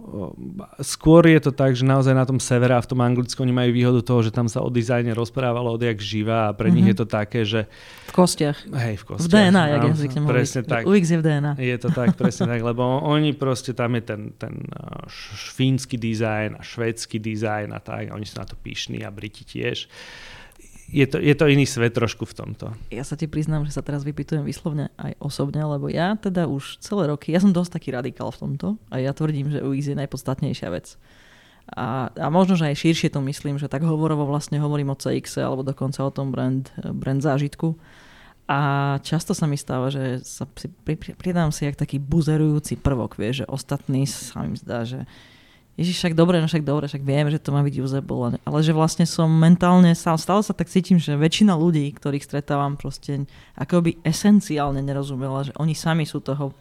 Skôr 0.79 1.27
je 1.27 1.39
to 1.43 1.51
tak, 1.51 1.75
že 1.75 1.83
naozaj 1.83 2.15
na 2.15 2.23
tom 2.23 2.39
severe 2.39 2.71
a 2.71 2.79
v 2.79 2.87
tom 2.87 3.03
Anglicku 3.03 3.43
oni 3.43 3.51
majú 3.51 3.71
výhodu 3.75 3.99
toho, 4.07 4.23
že 4.23 4.31
tam 4.31 4.47
sa 4.47 4.63
o 4.63 4.71
dizajne 4.71 5.11
rozprávalo 5.11 5.75
odjak 5.75 5.99
živa 5.99 6.47
a 6.47 6.55
pre 6.55 6.71
mm-hmm. 6.71 6.75
nich 6.75 6.87
mhm. 6.87 6.91
je 6.91 6.97
to 6.97 7.07
také, 7.07 7.39
že... 7.43 7.67
V 8.07 8.13
kostiach. 8.15 8.55
Hej, 8.71 9.03
v 9.03 9.03
kostiach. 9.03 9.27
V 9.27 9.51
DNA, 9.51 9.63
jak 9.67 9.81
ja 9.83 9.93
zvyknem 9.99 10.23
Presne 10.27 10.61
tak. 10.63 10.83
UX 10.87 11.05
je 11.11 11.17
v 11.19 11.23
DNA. 11.27 11.51
Je 11.59 11.77
to 11.79 11.89
tak, 11.91 12.15
presne 12.15 12.47
tak, 12.47 12.61
lebo 12.71 12.83
oni 13.03 13.35
proste, 13.35 13.75
tam 13.75 13.99
je 13.99 14.03
ten, 14.03 14.21
ten 14.39 14.55
uh, 14.71 15.03
fínsky 15.35 15.99
dizajn 15.99 16.55
a 16.55 16.61
švédsky 16.63 17.19
dizajn 17.19 17.75
a 17.75 17.79
tak, 17.83 18.11
a 18.11 18.15
oni 18.15 18.23
sú 18.23 18.39
na 18.39 18.47
to 18.47 18.55
píšni 18.55 19.03
a 19.03 19.11
Briti 19.11 19.43
tiež 19.43 19.91
je 20.91 21.07
to, 21.07 21.17
je 21.17 21.31
to 21.31 21.45
iný 21.47 21.63
svet 21.63 21.95
trošku 21.95 22.27
v 22.27 22.35
tomto. 22.35 22.65
Ja 22.91 23.07
sa 23.07 23.15
ti 23.15 23.25
priznám, 23.25 23.63
že 23.63 23.71
sa 23.71 23.81
teraz 23.81 24.03
vypytujem 24.03 24.43
vyslovne 24.43 24.91
aj 24.99 25.15
osobne, 25.23 25.63
lebo 25.63 25.87
ja 25.87 26.19
teda 26.19 26.51
už 26.51 26.83
celé 26.83 27.07
roky, 27.07 27.31
ja 27.31 27.39
som 27.39 27.55
dosť 27.55 27.79
taký 27.79 27.89
radikál 27.95 28.29
v 28.35 28.41
tomto 28.43 28.67
a 28.91 28.99
ja 28.99 29.15
tvrdím, 29.15 29.47
že 29.47 29.63
UX 29.63 29.87
je 29.87 29.97
najpodstatnejšia 29.97 30.67
vec. 30.67 30.99
A, 31.71 32.11
a 32.11 32.27
možno, 32.27 32.59
že 32.59 32.67
aj 32.67 32.83
širšie 32.83 33.09
to 33.15 33.23
myslím, 33.23 33.55
že 33.55 33.71
tak 33.71 33.87
hovorovo 33.87 34.27
vlastne 34.27 34.59
hovorím 34.59 34.91
o 34.91 34.99
CX 34.99 35.39
alebo 35.39 35.63
dokonca 35.63 36.03
o 36.03 36.11
tom 36.11 36.35
brand, 36.35 36.67
brand 36.75 37.23
zážitku. 37.23 37.79
A 38.51 38.59
často 38.99 39.31
sa 39.31 39.47
mi 39.47 39.55
stáva, 39.55 39.87
že 39.87 40.19
sa 40.27 40.43
pri, 40.43 40.67
pri, 40.99 41.15
pridám 41.15 41.55
si 41.55 41.63
jak 41.63 41.79
taký 41.79 42.03
buzerujúci 42.03 42.75
prvok, 42.75 43.15
vieš, 43.15 43.45
že 43.45 43.47
ostatní 43.47 44.03
sa 44.03 44.43
mi 44.43 44.59
zdá, 44.59 44.83
že 44.83 45.07
Ježiš, 45.79 46.03
však 46.03 46.19
dobre, 46.19 46.43
no 46.43 46.51
však 46.51 46.67
dobre, 46.67 46.85
však 46.91 47.01
viem, 47.01 47.31
že 47.31 47.39
to 47.39 47.55
má 47.55 47.63
byť 47.63 47.75
usable, 47.79 48.35
ale 48.43 48.59
že 48.59 48.75
vlastne 48.75 49.07
som 49.07 49.31
mentálne, 49.31 49.95
stále 49.95 50.43
sa 50.43 50.51
tak 50.51 50.67
cítim, 50.67 50.99
že 50.99 51.15
väčšina 51.15 51.55
ľudí, 51.55 51.95
ktorých 51.95 52.27
stretávam, 52.27 52.75
proste 52.75 53.23
akoby 53.55 53.97
esenciálne 54.03 54.83
nerozumela, 54.83 55.47
že 55.47 55.55
oni 55.55 55.71
sami 55.71 56.03
sú 56.03 56.19
toho 56.19 56.51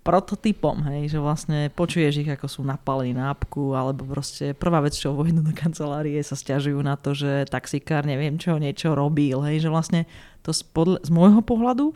prototypom, 0.00 0.80
hej, 0.90 1.12
že 1.12 1.18
vlastne 1.20 1.68
počuješ 1.70 2.24
ich, 2.24 2.30
ako 2.32 2.46
sú 2.48 2.60
napalení 2.64 3.12
na 3.12 3.30
apku, 3.30 3.76
alebo 3.76 4.08
proste 4.08 4.56
prvá 4.56 4.80
vec, 4.80 4.96
čo 4.96 5.12
vojdu 5.12 5.44
do 5.44 5.52
kancelárie, 5.52 6.18
sa 6.24 6.34
stiažujú 6.34 6.80
na 6.80 6.96
to, 6.96 7.12
že 7.12 7.46
taxikár 7.52 8.08
neviem 8.08 8.40
čo, 8.40 8.56
niečo 8.56 8.96
robil, 8.96 9.38
hej, 9.44 9.62
že 9.62 9.68
vlastne 9.68 10.08
to 10.40 10.56
z, 10.56 10.64
z 11.04 11.10
môjho 11.12 11.44
pohľadu 11.44 11.92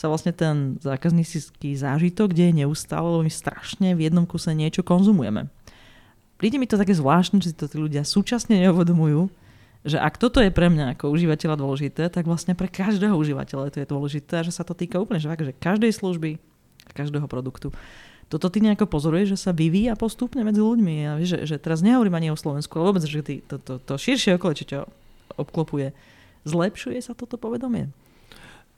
sa 0.00 0.08
vlastne 0.08 0.32
ten 0.32 0.80
zákaznícky 0.80 1.76
zážitok, 1.76 2.32
kde 2.32 2.48
je 2.48 2.58
neustále, 2.64 3.04
lebo 3.04 3.20
my 3.20 3.28
strašne 3.28 3.92
v 3.92 4.08
jednom 4.08 4.24
kuse 4.24 4.56
niečo 4.56 4.80
konzumujeme 4.80 5.52
príde 6.40 6.56
mi 6.56 6.64
to 6.64 6.80
také 6.80 6.96
zvláštne, 6.96 7.44
že 7.44 7.52
si 7.52 7.56
to 7.60 7.68
tí 7.68 7.76
ľudia 7.76 8.00
súčasne 8.00 8.56
neuvedomujú, 8.64 9.28
že 9.84 10.00
ak 10.00 10.16
toto 10.16 10.40
je 10.40 10.48
pre 10.48 10.72
mňa 10.72 10.96
ako 10.96 11.12
užívateľa 11.12 11.60
dôležité, 11.60 12.08
tak 12.08 12.24
vlastne 12.24 12.56
pre 12.56 12.72
každého 12.72 13.12
užívateľa 13.12 13.68
to 13.68 13.84
je 13.84 13.92
dôležité 13.92 14.40
a 14.40 14.46
že 14.48 14.56
sa 14.56 14.64
to 14.64 14.72
týka 14.72 14.96
úplne 14.96 15.20
že, 15.20 15.28
že 15.28 15.52
každej 15.52 15.92
služby, 15.92 16.40
každého 16.96 17.28
produktu. 17.28 17.76
Toto 18.32 18.48
ty 18.48 18.64
nejako 18.64 18.88
pozoruješ, 18.88 19.36
že 19.36 19.38
sa 19.42 19.52
vyvíja 19.52 19.98
postupne 19.98 20.40
medzi 20.46 20.62
ľuďmi. 20.62 20.94
A 21.02 21.18
vieš, 21.18 21.34
že, 21.34 21.38
že 21.50 21.56
teraz 21.58 21.82
nehovorím 21.82 22.14
ani 22.14 22.28
o 22.30 22.38
Slovensku, 22.38 22.78
ale 22.78 22.94
vôbec, 22.94 23.02
že 23.02 23.26
ty, 23.26 23.42
to, 23.42 23.58
to, 23.58 23.82
to 23.82 23.98
širšie 23.98 24.38
okolie, 24.38 24.54
čo 24.54 24.66
ťa 24.70 24.80
obklopuje. 25.34 25.90
Zlepšuje 26.46 27.02
sa 27.02 27.18
toto 27.18 27.42
povedomie? 27.42 27.90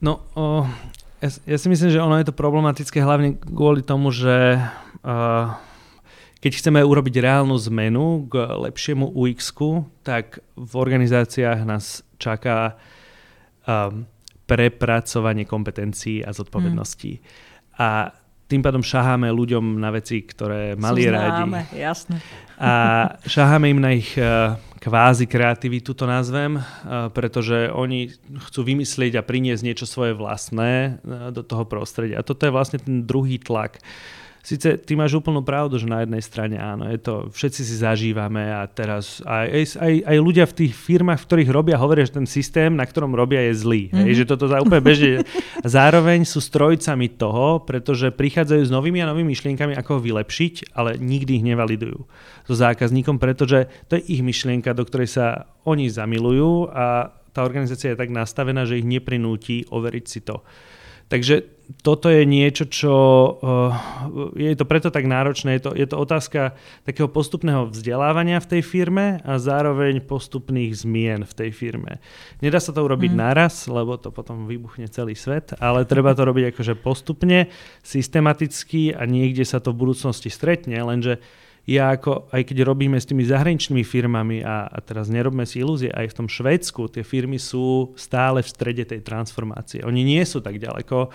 No, 0.01 0.25
o, 0.33 0.65
ja, 1.23 1.29
ja 1.31 1.57
si 1.57 1.67
myslím, 1.71 1.89
že 1.95 2.03
ono 2.03 2.19
je 2.19 2.27
to 2.27 2.35
problematické 2.35 2.99
hlavne 2.99 3.39
kvôli 3.39 3.79
tomu, 3.79 4.11
že 4.11 4.59
uh, 4.59 5.55
keď 6.43 6.51
chceme 6.59 6.83
urobiť 6.83 7.23
reálnu 7.23 7.55
zmenu 7.71 8.27
k 8.27 8.43
lepšiemu 8.67 9.07
ux 9.07 9.39
tak 10.03 10.43
v 10.59 10.73
organizáciách 10.75 11.63
nás 11.63 12.03
čaká 12.19 12.75
um, 13.63 14.03
prepracovanie 14.43 15.47
kompetencií 15.47 16.19
a 16.19 16.35
zodpovedností. 16.35 17.11
Mm. 17.15 17.23
A 17.79 17.87
tým 18.51 18.59
pádom 18.59 18.83
šaháme 18.83 19.31
ľuďom 19.31 19.79
na 19.79 19.95
veci, 19.95 20.27
ktoré 20.27 20.75
mali 20.75 21.07
Sú 21.07 21.15
radi. 21.15 21.43
jasne. 21.79 22.19
A 22.59 22.71
šaháme 23.23 23.71
im 23.71 23.79
na 23.79 23.95
ich 23.95 24.11
uh, 24.19 24.59
kvázi 24.83 25.23
kreativitu, 25.23 25.95
to 25.95 26.03
nazvem, 26.03 26.59
uh, 26.59 27.07
pretože 27.07 27.71
oni 27.71 28.11
chcú 28.51 28.67
vymyslieť 28.67 29.15
a 29.15 29.23
priniesť 29.23 29.63
niečo 29.63 29.87
svoje 29.87 30.11
vlastné 30.11 30.99
uh, 30.99 31.31
do 31.31 31.39
toho 31.39 31.63
prostredia. 31.63 32.19
A 32.19 32.27
toto 32.27 32.43
je 32.43 32.51
vlastne 32.51 32.83
ten 32.83 33.07
druhý 33.07 33.39
tlak. 33.39 33.79
Sice 34.43 34.75
ty 34.75 34.99
máš 34.99 35.15
úplnú 35.15 35.39
pravdu, 35.39 35.79
že 35.79 35.87
na 35.87 36.03
jednej 36.03 36.19
strane 36.19 36.59
áno, 36.59 36.83
je 36.91 36.99
to, 36.99 37.31
všetci 37.31 37.63
si 37.63 37.75
zažívame 37.79 38.43
a 38.51 38.67
teraz 38.67 39.23
aj, 39.23 39.79
aj, 39.79 39.93
aj 40.03 40.17
ľudia 40.19 40.43
v 40.43 40.67
tých 40.67 40.75
firmách, 40.75 41.23
v 41.23 41.27
ktorých 41.31 41.49
robia, 41.55 41.79
hovoria, 41.79 42.03
že 42.03 42.19
ten 42.19 42.27
systém, 42.27 42.75
na 42.75 42.83
ktorom 42.83 43.15
robia, 43.15 43.39
je 43.47 43.63
zlý. 43.63 43.87
Mm-hmm. 43.87 44.03
Hej, 44.03 44.11
mhm. 44.11 44.19
že 44.19 44.25
toto 44.27 44.51
za 44.51 44.59
úplne 44.59 44.83
bežne. 44.83 45.23
Zároveň 45.63 46.27
sú 46.27 46.43
strojcami 46.43 47.15
toho, 47.15 47.63
pretože 47.63 48.11
prichádzajú 48.11 48.67
s 48.67 48.71
novými 48.75 48.99
a 48.99 49.07
novými 49.15 49.31
myšlienkami, 49.31 49.79
ako 49.79 49.95
ho 49.95 50.05
vylepšiť, 50.11 50.75
ale 50.75 50.99
nikdy 50.99 51.39
ich 51.39 51.47
nevalidujú 51.47 52.03
so 52.43 52.53
zákazníkom, 52.59 53.23
pretože 53.23 53.71
to 53.87 53.95
je 53.95 54.19
ich 54.19 54.19
myšlienka, 54.19 54.75
do 54.75 54.83
ktorej 54.83 55.07
sa 55.07 55.47
oni 55.63 55.87
zamilujú 55.87 56.67
a 56.67 57.15
tá 57.31 57.41
organizácia 57.41 57.95
je 57.95 57.99
tak 57.99 58.11
nastavená, 58.11 58.67
že 58.67 58.77
ich 58.77 58.85
neprinúti 58.85 59.65
overiť 59.71 60.05
si 60.05 60.19
to. 60.21 60.43
Takže 61.07 61.53
toto 61.81 62.11
je 62.11 62.27
niečo, 62.27 62.67
čo 62.67 62.93
uh, 62.93 63.71
je 64.35 64.51
to 64.53 64.67
preto 64.67 64.91
tak 64.91 65.07
náročné. 65.07 65.57
Je 65.57 65.61
to, 65.63 65.71
je 65.71 65.87
to 65.87 65.95
otázka 65.95 66.53
takého 66.83 67.07
postupného 67.07 67.71
vzdelávania 67.71 68.43
v 68.43 68.49
tej 68.57 68.61
firme 68.61 69.23
a 69.23 69.39
zároveň 69.39 70.03
postupných 70.03 70.75
zmien 70.75 71.23
v 71.23 71.33
tej 71.33 71.49
firme. 71.55 72.03
Nedá 72.43 72.59
sa 72.59 72.75
to 72.75 72.83
urobiť 72.83 73.15
mm. 73.15 73.19
naraz, 73.19 73.65
lebo 73.71 73.95
to 73.95 74.11
potom 74.11 74.45
vybuchne 74.45 74.91
celý 74.91 75.15
svet, 75.15 75.55
ale 75.63 75.87
treba 75.87 76.11
to 76.11 76.27
robiť 76.27 76.51
akože 76.51 76.73
postupne, 76.77 77.47
systematicky 77.81 78.91
a 78.91 79.07
niekde 79.07 79.47
sa 79.47 79.63
to 79.63 79.71
v 79.71 79.87
budúcnosti 79.87 80.27
stretne, 80.27 80.77
lenže 80.83 81.23
ja 81.63 81.95
ako, 81.95 82.27
aj 82.35 82.43
keď 82.43 82.57
robíme 82.67 82.99
s 82.99 83.07
tými 83.07 83.23
zahraničnými 83.23 83.87
firmami 83.87 84.43
a, 84.43 84.67
a 84.67 84.77
teraz 84.83 85.07
nerobme 85.07 85.47
si 85.47 85.63
ilúzie, 85.63 85.87
aj 85.87 86.11
v 86.11 86.17
tom 86.19 86.27
Švédsku 86.27 86.91
tie 86.91 87.07
firmy 87.07 87.39
sú 87.39 87.95
stále 87.95 88.43
v 88.43 88.51
strede 88.51 88.83
tej 88.83 88.99
transformácie. 88.99 89.79
Oni 89.87 90.03
nie 90.03 90.19
sú 90.27 90.43
tak 90.43 90.59
ďaleko. 90.59 91.07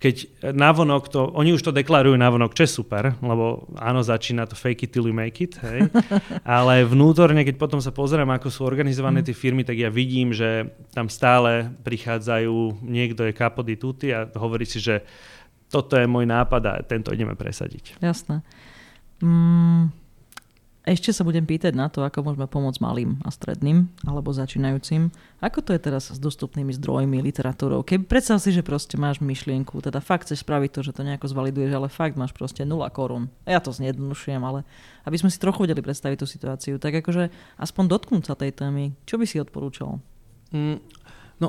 Keď 0.00 0.44
navonok 0.56 1.12
to, 1.12 1.28
oni 1.36 1.52
už 1.52 1.68
to 1.68 1.76
deklarujú 1.76 2.16
navonok, 2.16 2.56
čo 2.56 2.64
je 2.64 2.76
super, 2.80 3.12
lebo 3.20 3.68
áno, 3.76 4.00
začína 4.00 4.48
to 4.48 4.56
fake 4.56 4.88
it 4.88 4.90
till 4.92 5.04
you 5.04 5.16
make 5.16 5.36
it, 5.44 5.56
hej. 5.60 5.88
ale 6.48 6.88
vnútorne, 6.88 7.44
keď 7.44 7.56
potom 7.60 7.80
sa 7.80 7.92
pozerám, 7.92 8.32
ako 8.32 8.48
sú 8.48 8.64
organizované 8.64 9.20
tie 9.20 9.36
firmy, 9.36 9.68
tak 9.68 9.76
ja 9.76 9.92
vidím, 9.92 10.32
že 10.32 10.72
tam 10.96 11.12
stále 11.12 11.72
prichádzajú, 11.84 12.84
niekto 12.84 13.28
je 13.28 13.36
kapody 13.36 13.76
tuty 13.76 14.16
a 14.16 14.28
hovorí 14.32 14.64
si, 14.64 14.80
že 14.80 15.04
toto 15.68 15.96
je 15.96 16.08
môj 16.08 16.24
nápad 16.24 16.62
a 16.68 16.74
tento 16.84 17.12
ideme 17.12 17.36
presadiť. 17.36 18.00
Jasné. 18.00 18.44
Mm, 19.24 19.88
ešte 20.84 21.16
sa 21.16 21.24
budem 21.24 21.48
pýtať 21.48 21.72
na 21.72 21.88
to, 21.88 22.04
ako 22.04 22.20
môžeme 22.20 22.44
pomôcť 22.44 22.84
malým 22.84 23.16
a 23.24 23.32
stredným 23.32 23.88
alebo 24.04 24.36
začínajúcim. 24.36 25.08
Ako 25.40 25.64
to 25.64 25.72
je 25.72 25.80
teraz 25.80 26.12
s 26.12 26.20
dostupnými 26.20 26.76
zdrojmi, 26.76 27.24
literatúrou? 27.24 27.80
Keď 27.88 28.04
predstav 28.04 28.36
si, 28.44 28.52
že 28.52 28.60
proste 28.60 29.00
máš 29.00 29.24
myšlienku, 29.24 29.80
teda 29.80 30.04
fakt 30.04 30.28
chceš 30.28 30.44
spraviť 30.44 30.70
to, 30.76 30.80
že 30.84 30.92
to 30.92 31.08
nejako 31.08 31.32
zvaliduješ, 31.32 31.72
ale 31.72 31.88
fakt 31.88 32.20
máš 32.20 32.36
proste 32.36 32.68
0 32.68 32.84
korún. 32.92 33.32
Ja 33.48 33.64
to 33.64 33.72
zjednodušujem, 33.72 34.44
ale 34.44 34.68
aby 35.08 35.16
sme 35.16 35.32
si 35.32 35.40
trochu 35.40 35.64
vedeli 35.64 35.80
predstaviť 35.80 36.20
tú 36.20 36.28
situáciu, 36.28 36.76
tak 36.76 37.00
akože 37.00 37.32
aspoň 37.56 37.84
dotknúť 37.88 38.28
sa 38.28 38.36
tej 38.36 38.52
témy, 38.52 38.92
čo 39.08 39.16
by 39.16 39.24
si 39.24 39.40
odporúčal? 39.40 40.04
Mm, 40.52 40.84
no, 41.40 41.48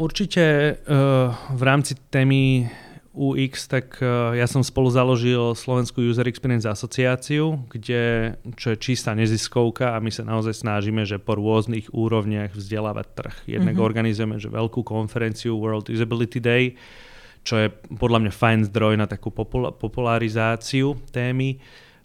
určite 0.00 0.80
uh, 0.80 1.28
v 1.52 1.60
rámci 1.60 1.92
témy 2.08 2.72
UX, 3.16 3.64
tak 3.64 3.96
uh, 4.04 4.36
ja 4.36 4.44
som 4.44 4.60
spolu 4.60 4.92
založil 4.92 5.56
Slovenskú 5.56 6.04
User 6.04 6.28
Experience 6.28 6.68
asociáciu, 6.68 7.64
kde, 7.72 8.36
čo 8.60 8.76
je 8.76 8.78
čistá 8.78 9.16
neziskovka 9.16 9.96
a 9.96 10.02
my 10.04 10.12
sa 10.12 10.22
naozaj 10.22 10.60
snažíme, 10.60 11.08
že 11.08 11.16
po 11.16 11.40
rôznych 11.40 11.88
úrovniach 11.96 12.52
vzdelávať 12.52 13.06
trh. 13.16 13.36
Jednak 13.48 13.80
mm-hmm. 13.80 13.88
organizujeme 13.88 14.36
že 14.36 14.52
veľkú 14.52 14.84
konferenciu 14.84 15.56
World 15.56 15.88
Usability 15.88 16.38
Day, 16.44 16.76
čo 17.40 17.56
je 17.56 17.72
podľa 17.96 18.28
mňa 18.28 18.32
fajn 18.36 18.58
zdroj 18.68 18.94
na 19.00 19.08
takú 19.08 19.32
popul- 19.32 19.72
popularizáciu 19.72 21.00
témy. 21.08 21.56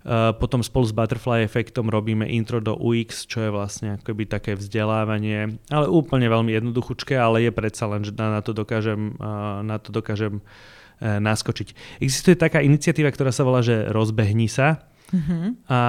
Uh, 0.01 0.33
potom 0.33 0.65
spolu 0.65 0.89
s 0.89 0.95
Butterfly 0.95 1.45
efektom 1.45 1.91
robíme 1.91 2.25
intro 2.25 2.57
do 2.57 2.73
UX, 2.73 3.29
čo 3.29 3.45
je 3.45 3.53
vlastne 3.53 4.01
akoby 4.01 4.25
také 4.25 4.57
vzdelávanie, 4.57 5.61
ale 5.69 5.85
úplne 5.91 6.25
veľmi 6.25 6.57
jednoduchučké, 6.57 7.13
ale 7.19 7.45
je 7.45 7.51
predsa 7.53 7.85
len, 7.85 8.01
že 8.01 8.15
na 8.17 8.41
to 8.41 8.55
dokážem, 8.55 9.13
na 9.61 9.77
to 9.77 9.93
dokážem 9.93 10.41
uh, 10.41 10.80
naskočiť. 11.01 11.99
Existuje 11.99 12.37
taká 12.37 12.61
iniciatíva, 12.61 13.09
ktorá 13.09 13.33
sa 13.33 13.41
volá, 13.41 13.65
že 13.65 13.89
rozbehni 13.89 14.45
sa 14.45 14.91
Uh-huh. 15.11 15.51
A 15.67 15.79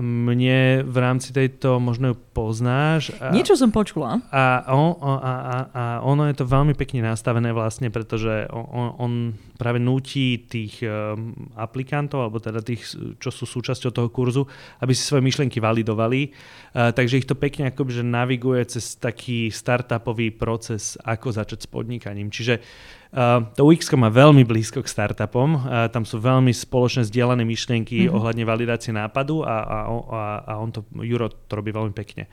mne 0.00 0.88
v 0.88 0.96
rámci 0.96 1.36
tejto, 1.36 1.76
možno 1.76 2.12
ju 2.12 2.16
poznáš. 2.32 3.12
A, 3.20 3.28
Niečo 3.28 3.52
som 3.52 3.68
počula. 3.68 4.24
A, 4.32 4.64
on, 4.72 4.96
a, 5.04 5.12
a, 5.20 5.56
a 5.68 5.82
ono 6.00 6.24
je 6.24 6.40
to 6.40 6.48
veľmi 6.48 6.72
pekne 6.72 7.04
nastavené 7.04 7.52
vlastne, 7.52 7.92
pretože 7.92 8.48
on, 8.48 8.96
on 8.96 9.12
práve 9.60 9.76
núti 9.76 10.48
tých 10.48 10.80
um, 10.80 11.36
aplikantov, 11.60 12.24
alebo 12.24 12.40
teda 12.40 12.64
tých, 12.64 12.96
čo 13.20 13.28
sú 13.28 13.44
súčasťou 13.44 13.92
toho 13.92 14.08
kurzu, 14.08 14.48
aby 14.80 14.96
si 14.96 15.04
svoje 15.04 15.28
myšlienky 15.28 15.60
validovali. 15.60 16.32
Uh, 16.72 16.88
takže 16.96 17.20
ich 17.20 17.28
to 17.28 17.36
pekne 17.36 17.68
akoby, 17.68 18.00
že 18.00 18.04
naviguje 18.04 18.64
cez 18.64 18.96
taký 18.96 19.52
startupový 19.52 20.32
proces, 20.32 20.96
ako 21.04 21.36
začať 21.36 21.68
s 21.68 21.68
podnikaním. 21.68 22.32
Čiže 22.32 22.64
to 23.58 23.66
UX 23.66 23.90
má 23.98 24.06
veľmi 24.06 24.46
blízko 24.46 24.86
k 24.86 24.88
startupom, 24.88 25.48
uh, 25.58 25.90
tam 25.90 26.06
sú 26.06 26.22
veľmi 26.22 26.54
spoločne 26.54 27.02
zdieľané 27.02 27.42
myšlienky 27.42 28.06
mm-hmm. 28.06 28.14
ohľadne 28.14 28.44
validácie 28.46 28.94
nápadu 28.94 29.42
a, 29.42 29.56
a, 29.66 29.78
a, 29.90 30.22
a 30.46 30.52
on 30.62 30.70
to, 30.70 30.86
Juro 31.02 31.26
to 31.26 31.52
robí 31.58 31.74
veľmi 31.74 31.90
pekne. 31.90 32.30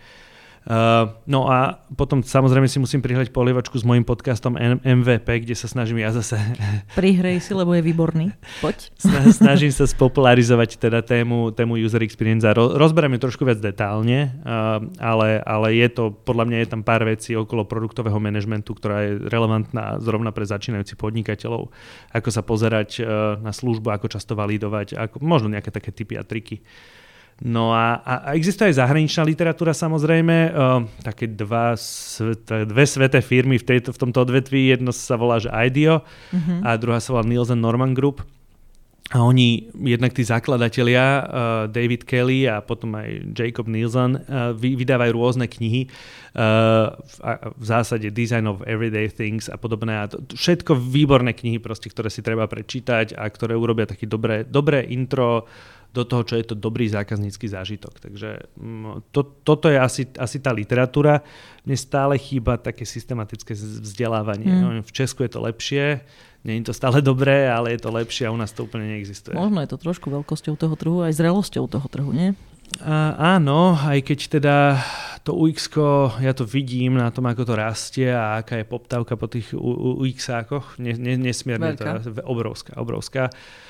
Uh, 0.67 1.15
no 1.23 1.47
a 1.47 1.79
potom 1.95 2.19
samozrejme 2.19 2.67
si 2.67 2.75
musím 2.75 2.99
prihľať 2.99 3.31
polievačku 3.31 3.79
s 3.79 3.87
mojím 3.87 4.03
podcastom 4.03 4.59
MVP, 4.83 5.47
kde 5.47 5.55
sa 5.55 5.71
snažím 5.71 6.03
ja 6.03 6.11
zase... 6.11 6.35
Prihrej 6.99 7.39
si, 7.39 7.55
lebo 7.55 7.71
je 7.71 7.79
výborný. 7.79 8.35
Poď. 8.59 8.91
snažím 9.31 9.71
sa 9.71 9.87
spopularizovať 9.87 10.75
teda 10.75 10.99
tému, 11.07 11.55
tému 11.55 11.79
user 11.79 12.03
experience 12.03 12.43
a 12.43 12.51
ro- 12.51 12.75
rozberiem 12.75 13.15
ju 13.15 13.31
trošku 13.31 13.47
viac 13.47 13.63
detálne, 13.63 14.35
uh, 14.43 14.83
ale, 14.99 15.39
ale 15.39 15.79
je 15.79 15.87
to, 15.87 16.11
podľa 16.11 16.43
mňa 16.51 16.57
je 16.59 16.67
tam 16.67 16.81
pár 16.83 17.07
vecí 17.07 17.31
okolo 17.31 17.63
produktového 17.63 18.19
manažmentu, 18.19 18.75
ktorá 18.75 19.07
je 19.07 19.23
relevantná 19.23 20.03
zrovna 20.03 20.35
pre 20.35 20.43
začínajúcich 20.43 20.99
podnikateľov. 20.99 21.71
Ako 22.11 22.27
sa 22.27 22.43
pozerať 22.43 22.99
uh, 22.99 23.39
na 23.39 23.55
službu, 23.55 23.87
ako 23.95 24.11
často 24.11 24.35
validovať, 24.35 24.99
ako, 24.99 25.23
možno 25.23 25.47
nejaké 25.47 25.71
také 25.71 25.95
typy 25.95 26.19
a 26.19 26.27
triky. 26.27 26.59
No 27.37 27.69
a, 27.69 28.01
a 28.01 28.33
existuje 28.33 28.73
aj 28.73 28.81
zahraničná 28.81 29.21
literatúra 29.21 29.69
samozrejme, 29.69 30.37
uh, 30.49 30.81
také 31.05 31.29
dva, 31.29 31.77
dve 32.65 32.85
sveté 32.89 33.21
firmy 33.21 33.61
v, 33.61 33.65
tejto, 33.65 33.93
v 33.93 34.01
tomto 34.01 34.25
odvetví, 34.25 34.73
jedno 34.73 34.89
sa 34.89 35.21
volá 35.21 35.37
že 35.37 35.53
IDEO 35.53 36.01
uh-huh. 36.01 36.65
a 36.65 36.73
druhá 36.81 36.97
sa 36.97 37.13
volá 37.13 37.29
Nielsen 37.29 37.61
Norman 37.61 37.93
Group. 37.93 38.25
A 39.07 39.23
oni, 39.23 39.71
jednak 39.87 40.11
tí 40.11 40.25
zakladatelia, 40.25 41.05
uh, 41.05 41.23
David 41.71 42.03
Kelly 42.03 42.49
a 42.49 42.59
potom 42.59 42.97
aj 42.97 43.37
Jacob 43.37 43.69
Nielsen, 43.69 44.19
uh, 44.19 44.51
vy, 44.51 44.73
vydávajú 44.73 45.15
rôzne 45.15 45.45
knihy, 45.47 45.87
uh, 45.87 46.91
v, 46.91 47.15
v 47.53 47.63
zásade 47.63 48.09
Design 48.11 48.51
of 48.51 48.65
Everyday 48.65 49.07
Things 49.13 49.47
a 49.47 49.55
podobné. 49.55 49.93
A 49.95 50.11
to, 50.11 50.19
všetko 50.33 50.75
výborné 50.75 51.31
knihy, 51.31 51.61
proste, 51.61 51.87
ktoré 51.87 52.11
si 52.11 52.19
treba 52.19 52.49
prečítať 52.51 53.15
a 53.15 53.29
ktoré 53.31 53.55
urobia 53.55 53.87
také 53.87 54.09
dobré, 54.09 54.43
dobré 54.43 54.83
intro 54.89 55.47
do 55.97 56.05
toho, 56.05 56.21
čo 56.21 56.37
je 56.37 56.45
to 56.45 56.55
dobrý 56.55 56.85
zákaznícky 56.85 57.49
zážitok. 57.49 57.97
Takže 57.97 58.53
mm, 58.53 59.09
to, 59.09 59.25
toto 59.41 59.65
je 59.65 59.81
asi, 59.81 60.05
asi 60.13 60.37
tá 60.37 60.53
literatúra. 60.53 61.25
Mne 61.65 61.73
stále 61.73 62.21
chýba 62.21 62.61
také 62.61 62.85
systematické 62.85 63.57
vzdelávanie. 63.57 64.45
Mm. 64.45 64.85
V 64.85 64.91
Česku 64.93 65.25
je 65.25 65.31
to 65.33 65.41
lepšie, 65.41 66.05
je 66.45 66.63
to 66.63 66.71
stále 66.71 67.01
dobré, 67.01 67.49
ale 67.49 67.75
je 67.75 67.81
to 67.81 67.89
lepšie 67.89 68.29
a 68.29 68.31
u 68.31 68.37
nás 68.37 68.53
to 68.53 68.69
úplne 68.69 68.93
neexistuje. 68.93 69.33
Možno 69.33 69.59
je 69.65 69.69
to 69.73 69.77
trošku 69.81 70.07
veľkosťou 70.13 70.53
toho 70.55 70.75
trhu, 70.77 71.01
aj 71.01 71.17
zrelosťou 71.17 71.65
toho 71.65 71.87
trhu, 71.89 72.13
nie? 72.13 72.37
A, 72.83 73.35
áno, 73.35 73.75
aj 73.75 73.99
keď 74.05 74.19
teda 74.39 74.55
to 75.23 75.35
UX, 75.35 75.67
ja 76.23 76.31
to 76.31 76.47
vidím 76.47 76.95
na 76.99 77.11
tom, 77.11 77.27
ako 77.27 77.43
to 77.43 77.53
rastie 77.59 78.07
a 78.11 78.39
aká 78.39 78.63
je 78.63 78.65
poptávka 78.67 79.19
po 79.19 79.27
tých 79.27 79.51
UX-ákoch, 79.55 80.79
ne, 80.79 80.95
ne, 80.95 81.19
nesmierne 81.19 81.75
Veľká. 81.75 82.03
to 82.03 82.23
obrovská, 82.23 82.79
obrovská. 82.79 83.23
Uh, 83.27 83.66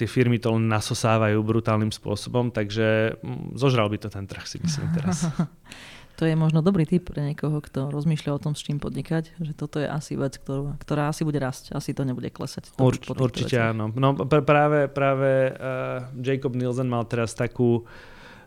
tie 0.00 0.06
firmy 0.08 0.40
to 0.40 0.56
len 0.56 0.72
nasosávajú 0.72 1.36
brutálnym 1.44 1.92
spôsobom, 1.92 2.48
takže 2.48 3.20
mm, 3.20 3.60
zožral 3.60 3.92
by 3.92 4.00
to 4.00 4.08
ten 4.08 4.24
trh, 4.24 4.44
si 4.48 4.56
myslím 4.60 4.88
teraz. 4.96 5.28
To 6.14 6.30
je 6.30 6.38
možno 6.38 6.62
dobrý 6.62 6.86
tip 6.86 7.10
pre 7.10 7.26
niekoho, 7.26 7.58
kto 7.58 7.90
rozmýšľa 7.90 8.38
o 8.38 8.42
tom, 8.42 8.54
s 8.54 8.62
čím 8.62 8.78
podnikať, 8.78 9.34
že 9.34 9.50
toto 9.50 9.82
je 9.82 9.90
asi 9.90 10.14
vec, 10.14 10.38
ktorú, 10.38 10.78
ktorá 10.78 11.10
asi 11.10 11.26
bude 11.26 11.42
rásť, 11.42 11.74
asi 11.74 11.90
to 11.90 12.06
nebude 12.06 12.30
klesať. 12.30 12.70
To 12.70 12.86
Urč, 12.86 13.10
určite 13.10 13.58
veciach. 13.58 13.74
áno. 13.74 13.90
No, 13.90 14.14
pr- 14.14 14.46
práve 14.46 14.86
práve 14.86 15.50
uh, 15.50 16.06
Jacob 16.14 16.54
Nielsen 16.54 16.86
mal 16.86 17.02
teraz 17.10 17.34
takú 17.34 17.82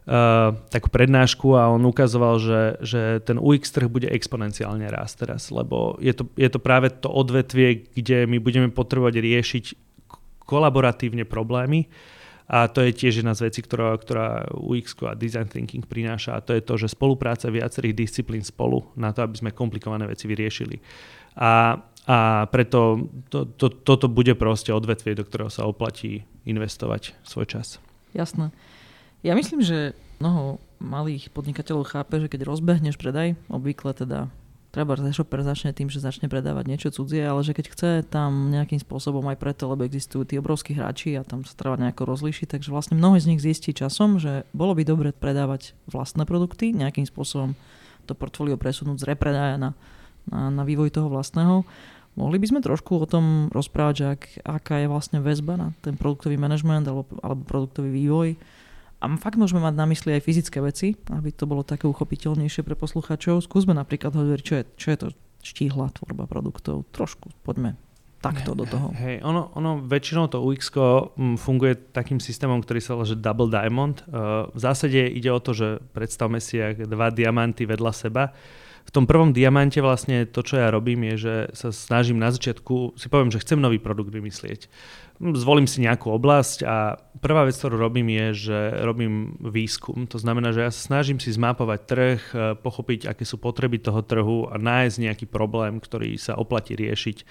Uh, 0.07 0.55
takú 0.71 0.87
prednášku 0.87 1.59
a 1.59 1.67
on 1.67 1.83
ukazoval, 1.83 2.39
že, 2.39 2.79
že 2.79 3.19
ten 3.27 3.35
UX 3.35 3.67
trh 3.75 3.91
bude 3.91 4.07
exponenciálne 4.07 4.87
rásť 4.87 5.27
teraz, 5.27 5.51
lebo 5.51 5.99
je 5.99 6.15
to, 6.15 6.31
je 6.39 6.47
to 6.47 6.63
práve 6.63 6.87
to 7.03 7.11
odvetvie, 7.11 7.91
kde 7.91 8.23
my 8.23 8.39
budeme 8.39 8.71
potrebovať 8.71 9.19
riešiť 9.19 9.65
kolaboratívne 10.47 11.27
problémy 11.27 11.91
a 12.47 12.71
to 12.71 12.79
je 12.79 12.95
tiež 12.95 13.19
jedna 13.19 13.35
z 13.35 13.51
vecí, 13.51 13.59
ktorá, 13.59 13.91
ktorá 13.99 14.47
UX 14.55 14.95
a 15.03 15.19
design 15.19 15.51
thinking 15.51 15.83
prináša 15.83 16.39
a 16.39 16.43
to 16.43 16.55
je 16.55 16.63
to, 16.63 16.79
že 16.79 16.95
spolupráca 16.95 17.51
viacerých 17.51 18.07
disciplín 18.07 18.39
spolu 18.39 18.87
na 18.95 19.11
to, 19.11 19.27
aby 19.27 19.35
sme 19.35 19.51
komplikované 19.51 20.07
veci 20.07 20.31
vyriešili. 20.31 20.79
A, 21.35 21.75
a 22.07 22.17
preto 22.47 23.11
to, 23.27 23.51
to, 23.51 23.67
toto 23.83 24.07
bude 24.07 24.31
proste 24.39 24.71
odvetvie, 24.71 25.11
do 25.19 25.27
ktorého 25.27 25.51
sa 25.51 25.67
oplatí 25.67 26.23
investovať 26.47 27.19
svoj 27.27 27.51
čas. 27.51 27.83
Jasné. 28.15 28.55
Ja 29.27 29.35
myslím, 29.35 29.59
že 29.59 29.91
mnoho 30.23 30.63
malých 30.79 31.27
podnikateľov 31.35 31.91
chápe, 31.91 32.15
že 32.23 32.31
keď 32.31 32.47
rozbehneš 32.47 32.95
predaj, 32.95 33.35
obvykle 33.51 33.91
teda 33.91 34.31
treba 34.77 34.93
e-shopper 34.93 35.41
začne 35.41 35.73
tým, 35.73 35.89
že 35.89 35.97
začne 35.97 36.29
predávať 36.29 36.69
niečo 36.69 36.93
cudzie, 36.93 37.25
ale 37.25 37.41
že 37.41 37.57
keď 37.57 37.65
chce 37.73 37.89
tam 38.05 38.53
nejakým 38.53 38.77
spôsobom 38.77 39.25
aj 39.25 39.41
preto, 39.41 39.65
lebo 39.65 39.81
existujú 39.81 40.21
tí 40.29 40.37
obrovskí 40.37 40.77
hráči 40.77 41.17
a 41.17 41.25
tam 41.25 41.41
sa 41.41 41.57
treba 41.57 41.81
nejako 41.81 42.05
rozlíšiť, 42.05 42.45
takže 42.53 42.69
vlastne 42.69 42.93
mnoho 42.93 43.17
z 43.17 43.33
nich 43.33 43.41
zistí 43.41 43.73
časom, 43.73 44.21
že 44.21 44.45
bolo 44.53 44.77
by 44.77 44.85
dobre 44.85 45.09
predávať 45.17 45.73
vlastné 45.89 46.29
produkty, 46.29 46.77
nejakým 46.77 47.09
spôsobom 47.09 47.57
to 48.05 48.13
portfólio 48.13 48.53
presunúť 48.53 49.01
z 49.01 49.09
repredaja 49.09 49.57
na, 49.57 49.73
na, 50.29 50.53
na 50.53 50.61
vývoj 50.61 50.93
toho 50.93 51.09
vlastného. 51.09 51.65
Mohli 52.13 52.37
by 52.37 52.47
sme 52.53 52.59
trošku 52.61 53.01
o 53.01 53.09
tom 53.09 53.49
rozprávať, 53.49 53.95
že 53.97 54.05
ak, 54.13 54.21
aká 54.45 54.75
je 54.85 54.87
vlastne 54.93 55.25
väzba 55.25 55.57
na 55.57 55.67
ten 55.81 55.97
produktový 55.97 56.37
manažment 56.37 56.85
alebo, 56.85 57.09
alebo 57.25 57.41
produktový 57.49 57.89
vývoj, 57.89 58.37
a 58.97 59.05
fakt 59.21 59.37
môžeme 59.37 59.61
mať 59.61 59.75
na 59.77 59.85
mysli 59.93 60.17
aj 60.17 60.25
fyzické 60.25 60.57
veci, 60.57 60.97
aby 61.13 61.29
to 61.29 61.45
bolo 61.45 61.61
také 61.61 61.85
uchopiteľnejšie 61.85 62.65
pre 62.65 62.73
poslucháčov. 62.73 63.45
Skúsme 63.45 63.77
napríklad 63.77 64.17
hovoriť, 64.17 64.41
čo 64.41 64.53
je, 64.57 64.63
čo 64.73 64.87
je 64.89 64.97
to 64.97 65.07
štíhla 65.45 65.93
tvorba 65.93 66.25
produktov. 66.25 66.89
Trošku 66.89 67.29
poďme 67.45 67.77
takto 68.17 68.57
do 68.57 68.65
toho. 68.65 68.89
Hej, 68.97 69.21
ono, 69.21 69.53
ono 69.53 69.77
väčšinou 69.85 70.25
to 70.33 70.41
UX 70.41 70.73
funguje 71.37 71.93
takým 71.93 72.17
systémom, 72.17 72.65
ktorý 72.65 72.79
sa 72.81 72.97
volá 72.97 73.05
že 73.05 73.21
Double 73.21 73.53
Diamond. 73.53 74.01
Uh, 74.09 74.49
v 74.49 74.59
zásade 74.59 74.97
ide 74.97 75.29
o 75.29 75.37
to, 75.37 75.53
že 75.53 75.77
predstavme 75.93 76.41
si 76.41 76.57
dva 76.89 77.13
diamanty 77.13 77.69
vedľa 77.69 77.93
seba. 77.93 78.33
V 78.87 78.95
tom 78.95 79.03
prvom 79.03 79.35
diamante 79.35 79.83
vlastne 79.83 80.23
to, 80.23 80.39
čo 80.41 80.63
ja 80.63 80.71
robím, 80.71 81.03
je, 81.11 81.15
že 81.19 81.35
sa 81.51 81.75
snažím 81.75 82.23
na 82.23 82.31
začiatku, 82.31 82.95
si 82.95 83.11
poviem, 83.11 83.29
že 83.29 83.43
chcem 83.43 83.59
nový 83.59 83.83
produkt 83.83 84.15
vymyslieť 84.15 84.71
zvolím 85.17 85.65
si 85.65 85.81
nejakú 85.81 86.13
oblasť 86.13 86.59
a 86.61 87.01
prvá 87.17 87.49
vec, 87.49 87.57
ktorú 87.57 87.81
robím 87.81 88.13
je, 88.13 88.27
že 88.49 88.59
robím 88.85 89.37
výskum. 89.41 90.05
To 90.13 90.21
znamená, 90.21 90.53
že 90.53 90.69
ja 90.69 90.71
sa 90.71 90.81
snažím 90.93 91.17
si 91.17 91.33
zmapovať 91.33 91.79
trh, 91.89 92.19
e, 92.21 92.35
pochopiť, 92.61 93.09
aké 93.09 93.25
sú 93.25 93.41
potreby 93.41 93.81
toho 93.81 94.05
trhu 94.05 94.45
a 94.45 94.61
nájsť 94.61 94.97
nejaký 95.01 95.25
problém, 95.25 95.81
ktorý 95.81 96.21
sa 96.21 96.37
oplatí 96.37 96.77
riešiť. 96.77 97.25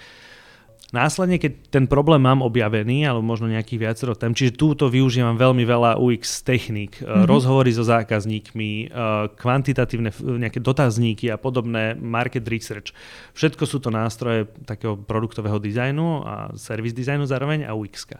Následne, 0.95 1.35
keď 1.35 1.67
ten 1.67 1.83
problém 1.83 2.23
mám 2.23 2.39
objavený, 2.39 3.03
alebo 3.03 3.19
možno 3.19 3.51
nejakých 3.51 3.91
viacero 3.91 4.15
tém, 4.15 4.31
čiže 4.31 4.55
túto 4.55 4.87
využívam 4.87 5.35
veľmi 5.35 5.67
veľa 5.67 5.99
UX 5.99 6.47
techník, 6.47 7.03
mm-hmm. 7.03 7.27
rozhovory 7.27 7.75
so 7.75 7.83
zákazníkmi, 7.83 8.71
e, 8.71 9.05
kvantitatívne 9.35 10.15
nejaké 10.15 10.63
dotazníky 10.63 11.27
a 11.27 11.35
podobné, 11.35 11.91
market 11.99 12.47
research. 12.47 12.95
Všetko 13.35 13.67
sú 13.67 13.83
to 13.83 13.91
nástroje 13.91 14.47
takého 14.63 14.95
produktového 14.95 15.59
dizajnu 15.59 16.23
a 16.23 16.35
service 16.55 16.95
dizajnu 16.95 17.27
zároveň 17.27 17.67
a 17.67 17.75
UX. 17.75 18.07
E, 18.07 18.15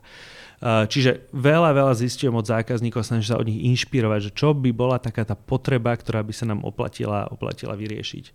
čiže 0.91 1.32
veľa, 1.32 1.72
veľa 1.72 1.95
zistujem 1.95 2.36
od 2.36 2.51
zákazníkov, 2.51 3.07
snažím 3.07 3.32
sa 3.32 3.39
od 3.39 3.47
nich 3.47 3.63
inšpirovať, 3.63 4.28
že 4.28 4.32
čo 4.36 4.51
by 4.51 4.76
bola 4.76 4.99
taká 4.99 5.24
tá 5.24 5.39
potreba, 5.39 5.95
ktorá 5.95 6.20
by 6.20 6.36
sa 6.36 6.43
nám 6.43 6.68
oplatila, 6.68 7.32
oplatila 7.32 7.80
vyriešiť. 7.80 8.26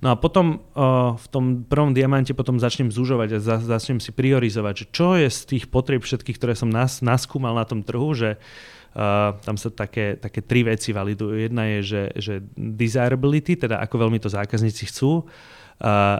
No 0.00 0.12
a 0.12 0.16
potom 0.16 0.64
uh, 0.74 1.12
v 1.20 1.26
tom 1.28 1.44
prvom 1.68 1.92
diamante 1.92 2.32
potom 2.32 2.56
začnem 2.56 2.88
zužovať 2.88 3.36
a 3.36 3.38
za, 3.38 3.56
začnem 3.60 4.00
si 4.00 4.16
priorizovať, 4.16 4.74
že 4.74 4.86
čo 4.88 5.08
je 5.20 5.28
z 5.28 5.40
tých 5.56 5.64
potrieb 5.68 6.00
všetkých, 6.00 6.40
ktoré 6.40 6.56
som 6.56 6.72
nas, 6.72 7.04
naskúmal 7.04 7.52
na 7.52 7.68
tom 7.68 7.84
trhu, 7.84 8.16
že 8.16 8.40
uh, 8.40 9.36
tam 9.44 9.60
sa 9.60 9.68
také, 9.68 10.16
také 10.16 10.40
tri 10.40 10.64
veci 10.64 10.96
validujú. 10.96 11.36
Jedna 11.36 11.68
je, 11.76 11.78
že, 11.84 12.02
že 12.16 12.34
desirability, 12.56 13.60
teda 13.60 13.76
ako 13.84 14.08
veľmi 14.08 14.16
to 14.16 14.32
zákazníci 14.32 14.88
chcú, 14.88 15.28
Uh, 15.28 15.59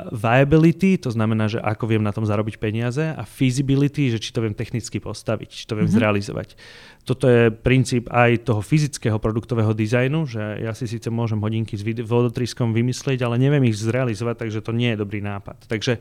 viability, 0.08 0.96
to 0.96 1.12
znamená, 1.12 1.44
že 1.44 1.60
ako 1.60 1.84
viem 1.84 2.00
na 2.00 2.16
tom 2.16 2.24
zarobiť 2.24 2.56
peniaze 2.56 3.12
a 3.12 3.28
feasibility, 3.28 4.08
že 4.08 4.16
či 4.16 4.32
to 4.32 4.40
viem 4.40 4.56
technicky 4.56 4.96
postaviť, 4.96 5.48
či 5.52 5.64
to 5.68 5.76
viem 5.76 5.84
mm-hmm. 5.84 6.00
zrealizovať. 6.00 6.48
Toto 7.04 7.28
je 7.28 7.52
princíp 7.52 8.08
aj 8.08 8.48
toho 8.48 8.64
fyzického 8.64 9.20
produktového 9.20 9.76
dizajnu, 9.76 10.24
že 10.24 10.40
ja 10.64 10.72
si 10.72 10.88
síce 10.88 11.12
môžem 11.12 11.36
hodinky 11.36 11.76
s 11.76 11.84
vodotriskom 11.84 12.72
vymyslieť, 12.72 13.20
ale 13.20 13.36
neviem 13.36 13.68
ich 13.68 13.76
zrealizovať, 13.76 14.48
takže 14.48 14.64
to 14.64 14.72
nie 14.72 14.96
je 14.96 15.00
dobrý 15.04 15.20
nápad. 15.20 15.68
Takže 15.68 15.96
e, 15.96 16.00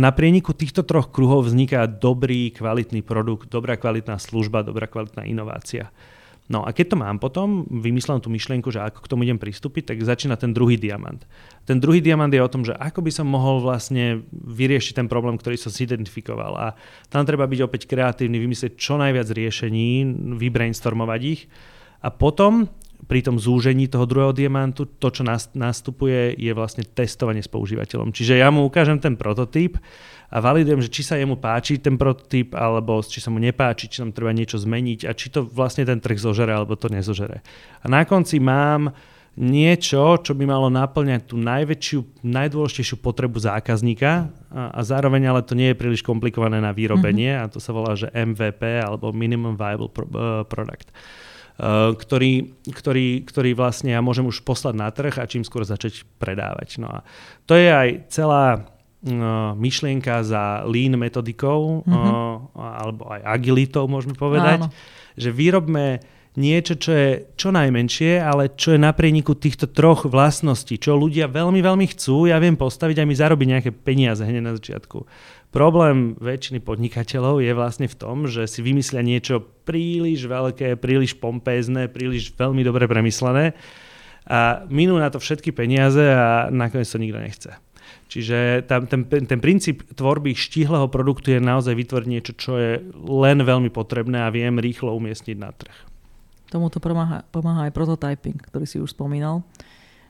na 0.00 0.08
prieniku 0.08 0.56
týchto 0.56 0.80
troch 0.88 1.12
kruhov 1.12 1.52
vzniká 1.52 1.84
dobrý, 1.84 2.56
kvalitný 2.56 3.04
produkt, 3.04 3.52
dobrá 3.52 3.76
kvalitná 3.76 4.16
služba, 4.16 4.64
dobrá 4.64 4.88
kvalitná 4.88 5.28
inovácia. 5.28 5.92
No 6.50 6.66
a 6.66 6.74
keď 6.74 6.94
to 6.94 6.96
mám 6.98 7.22
potom, 7.22 7.64
vymyslel 7.70 8.18
tú 8.18 8.26
myšlienku, 8.26 8.68
že 8.74 8.82
ako 8.82 9.06
k 9.06 9.10
tomu 9.10 9.22
idem 9.22 9.38
pristúpiť, 9.38 9.94
tak 9.94 10.02
začína 10.02 10.34
ten 10.34 10.50
druhý 10.50 10.74
diamant. 10.74 11.22
Ten 11.64 11.78
druhý 11.78 12.02
diamant 12.02 12.34
je 12.34 12.42
o 12.42 12.50
tom, 12.50 12.66
že 12.66 12.74
ako 12.74 13.00
by 13.06 13.12
som 13.14 13.30
mohol 13.30 13.62
vlastne 13.62 14.26
vyriešiť 14.34 14.98
ten 14.98 15.06
problém, 15.06 15.38
ktorý 15.38 15.54
som 15.54 15.70
si 15.70 15.86
identifikoval. 15.86 16.52
A 16.58 16.66
tam 17.08 17.22
treba 17.22 17.46
byť 17.46 17.60
opäť 17.62 17.86
kreatívny, 17.86 18.42
vymyslieť 18.42 18.74
čo 18.74 18.98
najviac 18.98 19.30
riešení, 19.30 20.02
vybrainstormovať 20.34 21.20
ich. 21.22 21.46
A 22.02 22.10
potom 22.10 22.66
pri 23.06 23.20
tom 23.20 23.36
zúžení 23.36 23.90
toho 23.90 24.06
druhého 24.06 24.30
diamantu 24.30 24.86
to, 24.86 25.08
čo 25.10 25.26
nastupuje, 25.54 26.38
je 26.38 26.52
vlastne 26.54 26.86
testovanie 26.86 27.42
s 27.42 27.50
používateľom. 27.50 28.14
Čiže 28.14 28.38
ja 28.38 28.48
mu 28.54 28.66
ukážem 28.66 29.02
ten 29.02 29.18
prototyp, 29.18 29.78
a 30.32 30.40
validujem, 30.40 30.80
že 30.80 30.88
či 30.88 31.04
sa 31.04 31.20
jemu 31.20 31.36
páči 31.36 31.76
ten 31.76 32.00
prototyp, 32.00 32.56
alebo 32.56 33.04
či 33.04 33.20
sa 33.20 33.28
mu 33.28 33.36
nepáči, 33.36 33.92
či 33.92 34.00
nám 34.00 34.16
treba 34.16 34.32
niečo 34.32 34.56
zmeniť 34.56 35.04
a 35.04 35.12
či 35.12 35.28
to 35.28 35.44
vlastne 35.44 35.84
ten 35.84 36.00
trh 36.00 36.16
zožere, 36.16 36.56
alebo 36.56 36.72
to 36.72 36.88
nezožere. 36.88 37.44
A 37.84 37.86
na 37.92 38.08
konci 38.08 38.40
mám 38.40 38.96
niečo, 39.36 40.16
čo 40.24 40.32
by 40.32 40.44
malo 40.48 40.72
naplňať 40.72 41.32
tú 41.32 41.36
najväčšiu, 41.36 42.24
najdôležitejšiu 42.24 42.96
potrebu 43.00 43.40
zákazníka 43.40 44.32
a, 44.52 44.72
a 44.76 44.80
zároveň 44.84 45.28
ale 45.28 45.40
to 45.44 45.56
nie 45.56 45.72
je 45.72 45.80
príliš 45.80 46.04
komplikované 46.04 46.60
na 46.60 46.72
výrobenie 46.72 47.32
mm-hmm. 47.32 47.48
a 47.48 47.52
to 47.52 47.56
sa 47.60 47.72
volá, 47.72 47.96
že 47.96 48.12
MVP 48.12 48.60
alebo 48.80 49.12
Minimum 49.12 49.56
Viable 49.56 49.88
uh, 49.88 50.44
Product. 50.44 50.88
Uh, 51.52 51.92
ktorý, 51.92 52.56
ktorý, 52.64 53.28
ktorý 53.28 53.52
vlastne 53.52 53.92
ja 53.92 54.00
môžem 54.00 54.24
už 54.24 54.40
poslať 54.40 54.74
na 54.74 54.88
trh 54.88 55.20
a 55.20 55.28
čím 55.28 55.44
skôr 55.44 55.68
začať 55.68 56.08
predávať. 56.16 56.80
No 56.80 56.88
a 56.88 56.98
to 57.44 57.54
je 57.54 57.68
aj 57.68 57.88
celá 58.08 58.72
myšlienka 59.58 60.22
za 60.22 60.62
lean 60.62 60.94
metodikou 60.94 61.82
mm-hmm. 61.82 62.54
alebo 62.54 63.10
aj 63.10 63.20
agilitou 63.26 63.90
môžeme 63.90 64.14
povedať, 64.14 64.62
Áno. 64.62 64.70
že 65.18 65.34
vyrobme 65.34 65.98
niečo, 66.38 66.78
čo 66.80 66.90
je 66.94 67.10
čo 67.36 67.52
najmenšie, 67.52 68.22
ale 68.22 68.54
čo 68.56 68.72
je 68.72 68.80
na 68.80 68.94
prieniku 68.94 69.36
týchto 69.36 69.68
troch 69.68 70.08
vlastností, 70.08 70.80
čo 70.80 70.96
ľudia 70.96 71.28
veľmi, 71.28 71.60
veľmi 71.60 71.86
chcú, 71.92 72.30
ja 72.30 72.40
viem 72.40 72.56
postaviť 72.56 73.02
a 73.02 73.08
mi 73.08 73.12
zarobiť 73.12 73.48
nejaké 73.58 73.70
peniaze 73.74 74.24
hneď 74.24 74.40
na 74.40 74.56
začiatku. 74.56 75.04
Problém 75.52 76.16
väčšiny 76.16 76.64
podnikateľov 76.64 77.44
je 77.44 77.52
vlastne 77.52 77.84
v 77.84 77.98
tom, 78.00 78.24
že 78.24 78.48
si 78.48 78.64
vymyslia 78.64 79.04
niečo 79.04 79.44
príliš 79.68 80.24
veľké, 80.24 80.80
príliš 80.80 81.20
pompézne, 81.20 81.92
príliš 81.92 82.32
veľmi 82.32 82.64
dobre 82.64 82.88
premyslené 82.88 83.52
a 84.24 84.64
minú 84.72 84.96
na 84.96 85.12
to 85.12 85.20
všetky 85.20 85.52
peniaze 85.52 86.00
a 86.00 86.48
nakoniec 86.48 86.88
to 86.88 86.96
nikto 86.96 87.20
nechce. 87.20 87.52
Čiže 88.08 88.64
tam, 88.64 88.88
ten, 88.88 89.04
ten 89.04 89.40
princíp 89.44 89.84
tvorby 89.92 90.32
štíhleho 90.32 90.88
produktu 90.88 91.36
je 91.36 91.40
naozaj 91.40 91.76
vytvoriť 91.76 92.08
niečo, 92.08 92.32
čo 92.32 92.52
je 92.56 92.72
len 92.96 93.44
veľmi 93.44 93.68
potrebné 93.68 94.24
a 94.24 94.32
viem 94.32 94.56
rýchlo 94.56 94.96
umiestniť 94.96 95.36
na 95.36 95.52
trh. 95.52 95.76
Tomuto 96.48 96.80
pomáha, 96.80 97.24
pomáha 97.28 97.68
aj 97.68 97.76
prototyping, 97.76 98.40
ktorý 98.40 98.64
si 98.64 98.80
už 98.80 98.92
spomínal. 98.92 99.44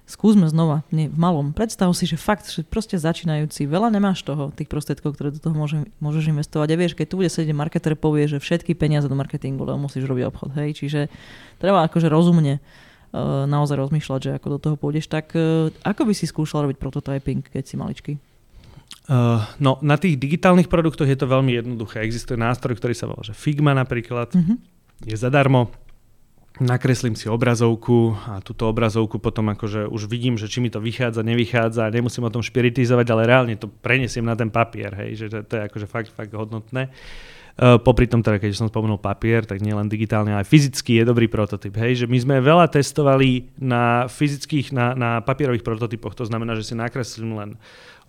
Skúsme 0.03 0.51
znova, 0.51 0.83
nie, 0.91 1.07
v 1.07 1.15
malom. 1.17 1.55
Predstav 1.55 1.89
si, 1.95 2.05
že 2.11 2.19
fakt, 2.19 2.51
že 2.51 2.67
proste 2.67 2.99
začínajúci, 2.99 3.65
veľa 3.71 3.89
nemáš 3.89 4.27
toho, 4.27 4.51
tých 4.53 4.67
prostriedkov, 4.67 5.15
ktoré 5.15 5.31
do 5.31 5.41
toho 5.41 5.55
môže, 5.55 5.89
môžeš 6.03 6.29
investovať. 6.29 6.69
A 6.75 6.77
vieš, 6.77 6.93
keď 6.99 7.07
tu 7.07 7.15
bude 7.23 7.31
sedieť 7.31 7.55
marketer, 7.55 7.95
povie, 7.95 8.27
že 8.27 8.43
všetky 8.43 8.75
peniaze 8.75 9.07
do 9.07 9.15
marketingu, 9.15 9.63
lebo 9.63 9.87
musíš 9.87 10.05
robiť 10.05 10.29
obchod. 10.29 10.51
Hej? 10.59 10.83
Čiže 10.83 11.01
treba 11.63 11.87
akože 11.87 12.11
rozumne 12.11 12.59
Eh, 13.13 13.45
naozaj 13.45 13.77
rozmýšľať, 13.77 14.21
že 14.25 14.31
ako 14.41 14.49
do 14.57 14.59
toho 14.59 14.77
pôjdeš, 14.81 15.05
tak 15.05 15.37
eh, 15.37 15.69
ako 15.85 16.09
by 16.09 16.13
si 16.17 16.25
skúšal 16.25 16.65
robiť 16.65 16.81
prototyping, 16.81 17.45
keď 17.45 17.65
si 17.69 17.77
maličký? 17.77 18.13
Uh, 19.03 19.43
no, 19.59 19.83
na 19.83 19.99
tých 19.99 20.15
digitálnych 20.15 20.71
produktoch 20.71 21.11
je 21.11 21.19
to 21.19 21.27
veľmi 21.27 21.59
jednoduché. 21.59 22.07
Existuje 22.07 22.39
nástroj, 22.39 22.79
ktorý 22.79 22.95
sa 22.95 23.11
volá 23.11 23.21
že 23.27 23.35
Figma 23.35 23.75
napríklad. 23.75 24.31
Uh-huh. 24.31 24.57
Je 25.03 25.17
zadarmo. 25.19 25.75
Nakreslím 26.63 27.19
si 27.19 27.27
obrazovku 27.27 28.15
a 28.31 28.39
túto 28.39 28.71
obrazovku 28.71 29.19
potom 29.19 29.51
akože 29.51 29.91
už 29.91 30.07
vidím, 30.07 30.39
že 30.39 30.47
či 30.47 30.63
mi 30.63 30.71
to 30.71 30.79
vychádza, 30.79 31.27
nevychádza, 31.27 31.91
nemusím 31.91 32.31
o 32.31 32.31
tom 32.31 32.39
špiritizovať, 32.39 33.07
ale 33.11 33.27
reálne 33.27 33.59
to 33.59 33.67
prenesiem 33.67 34.23
na 34.23 34.39
ten 34.39 34.47
papier, 34.47 34.95
hej, 34.95 35.19
že 35.19 35.27
to, 35.27 35.43
to 35.43 35.53
je 35.59 35.63
akože 35.67 35.87
fakt, 35.91 36.15
fakt 36.15 36.31
hodnotné. 36.31 36.95
Uh, 37.53 37.77
popri 37.83 38.09
tom 38.09 38.23
teda, 38.25 38.41
keď 38.41 38.55
som 38.55 38.71
spomenul 38.71 38.97
papier, 38.97 39.43
tak 39.43 39.61
nielen 39.61 39.91
digitálne, 39.91 40.33
ale 40.33 40.47
aj 40.47 40.49
fyzicky 40.49 41.03
je 41.03 41.05
dobrý 41.05 41.29
prototyp. 41.29 41.77
Hej? 41.77 42.07
Že 42.07 42.07
my 42.09 42.19
sme 42.23 42.37
veľa 42.41 42.65
testovali 42.71 43.53
na 43.61 44.09
fyzických, 44.09 44.73
na, 44.73 44.97
na 44.97 45.11
papierových 45.21 45.61
prototypoch. 45.61 46.17
To 46.17 46.25
znamená, 46.25 46.57
že 46.57 46.65
si 46.65 46.73
nakreslím 46.73 47.37
len 47.37 47.51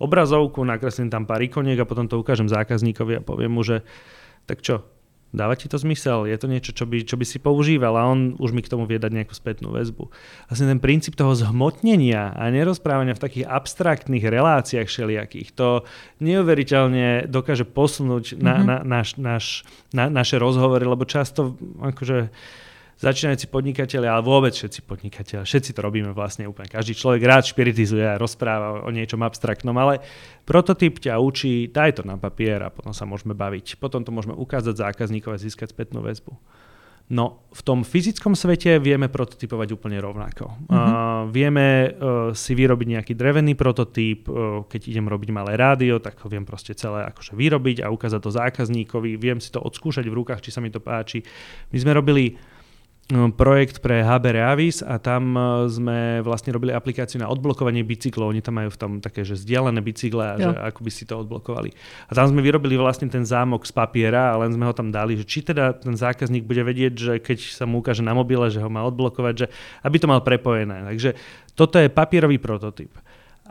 obrazovku, 0.00 0.64
nakreslím 0.64 1.12
tam 1.12 1.28
pár 1.28 1.44
ikoniek 1.44 1.76
a 1.76 1.84
potom 1.84 2.08
to 2.08 2.16
ukážem 2.16 2.48
zákazníkovi 2.48 3.20
a 3.20 3.26
poviem 3.26 3.52
mu, 3.52 3.60
že 3.60 3.84
tak 4.48 4.64
čo, 4.64 4.80
Dáva 5.34 5.58
ti 5.58 5.66
to 5.66 5.74
zmysel? 5.74 6.30
Je 6.30 6.38
to 6.38 6.46
niečo, 6.46 6.70
čo 6.70 6.86
by, 6.86 7.02
čo 7.02 7.18
by 7.18 7.26
si 7.26 7.42
používal 7.42 7.98
a 7.98 8.06
on 8.06 8.38
už 8.38 8.54
mi 8.54 8.62
k 8.62 8.70
tomu 8.70 8.86
vie 8.86 9.02
dať 9.02 9.10
nejakú 9.10 9.34
spätnú 9.34 9.74
väzbu. 9.74 10.06
Vlastne 10.46 10.70
ten 10.70 10.78
princíp 10.78 11.18
toho 11.18 11.34
zhmotnenia 11.34 12.30
a 12.38 12.46
nerozprávania 12.54 13.18
v 13.18 13.24
takých 13.26 13.50
abstraktných 13.50 14.22
reláciách 14.22 14.86
všelijakých, 14.86 15.50
to 15.58 15.82
neuveriteľne 16.22 17.26
dokáže 17.26 17.66
posunúť 17.66 18.38
na, 18.38 18.54
mm-hmm. 18.54 18.68
na, 18.70 18.76
naš, 18.86 19.08
naš, 19.18 19.46
na, 19.90 20.06
naše 20.06 20.38
rozhovory, 20.38 20.86
lebo 20.86 21.02
často 21.02 21.58
akože 21.82 22.30
začínajúci 22.98 23.50
podnikatelia, 23.50 24.14
ale 24.14 24.22
vôbec 24.22 24.54
všetci 24.54 24.86
podnikatelia, 24.86 25.42
všetci 25.46 25.70
to 25.74 25.80
robíme 25.82 26.10
vlastne 26.14 26.46
úplne. 26.46 26.70
Každý 26.70 26.94
človek 26.94 27.22
rád 27.26 27.50
špiritizuje 27.50 28.04
a 28.04 28.20
rozpráva 28.20 28.86
o 28.86 28.90
niečom 28.94 29.22
abstraktnom, 29.22 29.74
ale 29.74 30.02
prototyp 30.46 31.02
ťa 31.02 31.18
učí, 31.18 31.70
daj 31.70 31.98
to 31.98 32.02
na 32.06 32.20
papier 32.20 32.62
a 32.62 32.70
potom 32.70 32.94
sa 32.94 33.08
môžeme 33.08 33.34
baviť. 33.34 33.78
Potom 33.82 34.06
to 34.06 34.14
môžeme 34.14 34.36
ukázať 34.36 34.78
zákazníkov 34.78 35.34
a 35.34 35.42
získať 35.42 35.74
spätnú 35.74 36.04
väzbu. 36.04 36.34
No, 37.04 37.44
v 37.52 37.60
tom 37.60 37.84
fyzickom 37.84 38.32
svete 38.32 38.80
vieme 38.80 39.12
prototypovať 39.12 39.76
úplne 39.76 40.00
rovnako. 40.00 40.56
Mm-hmm. 40.56 40.72
Uh, 40.72 41.28
vieme 41.28 41.66
uh, 41.84 42.32
si 42.32 42.56
vyrobiť 42.56 42.96
nejaký 42.96 43.12
drevený 43.12 43.52
prototyp, 43.60 44.24
uh, 44.24 44.64
keď 44.64 44.88
idem 44.88 45.12
robiť 45.12 45.28
malé 45.28 45.52
rádio, 45.60 46.00
tak 46.00 46.16
ho 46.24 46.32
viem 46.32 46.48
proste 46.48 46.72
celé 46.72 47.04
akože 47.12 47.36
vyrobiť 47.36 47.84
a 47.84 47.92
ukázať 47.92 48.20
to 48.24 48.32
zákazníkovi. 48.32 49.20
Viem 49.20 49.36
si 49.36 49.52
to 49.52 49.60
odskúšať 49.60 50.08
v 50.08 50.16
rukách, 50.16 50.48
či 50.48 50.56
sa 50.56 50.64
mi 50.64 50.72
to 50.72 50.80
páči. 50.80 51.20
My 51.76 51.76
sme 51.76 51.92
robili 51.92 52.40
projekt 53.36 53.84
pre 53.84 54.00
HB 54.00 54.24
Reavis 54.32 54.80
a 54.80 54.96
tam 54.96 55.36
e, 55.36 55.68
sme 55.68 55.98
vlastne 56.24 56.56
robili 56.56 56.72
aplikáciu 56.72 57.20
na 57.20 57.28
odblokovanie 57.28 57.84
bicyklov. 57.84 58.32
Oni 58.32 58.40
tam 58.40 58.56
majú 58.56 58.72
v 58.72 58.80
tom 58.80 58.92
také, 59.04 59.28
že 59.28 59.36
vzdialené 59.36 59.76
bicykle 59.84 60.24
a 60.24 60.34
že 60.40 60.50
ako 60.72 60.80
by 60.80 60.90
si 60.90 61.04
to 61.04 61.20
odblokovali. 61.20 61.68
A 62.08 62.12
tam 62.16 62.32
sme 62.32 62.40
vyrobili 62.40 62.80
vlastne 62.80 63.12
ten 63.12 63.28
zámok 63.28 63.68
z 63.68 63.76
papiera 63.76 64.32
a 64.32 64.40
len 64.40 64.56
sme 64.56 64.64
ho 64.64 64.72
tam 64.72 64.88
dali, 64.88 65.20
že 65.20 65.28
či 65.28 65.44
teda 65.44 65.76
ten 65.76 65.92
zákazník 65.92 66.48
bude 66.48 66.64
vedieť, 66.64 66.92
že 66.96 67.12
keď 67.20 67.38
sa 67.44 67.68
mu 67.68 67.84
ukáže 67.84 68.00
na 68.00 68.16
mobile, 68.16 68.48
že 68.48 68.64
ho 68.64 68.72
má 68.72 68.80
odblokovať, 68.88 69.34
že 69.36 69.46
aby 69.84 69.96
to 70.00 70.08
mal 70.08 70.24
prepojené. 70.24 70.88
Takže 70.88 71.20
toto 71.52 71.76
je 71.76 71.92
papierový 71.92 72.40
prototyp. 72.40 72.88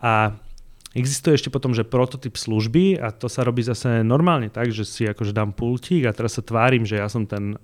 A 0.01 0.33
Existuje 0.93 1.33
ešte 1.33 1.49
potom, 1.49 1.73
že 1.73 1.81
prototyp 1.81 2.37
služby 2.37 3.01
a 3.01 3.09
to 3.09 3.25
sa 3.25 3.41
robí 3.41 3.65
zase 3.65 4.05
normálne 4.05 4.53
tak, 4.53 4.69
že 4.69 4.85
si 4.85 5.09
akože 5.09 5.33
dám 5.33 5.49
pultík 5.49 6.05
a 6.05 6.13
teraz 6.13 6.37
sa 6.37 6.45
tvárim, 6.45 6.85
že 6.85 7.01
ja 7.01 7.09
som 7.09 7.25
ten 7.25 7.57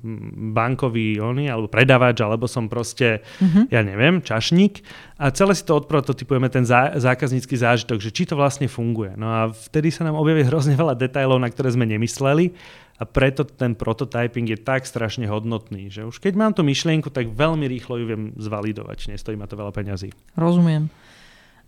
bankový 0.50 1.22
oný, 1.22 1.46
alebo 1.46 1.70
predávač, 1.70 2.26
alebo 2.26 2.50
som 2.50 2.66
proste, 2.66 3.22
mm-hmm. 3.22 3.70
ja 3.70 3.86
neviem, 3.86 4.26
čašník 4.26 4.82
a 5.22 5.30
celé 5.30 5.54
si 5.54 5.62
to 5.62 5.78
odprototypujeme 5.78 6.50
ten 6.50 6.66
zá, 6.66 6.98
zákaznícky 6.98 7.54
zážitok, 7.54 8.02
že 8.02 8.10
či 8.10 8.26
to 8.26 8.34
vlastne 8.34 8.66
funguje. 8.66 9.14
No 9.14 9.30
a 9.30 9.42
vtedy 9.54 9.94
sa 9.94 10.10
nám 10.10 10.18
objaví 10.18 10.42
hrozne 10.50 10.74
veľa 10.74 10.98
detailov, 10.98 11.38
na 11.38 11.54
ktoré 11.54 11.70
sme 11.70 11.86
nemysleli 11.86 12.58
a 12.98 13.06
preto 13.06 13.46
ten 13.46 13.78
prototyping 13.78 14.50
je 14.50 14.58
tak 14.58 14.90
strašne 14.90 15.30
hodnotný, 15.30 15.94
že 15.94 16.02
už 16.02 16.18
keď 16.18 16.34
mám 16.34 16.58
tú 16.58 16.66
myšlienku, 16.66 17.14
tak 17.14 17.30
veľmi 17.30 17.70
rýchlo 17.70 18.02
ju 18.02 18.06
viem 18.10 18.24
zvalidovať, 18.42 19.14
nestojí 19.14 19.38
ma 19.38 19.46
to 19.46 19.54
veľa 19.54 19.70
peňazí. 19.70 20.10
Rozumiem. 20.34 20.90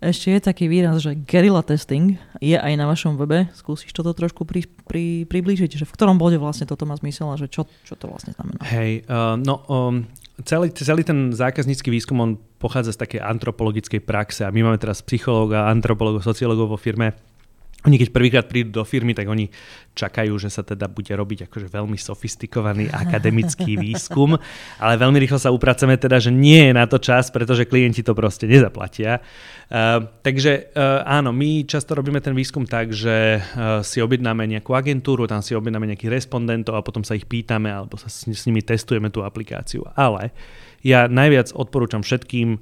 Ešte 0.02 0.34
je 0.34 0.42
taký 0.42 0.66
výraz, 0.66 0.98
že 1.06 1.14
guerrilla 1.14 1.62
testing 1.62 2.18
je 2.42 2.58
aj 2.58 2.74
na 2.74 2.90
vašom 2.90 3.22
webe. 3.22 3.54
Skúsiš 3.54 3.94
toto 3.94 4.18
trošku 4.18 4.50
pri, 4.50 4.66
pri, 4.90 5.30
priblížiť, 5.30 5.78
že 5.78 5.86
v 5.86 5.94
ktorom 5.94 6.18
bode 6.18 6.42
vlastne 6.42 6.66
toto 6.66 6.90
má 6.90 6.98
zmysel 6.98 7.30
a 7.30 7.38
že 7.38 7.46
čo, 7.46 7.70
čo 7.86 7.94
to 7.94 8.10
vlastne 8.10 8.34
znamená? 8.34 8.58
Hej, 8.66 9.06
uh, 9.06 9.38
no 9.38 9.62
um, 9.70 10.10
celý, 10.42 10.74
celý 10.74 11.06
ten 11.06 11.30
zákaznícky 11.30 11.94
výskum, 11.94 12.18
on 12.18 12.42
pochádza 12.58 12.98
z 12.98 13.02
takej 13.06 13.22
antropologickej 13.22 14.02
praxe 14.02 14.42
a 14.42 14.50
my 14.50 14.66
máme 14.66 14.82
teraz 14.82 15.06
psychológa, 15.06 15.70
antropológov, 15.70 16.26
sociológov 16.26 16.74
vo 16.74 16.82
firme 16.82 17.14
oni 17.82 17.96
keď 17.98 18.10
prvýkrát 18.14 18.46
prídu 18.46 18.82
do 18.82 18.84
firmy, 18.86 19.18
tak 19.18 19.26
oni 19.26 19.50
čakajú, 19.98 20.38
že 20.38 20.54
sa 20.54 20.62
teda 20.62 20.86
bude 20.86 21.12
robiť 21.12 21.50
akože 21.50 21.68
veľmi 21.68 21.98
sofistikovaný 21.98 22.88
akademický 23.04 23.76
výskum, 23.76 24.38
ale 24.78 24.94
veľmi 25.02 25.18
rýchlo 25.18 25.42
sa 25.42 25.50
upraceme 25.50 25.98
teda, 25.98 26.22
že 26.22 26.30
nie 26.30 26.70
je 26.70 26.74
na 26.78 26.86
to 26.86 27.02
čas, 27.02 27.34
pretože 27.34 27.66
klienti 27.66 28.06
to 28.06 28.14
proste 28.14 28.46
nezaplatia. 28.46 29.20
Uh, 29.72 30.04
takže 30.22 30.72
uh, 30.76 31.02
áno, 31.08 31.34
my 31.34 31.66
často 31.66 31.98
robíme 31.98 32.22
ten 32.22 32.38
výskum 32.38 32.68
tak, 32.70 32.94
že 32.94 33.40
uh, 33.40 33.82
si 33.82 34.04
objednáme 34.04 34.46
nejakú 34.46 34.78
agentúru, 34.78 35.26
tam 35.26 35.42
si 35.42 35.58
objednáme 35.58 35.90
nejakých 35.90 36.12
respondentov 36.12 36.78
a 36.78 36.86
potom 36.86 37.02
sa 37.02 37.18
ich 37.18 37.26
pýtame 37.26 37.72
alebo 37.72 37.98
sa 37.98 38.12
s, 38.12 38.28
s 38.28 38.44
nimi 38.46 38.62
testujeme 38.62 39.10
tú 39.10 39.24
aplikáciu. 39.26 39.88
Ale 39.96 40.36
ja 40.82 41.06
najviac 41.06 41.54
odporúčam 41.54 42.02
všetkým 42.02 42.62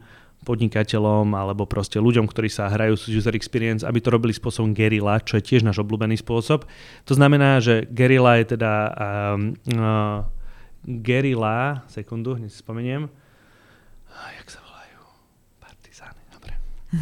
podnikateľom 0.50 1.38
alebo 1.38 1.70
proste 1.70 2.02
ľuďom, 2.02 2.26
ktorí 2.26 2.50
sa 2.50 2.74
hrajú 2.74 2.98
s 2.98 3.06
user 3.06 3.38
experience, 3.38 3.86
aby 3.86 4.02
to 4.02 4.10
robili 4.10 4.34
spôsobom 4.34 4.74
Gerilla, 4.74 5.22
čo 5.22 5.38
je 5.38 5.46
tiež 5.46 5.62
náš 5.62 5.78
obľúbený 5.86 6.18
spôsob. 6.18 6.66
To 7.06 7.14
znamená, 7.14 7.62
že 7.62 7.86
Gerilla 7.94 8.42
je 8.42 8.58
teda 8.58 8.72
um, 8.90 9.54
uh, 9.78 10.26
Gerilla, 10.82 11.86
sekundu, 11.86 12.42
hneď 12.42 12.50
si 12.50 12.58
spomeniem. 12.66 13.06
Uh, 14.10 14.30
jak 14.42 14.50
sa 14.50 14.60
volajú? 14.66 15.00
Partizány, 15.62 16.22
dobre. 16.34 16.54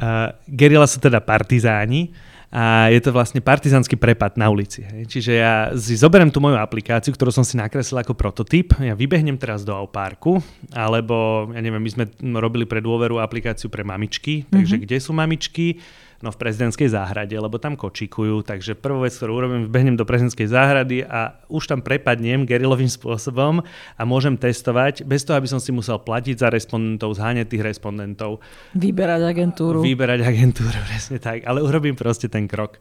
uh, 0.00 0.32
Gerilla 0.48 0.88
sú 0.88 1.04
teda 1.04 1.20
partizáni 1.20 2.31
a 2.52 2.92
je 2.92 3.00
to 3.00 3.16
vlastne 3.16 3.40
partizanský 3.40 3.96
prepad 3.96 4.36
na 4.36 4.52
ulici. 4.52 4.84
Hej. 4.84 5.08
Čiže 5.08 5.32
ja 5.32 5.72
si 5.72 5.96
zoberiem 5.96 6.28
tú 6.28 6.36
moju 6.36 6.60
aplikáciu, 6.60 7.16
ktorú 7.16 7.32
som 7.32 7.48
si 7.48 7.56
nakreslil 7.56 8.04
ako 8.04 8.12
prototyp, 8.12 8.76
ja 8.76 8.92
vybehnem 8.92 9.40
teraz 9.40 9.64
do 9.64 9.72
parku, 9.88 10.36
alebo 10.68 11.48
ja 11.56 11.64
neviem, 11.64 11.80
my 11.80 11.90
sme 11.90 12.04
robili 12.36 12.68
pre 12.68 12.84
dôveru 12.84 13.16
aplikáciu 13.24 13.72
pre 13.72 13.80
mamičky, 13.88 14.44
takže 14.52 14.76
mm-hmm. 14.76 14.84
kde 14.84 14.96
sú 15.00 15.16
mamičky, 15.16 15.80
no 16.22 16.30
v 16.30 16.38
prezidentskej 16.38 16.86
záhrade, 16.86 17.34
lebo 17.34 17.58
tam 17.58 17.74
kočikujú, 17.74 18.46
takže 18.46 18.78
prvú 18.78 19.02
vec, 19.02 19.12
ktorú 19.12 19.42
urobím, 19.42 19.62
behnem 19.66 19.98
do 19.98 20.06
prezidentskej 20.06 20.48
záhrady 20.48 21.02
a 21.02 21.42
už 21.50 21.66
tam 21.66 21.82
prepadnem 21.82 22.46
gerilovým 22.46 22.86
spôsobom 22.86 23.60
a 23.98 24.02
môžem 24.06 24.38
testovať, 24.38 25.02
bez 25.02 25.26
toho, 25.26 25.34
aby 25.34 25.50
som 25.50 25.58
si 25.58 25.74
musel 25.74 25.98
platiť 25.98 26.38
za 26.38 26.48
respondentov, 26.48 27.18
zháňať 27.18 27.46
tých 27.50 27.66
respondentov. 27.66 28.38
Vyberať 28.78 29.22
agentúru. 29.26 29.82
Vyberať 29.82 30.22
agentúru, 30.22 30.78
presne 30.90 31.18
tak, 31.18 31.42
ale 31.42 31.58
urobím 31.58 31.98
proste 31.98 32.30
ten 32.30 32.46
krok. 32.46 32.78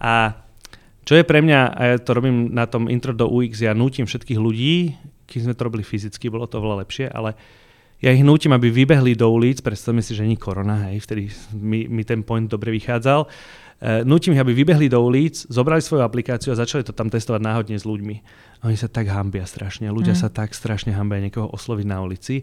A 0.00 0.32
čo 1.04 1.18
je 1.18 1.28
pre 1.28 1.44
mňa, 1.44 1.60
a 1.76 1.80
ja 1.92 1.96
to 2.00 2.16
robím 2.16 2.56
na 2.56 2.64
tom 2.64 2.88
intro 2.88 3.12
do 3.12 3.28
UX, 3.28 3.60
ja 3.60 3.76
nútim 3.76 4.08
všetkých 4.08 4.40
ľudí, 4.40 4.96
keď 5.28 5.38
sme 5.44 5.54
to 5.54 5.66
robili 5.68 5.84
fyzicky, 5.84 6.32
bolo 6.32 6.48
to 6.48 6.56
oveľa 6.56 6.88
lepšie, 6.88 7.06
ale 7.12 7.36
ja 8.02 8.10
ich 8.10 8.26
nútim, 8.26 8.50
aby 8.50 8.68
vybehli 8.68 9.14
do 9.14 9.30
ulic, 9.30 9.62
predstavme 9.62 10.02
si, 10.02 10.18
že 10.18 10.26
nie 10.26 10.34
korona, 10.34 10.90
hej, 10.90 11.06
vtedy 11.06 11.30
mi, 11.54 11.86
mi 11.86 12.02
ten 12.02 12.26
point 12.26 12.50
dobre 12.50 12.74
vychádzal, 12.74 13.30
uh, 13.30 14.02
nútim 14.02 14.34
ich, 14.34 14.42
aby 14.42 14.50
vybehli 14.50 14.90
do 14.90 14.98
ulic, 14.98 15.46
zobrali 15.46 15.78
svoju 15.78 16.02
aplikáciu 16.02 16.50
a 16.50 16.58
začali 16.58 16.82
to 16.82 16.90
tam 16.90 17.06
testovať 17.06 17.38
náhodne 17.38 17.78
s 17.78 17.86
ľuďmi. 17.86 18.16
Oni 18.66 18.74
sa 18.74 18.90
tak 18.90 19.06
hambia 19.06 19.46
strašne, 19.46 19.86
ľudia 19.94 20.18
mm. 20.18 20.20
sa 20.20 20.28
tak 20.34 20.50
strašne 20.50 20.90
hambia 20.90 21.22
niekoho 21.22 21.46
osloviť 21.54 21.86
na 21.86 22.02
ulici 22.02 22.42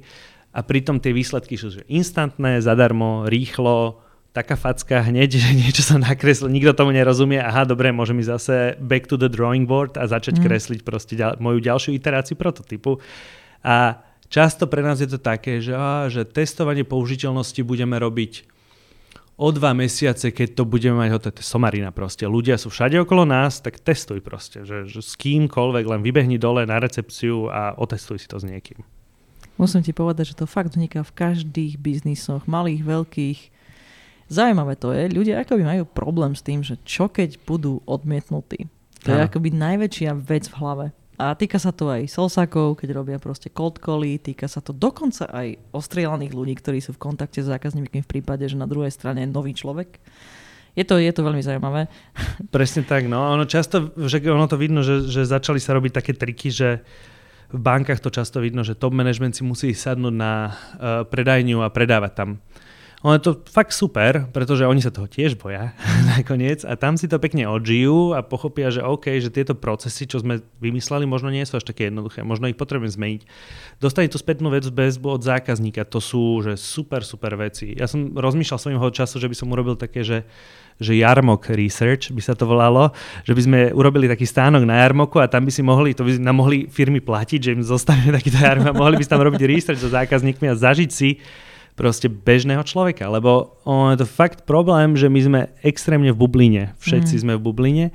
a 0.56 0.66
pritom 0.66 0.98
tie 0.98 1.14
výsledky 1.14 1.60
sú 1.60 1.70
že 1.70 1.86
instantné, 1.86 2.64
zadarmo, 2.64 3.30
rýchlo, 3.30 4.02
taká 4.32 4.56
facka 4.56 5.04
hneď, 5.04 5.38
že 5.44 5.52
niečo 5.54 5.84
sa 5.84 6.00
nakreslí, 6.00 6.50
nikto 6.50 6.72
tomu 6.72 6.96
nerozumie, 6.96 7.38
aha, 7.38 7.68
dobre, 7.68 7.92
môžem 7.92 8.24
ísť 8.24 8.32
zase 8.32 8.56
back 8.80 9.06
to 9.12 9.20
the 9.20 9.30
drawing 9.30 9.68
board 9.68 10.00
a 10.00 10.08
začať 10.08 10.40
mm. 10.40 10.44
kresliť 10.48 10.80
proste 10.88 11.14
ďal, 11.20 11.38
moju 11.44 11.60
ďalšiu 11.62 11.92
iteráciu 11.94 12.40
prototypu. 12.40 13.04
A 13.60 14.00
Často 14.30 14.70
pre 14.70 14.86
nás 14.86 15.02
je 15.02 15.10
to 15.10 15.18
také, 15.18 15.58
že, 15.58 15.74
á, 15.74 16.06
že 16.06 16.22
testovanie 16.22 16.86
použiteľnosti 16.86 17.58
budeme 17.66 17.98
robiť 17.98 18.46
o 19.40 19.50
dva 19.56 19.72
mesiace, 19.74 20.30
keď 20.30 20.62
to 20.62 20.64
budeme 20.70 21.02
mať 21.02 21.10
hotové. 21.16 21.42
Somarina 21.42 21.90
proste. 21.90 22.30
Ľudia 22.30 22.62
sú 22.62 22.70
všade 22.70 23.00
okolo 23.02 23.26
nás, 23.26 23.58
tak 23.64 23.82
testuj 23.82 24.22
proste. 24.22 24.68
Že, 24.68 24.86
že 24.86 25.02
s 25.02 25.18
kýmkoľvek 25.18 25.86
len 25.88 26.02
vybehni 26.06 26.38
dole 26.38 26.68
na 26.68 26.78
recepciu 26.78 27.50
a 27.50 27.74
otestuj 27.74 28.22
si 28.22 28.28
to 28.30 28.38
s 28.38 28.46
niekým. 28.46 28.86
Musím 29.58 29.82
ti 29.82 29.96
povedať, 29.96 30.36
že 30.36 30.40
to 30.40 30.46
fakt 30.46 30.76
vzniká 30.76 31.02
v 31.02 31.16
každých 31.16 31.80
biznisoch, 31.80 32.46
malých, 32.46 32.86
veľkých. 32.86 33.40
Zaujímavé 34.30 34.78
to 34.78 34.94
je, 34.94 35.10
ľudia 35.10 35.42
akoby 35.42 35.66
majú 35.66 35.84
problém 35.90 36.38
s 36.38 36.46
tým, 36.46 36.62
že 36.62 36.78
čo 36.86 37.10
keď 37.10 37.42
budú 37.50 37.82
odmietnutí. 37.90 38.70
To 39.08 39.16
je 39.16 39.20
akoby 39.26 39.56
najväčšia 39.56 40.12
vec 40.20 40.52
v 40.52 40.58
hlave. 40.60 40.86
A 41.20 41.36
týka 41.36 41.60
sa 41.60 41.76
to 41.76 41.92
aj 41.92 42.08
solsákov, 42.08 42.80
keď 42.80 42.96
robia 42.96 43.20
proste 43.20 43.52
cold 43.52 43.84
cally, 43.84 44.16
týka 44.24 44.48
sa 44.48 44.64
to 44.64 44.72
dokonca 44.72 45.28
aj 45.28 45.60
ostrielaných 45.76 46.32
ľudí, 46.32 46.56
ktorí 46.56 46.80
sú 46.80 46.96
v 46.96 47.12
kontakte 47.12 47.44
s 47.44 47.52
zákazníkmi 47.52 48.00
v 48.00 48.08
prípade, 48.08 48.48
že 48.48 48.56
na 48.56 48.64
druhej 48.64 48.88
strane 48.88 49.28
je 49.28 49.30
nový 49.30 49.52
človek. 49.52 50.00
Je 50.80 50.88
to, 50.88 50.96
je 50.96 51.12
to 51.12 51.28
veľmi 51.28 51.44
zaujímavé. 51.44 51.92
Presne 52.56 52.88
tak, 52.88 53.12
no. 53.12 53.36
Ono 53.36 53.44
často, 53.44 53.92
že 54.00 54.24
ono 54.32 54.48
to 54.48 54.56
vidno, 54.56 54.80
že, 54.80 55.12
že 55.12 55.28
začali 55.28 55.60
sa 55.60 55.76
robiť 55.76 55.92
také 55.92 56.16
triky, 56.16 56.48
že 56.56 56.88
v 57.52 57.60
bankách 57.60 58.00
to 58.00 58.16
často 58.16 58.40
vidno, 58.40 58.64
že 58.64 58.80
top 58.80 58.96
management 58.96 59.36
si 59.36 59.44
musí 59.44 59.76
sadnúť 59.76 60.16
na 60.16 60.34
uh, 60.48 61.04
predajňu 61.04 61.60
a 61.60 61.68
predávať 61.68 62.12
tam. 62.16 62.30
Ono 63.04 63.16
je 63.16 63.24
to 63.28 63.44
fakt 63.48 63.76
super, 63.76 64.28
pretože 64.32 64.68
oni 64.68 64.80
sa 64.80 64.92
toho 64.92 65.12
tiež 65.12 65.36
boja 65.36 65.76
nakoniec 66.10 66.66
a 66.66 66.74
tam 66.74 66.98
si 66.98 67.06
to 67.06 67.22
pekne 67.22 67.46
odžijú 67.46 68.18
a 68.18 68.26
pochopia, 68.26 68.74
že 68.74 68.82
OK, 68.82 69.22
že 69.22 69.30
tieto 69.30 69.54
procesy, 69.54 70.10
čo 70.10 70.20
sme 70.20 70.42
vymysleli, 70.58 71.06
možno 71.06 71.30
nie 71.30 71.46
sú 71.46 71.62
až 71.62 71.70
také 71.70 71.94
jednoduché, 71.94 72.26
možno 72.26 72.50
ich 72.50 72.58
potrebujeme 72.58 72.90
zmeniť. 72.90 73.22
Dostali 73.78 74.10
tú 74.10 74.18
spätnú 74.18 74.50
vec 74.50 74.66
bez 74.74 74.98
od 74.98 75.22
zákazníka, 75.22 75.86
to 75.86 76.02
sú 76.02 76.42
že 76.42 76.58
super, 76.58 77.06
super 77.06 77.38
veci. 77.38 77.78
Ja 77.78 77.86
som 77.86 78.18
rozmýšľal 78.18 78.60
svojho 78.60 78.90
času, 78.90 79.22
že 79.22 79.30
by 79.30 79.36
som 79.38 79.54
urobil 79.54 79.78
také, 79.78 80.02
že 80.02 80.26
že 80.80 80.96
Jarmok 80.96 81.52
Research 81.52 82.16
by 82.16 82.24
sa 82.24 82.34
to 82.34 82.48
volalo, 82.48 82.96
že 83.28 83.36
by 83.36 83.42
sme 83.44 83.60
urobili 83.76 84.08
taký 84.08 84.24
stánok 84.24 84.64
na 84.64 84.80
Jarmoku 84.80 85.20
a 85.20 85.28
tam 85.28 85.44
by 85.44 85.52
si 85.52 85.60
mohli, 85.60 85.92
to 85.92 86.08
by 86.08 86.16
nám 86.16 86.40
mohli 86.40 86.72
firmy 86.72 87.04
platiť, 87.04 87.40
že 87.44 87.52
im 87.52 87.62
zostavíme 87.68 88.16
takýto 88.18 88.40
Jarmok 88.40 88.72
a 88.72 88.80
mohli 88.80 88.96
by 88.96 89.04
tam 89.04 89.20
robiť 89.20 89.44
research 89.44 89.84
so 89.84 89.92
zákazníkmi 89.92 90.48
a 90.48 90.56
zažiť 90.56 90.90
si 90.90 91.20
proste 91.80 92.12
bežného 92.12 92.60
človeka, 92.68 93.08
lebo 93.08 93.56
on 93.64 93.96
je 93.96 94.04
to 94.04 94.08
fakt 94.12 94.44
problém, 94.44 95.00
že 95.00 95.08
my 95.08 95.20
sme 95.24 95.42
extrémne 95.64 96.12
v 96.12 96.20
bubline, 96.20 96.76
všetci 96.84 97.16
mm. 97.16 97.22
sme 97.24 97.34
v 97.40 97.42
bubline 97.48 97.86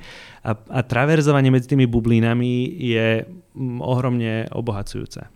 a, 0.41 0.57
a 0.57 0.79
traverzovanie 0.81 1.53
medzi 1.53 1.69
tými 1.69 1.85
bublinami 1.85 2.65
je 2.81 3.29
mm, 3.29 3.85
ohromne 3.85 4.49
obohacujúce. 4.49 5.29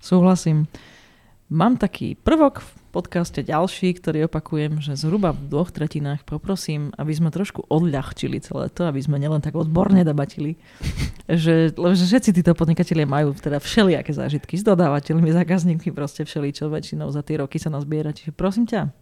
Súhlasím. 0.00 0.64
Mám 1.52 1.76
taký 1.76 2.16
prvok 2.16 2.64
v 2.64 2.68
podcaste 2.94 3.42
ďalší, 3.42 3.98
ktorý 3.98 4.30
opakujem, 4.30 4.78
že 4.78 4.94
zhruba 4.94 5.34
v 5.34 5.50
dvoch 5.50 5.74
tretinách 5.74 6.22
poprosím, 6.22 6.94
aby 6.94 7.10
sme 7.10 7.34
trošku 7.34 7.66
odľahčili 7.66 8.38
celé 8.38 8.70
to, 8.70 8.86
aby 8.86 9.02
sme 9.02 9.18
nielen 9.18 9.42
tak 9.42 9.58
odborne 9.58 10.06
debatili, 10.06 10.54
že, 11.26 11.74
lebo 11.74 11.90
že 11.98 12.06
všetci 12.06 12.30
títo 12.30 12.54
podnikatelia 12.54 13.10
majú 13.10 13.34
teda 13.34 13.58
všelijaké 13.58 14.14
zážitky 14.14 14.54
s 14.54 14.62
dodávateľmi, 14.62 15.26
zákazníkmi, 15.34 15.90
proste 15.90 16.22
všeličo 16.22 16.70
väčšinou 16.70 17.10
za 17.10 17.26
tie 17.26 17.42
roky 17.42 17.58
sa 17.58 17.74
nazbiera. 17.74 18.14
Čiže 18.14 18.30
prosím 18.30 18.70
ťa, 18.70 18.94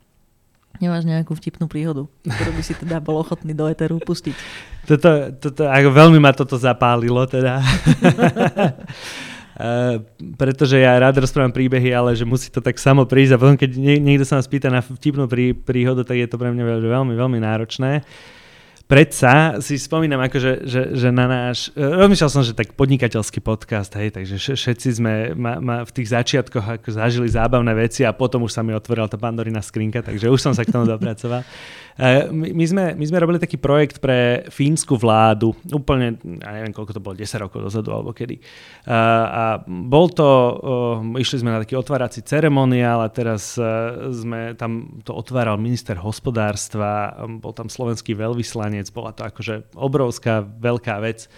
Nemáš 0.81 1.05
nejakú 1.05 1.37
vtipnú 1.37 1.69
príhodu, 1.69 2.09
ktorú 2.25 2.51
by 2.57 2.63
si 2.65 2.73
teda 2.73 2.97
bol 2.97 3.21
ochotný 3.21 3.53
do 3.53 3.69
Eteru 3.69 4.01
pustiť? 4.01 4.33
Toto, 4.89 5.29
toto, 5.37 5.69
ako 5.69 5.93
veľmi 5.93 6.17
ma 6.17 6.33
toto 6.33 6.57
zapálilo 6.57 7.29
teda. 7.29 7.61
Uh, 9.53 10.01
pretože 10.41 10.81
ja 10.81 10.97
rád 10.97 11.21
rozprávam 11.21 11.53
príbehy, 11.53 11.93
ale 11.93 12.17
že 12.17 12.25
musí 12.25 12.49
to 12.49 12.65
tak 12.65 12.81
samo 12.81 13.05
prísť 13.05 13.37
a 13.37 13.41
potom, 13.41 13.57
keď 13.61 13.77
niekto 13.79 14.25
sa 14.25 14.41
nás 14.41 14.49
pýta 14.49 14.73
na 14.73 14.81
vtipnú 14.81 15.29
prí, 15.29 15.53
príhodu, 15.53 16.09
tak 16.09 16.17
je 16.17 16.29
to 16.29 16.41
pre 16.41 16.49
mňa 16.49 16.65
veľmi, 16.81 17.13
veľmi 17.13 17.39
náročné. 17.41 18.01
Predsa 18.93 19.57
si 19.65 19.81
spomínam, 19.81 20.21
akože, 20.21 20.69
že, 20.69 20.83
že 20.93 21.09
na 21.09 21.25
náš... 21.25 21.73
E, 21.73 21.81
rozmýšľal 21.81 22.29
som, 22.29 22.45
že 22.45 22.53
tak 22.53 22.77
podnikateľský 22.77 23.41
podcast, 23.41 23.89
hej, 23.97 24.13
takže 24.13 24.37
všetci 24.37 24.89
sme 25.01 25.33
ma, 25.33 25.57
ma 25.65 25.77
v 25.81 25.93
tých 25.97 26.13
začiatkoch 26.13 26.67
ako 26.77 26.89
zažili 26.93 27.25
zábavné 27.25 27.73
veci 27.73 28.05
a 28.05 28.13
potom 28.13 28.45
už 28.45 28.53
sa 28.53 28.61
mi 28.61 28.77
otvorila 28.77 29.09
tá 29.09 29.17
pandorina 29.17 29.65
skrinka, 29.65 30.05
takže 30.05 30.29
už 30.29 30.37
som 30.37 30.53
sa 30.53 30.69
k 30.69 30.77
tomu 30.77 30.85
dopracoval. 30.93 31.41
Eh, 31.99 32.33
my 32.33 32.65
sme, 32.65 32.85
my 32.97 33.05
sme 33.05 33.19
robili 33.21 33.37
taký 33.37 33.61
projekt 33.61 34.01
pre 34.01 34.49
fínsku 34.49 34.97
vládu, 34.97 35.53
úplne, 35.69 36.17
ja 36.41 36.51
neviem, 36.57 36.73
koľko 36.73 36.97
to 36.97 37.05
bolo, 37.05 37.15
10 37.19 37.45
rokov 37.45 37.61
dozadu 37.61 37.93
alebo 37.93 38.17
kedy. 38.17 38.41
Eh, 38.41 38.93
a 38.93 39.61
bol 39.67 40.09
to, 40.09 40.29
eh, 41.13 41.21
išli 41.21 41.45
sme 41.45 41.53
na 41.53 41.61
taký 41.61 41.77
otvárací 41.77 42.25
ceremoniál 42.25 43.05
a 43.05 43.13
teraz 43.13 43.55
sme 44.13 44.57
tam 44.57 45.03
to 45.05 45.13
otváral 45.13 45.61
minister 45.61 45.99
hospodárstva, 46.01 47.13
bol 47.43 47.53
tam 47.53 47.69
slovenský 47.69 48.17
veľvyslanec, 48.17 48.89
bola 48.95 49.13
to 49.13 49.29
akože 49.29 49.77
obrovská, 49.77 50.41
veľká 50.41 50.97
vec. 51.05 51.29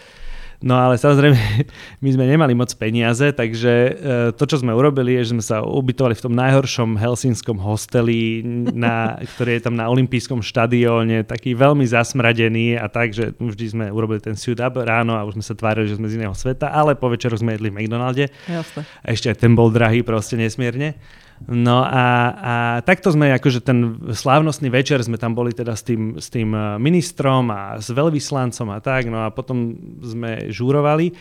No 0.64 0.80
ale 0.80 0.96
samozrejme, 0.96 1.36
my 2.04 2.08
sme 2.08 2.24
nemali 2.24 2.56
moc 2.56 2.72
peniaze, 2.80 3.36
takže 3.36 3.72
e, 3.72 3.92
to, 4.32 4.44
čo 4.48 4.64
sme 4.64 4.72
urobili, 4.72 5.20
je, 5.20 5.28
že 5.28 5.32
sme 5.36 5.44
sa 5.44 5.60
ubytovali 5.60 6.16
v 6.16 6.24
tom 6.24 6.32
najhoršom 6.32 6.96
helsinskom 6.96 7.60
hosteli, 7.60 8.40
na, 8.72 9.12
ktorý 9.36 9.60
je 9.60 9.62
tam 9.68 9.76
na 9.76 9.92
olympijskom 9.92 10.40
štadióne, 10.40 11.28
taký 11.28 11.52
veľmi 11.52 11.84
zasmradený 11.84 12.80
a 12.80 12.88
tak, 12.88 13.12
že 13.12 13.36
vždy 13.36 13.66
sme 13.68 13.84
urobili 13.92 14.24
ten 14.24 14.40
suit 14.40 14.56
up 14.56 14.80
ráno 14.80 15.20
a 15.20 15.28
už 15.28 15.36
sme 15.36 15.44
sa 15.44 15.52
tvárili, 15.52 15.92
že 15.92 16.00
sme 16.00 16.08
z 16.08 16.16
iného 16.16 16.32
sveta, 16.32 16.72
ale 16.72 16.96
po 16.96 17.12
večeru 17.12 17.36
sme 17.36 17.60
jedli 17.60 17.68
v 17.68 17.84
McDonalde. 17.84 18.32
Jasne. 18.48 18.88
A 19.04 19.06
ešte 19.12 19.28
aj 19.28 19.44
ten 19.44 19.52
bol 19.52 19.68
drahý 19.68 20.00
proste 20.00 20.40
nesmierne. 20.40 20.96
No 21.44 21.84
a, 21.84 22.06
a 22.32 22.54
takto 22.86 23.12
sme, 23.12 23.34
akože 23.36 23.60
ten 23.60 24.00
slávnostný 24.08 24.72
večer 24.72 25.02
sme 25.04 25.20
tam 25.20 25.36
boli 25.36 25.52
teda 25.52 25.76
s 25.76 25.84
tým, 25.84 26.16
s 26.16 26.32
tým 26.32 26.56
e, 26.56 26.80
ministrom 26.80 27.52
a 27.52 27.76
s 27.76 27.92
veľvyslancom 27.92 28.72
a 28.72 28.78
tak, 28.80 29.12
no 29.12 29.26
a 29.26 29.28
potom 29.28 29.76
sme 30.00 30.48
žúrovali 30.48 31.12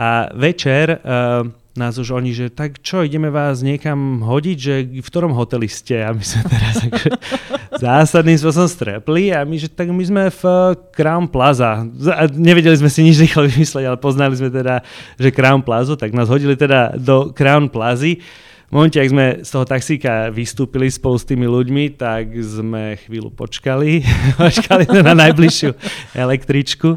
a 0.00 0.30
večer 0.32 1.02
uh, 1.02 1.44
nás 1.74 1.98
už 1.98 2.14
oni, 2.18 2.30
že 2.34 2.50
tak 2.50 2.82
čo, 2.82 3.02
ideme 3.02 3.30
vás 3.30 3.62
niekam 3.62 4.22
hodiť, 4.22 4.58
že 4.58 4.74
v 4.86 5.06
ktorom 5.06 5.34
hoteli 5.34 5.66
ste? 5.70 6.02
A 6.02 6.14
my 6.14 6.22
sme 6.22 6.42
teraz 6.46 6.76
akože 6.82 7.10
zásadným 7.84 8.38
spôsobom 8.38 8.70
strepli 8.70 9.30
a 9.34 9.42
my, 9.46 9.56
že 9.58 9.70
tak 9.70 9.90
my 9.90 10.02
sme 10.02 10.22
v 10.30 10.42
Crown 10.94 11.26
Plaza. 11.30 11.86
A 12.10 12.22
nevedeli 12.30 12.74
sme 12.78 12.90
si 12.90 13.06
nič 13.06 13.22
rýchlo 13.22 13.46
vymysleť, 13.46 13.84
ale 13.86 13.98
poznali 13.98 14.34
sme 14.38 14.50
teda, 14.50 14.82
že 15.18 15.34
Crown 15.34 15.62
Plaza, 15.62 15.94
tak 15.98 16.14
nás 16.14 16.30
hodili 16.30 16.54
teda 16.54 16.94
do 16.98 17.30
Crown 17.34 17.70
Plazy 17.70 18.22
v 18.70 18.78
momente, 18.78 19.02
ak 19.02 19.10
sme 19.10 19.26
z 19.42 19.50
toho 19.50 19.66
taxíka 19.66 20.30
vystúpili 20.30 20.86
spolu 20.86 21.18
s 21.18 21.26
tými 21.26 21.42
ľuďmi, 21.42 21.98
tak 21.98 22.30
sme 22.38 23.02
chvíľu 23.02 23.34
počkali. 23.34 24.06
počkali 24.38 24.86
na 24.94 25.10
najbližšiu 25.10 25.74
električku 26.14 26.94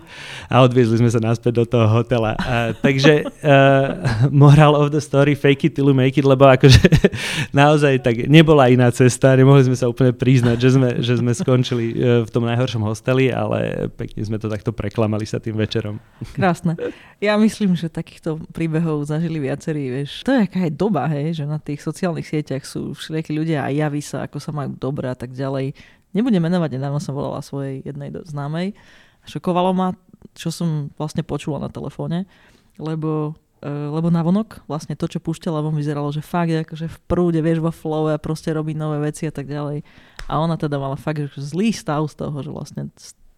a 0.54 0.62
odviezli 0.62 1.02
sme 1.02 1.10
sa 1.10 1.18
naspäť 1.18 1.58
do 1.58 1.66
toho 1.66 1.90
hotela. 1.90 2.38
Uh, 2.38 2.78
takže 2.78 3.26
uh, 3.26 4.30
moral 4.30 4.78
of 4.78 4.94
the 4.94 5.02
story, 5.02 5.34
fake 5.34 5.66
it 5.66 5.74
till 5.74 5.90
you 5.90 5.98
make 5.98 6.14
it, 6.14 6.30
lebo 6.30 6.46
akože 6.46 6.78
naozaj 7.58 8.06
tak 8.06 8.30
nebola 8.30 8.70
iná 8.70 8.94
cesta, 8.94 9.34
nemohli 9.34 9.66
sme 9.66 9.74
sa 9.74 9.90
úplne 9.90 10.14
priznať, 10.14 10.62
že 10.62 10.70
sme, 10.78 10.90
že 11.02 11.14
sme 11.26 11.34
skončili 11.34 11.98
uh, 11.98 12.22
v 12.22 12.30
tom 12.30 12.46
najhoršom 12.46 12.86
hosteli, 12.86 13.34
ale 13.34 13.90
pekne 13.98 14.22
sme 14.22 14.38
to 14.38 14.46
takto 14.46 14.70
preklamali 14.78 15.26
sa 15.26 15.42
tým 15.42 15.58
večerom. 15.58 15.98
Krásne. 16.38 16.78
Ja 17.18 17.34
myslím, 17.42 17.74
že 17.74 17.90
takýchto 17.90 18.46
príbehov 18.54 19.10
zažili 19.10 19.42
viacerí, 19.42 19.90
vieš. 19.90 20.22
To 20.22 20.38
je 20.38 20.46
aká 20.46 20.70
je 20.70 20.72
doba, 20.78 21.10
hej, 21.10 21.42
že 21.42 21.50
na 21.50 21.63
tých 21.64 21.82
sociálnych 21.82 22.28
sieťach 22.28 22.68
sú 22.68 22.92
všelijakí 22.94 23.32
ľudia 23.32 23.64
a 23.64 23.72
javí 23.72 24.04
sa, 24.04 24.28
ako 24.28 24.38
sa 24.38 24.52
majú 24.52 24.76
dobré 24.76 25.08
a 25.10 25.18
tak 25.18 25.32
ďalej. 25.32 25.72
Nebudem 26.14 26.44
menovať, 26.44 26.78
nedávno 26.78 27.02
som 27.02 27.18
volala 27.18 27.42
svojej 27.42 27.82
jednej 27.82 28.14
známej. 28.14 28.78
Šokovalo 29.26 29.72
ma, 29.74 29.96
čo 30.36 30.52
som 30.52 30.92
vlastne 31.00 31.24
počula 31.24 31.58
na 31.58 31.72
telefóne, 31.72 32.30
lebo 32.78 33.34
e, 33.64 33.70
lebo 33.72 34.12
navonok 34.12 34.68
vlastne 34.68 34.94
to, 34.94 35.08
čo 35.08 35.24
púšťala 35.24 35.64
von, 35.64 35.74
vyzeralo, 35.74 36.12
že 36.12 36.22
fakt 36.22 36.52
je 36.52 36.62
akože 36.62 36.88
v 36.92 36.98
prúde, 37.08 37.40
vieš, 37.40 37.64
vo 37.64 37.72
flow 37.72 38.12
a 38.12 38.22
proste 38.22 38.52
robí 38.52 38.76
nové 38.76 39.00
veci 39.00 39.26
a 39.26 39.34
tak 39.34 39.48
ďalej. 39.48 39.82
A 40.28 40.40
ona 40.40 40.60
teda 40.60 40.78
mala 40.78 41.00
fakt 41.00 41.24
že 41.34 41.40
zlý 41.40 41.72
stav 41.72 42.06
z 42.12 42.16
toho, 42.20 42.38
že 42.44 42.52
vlastne 42.52 42.92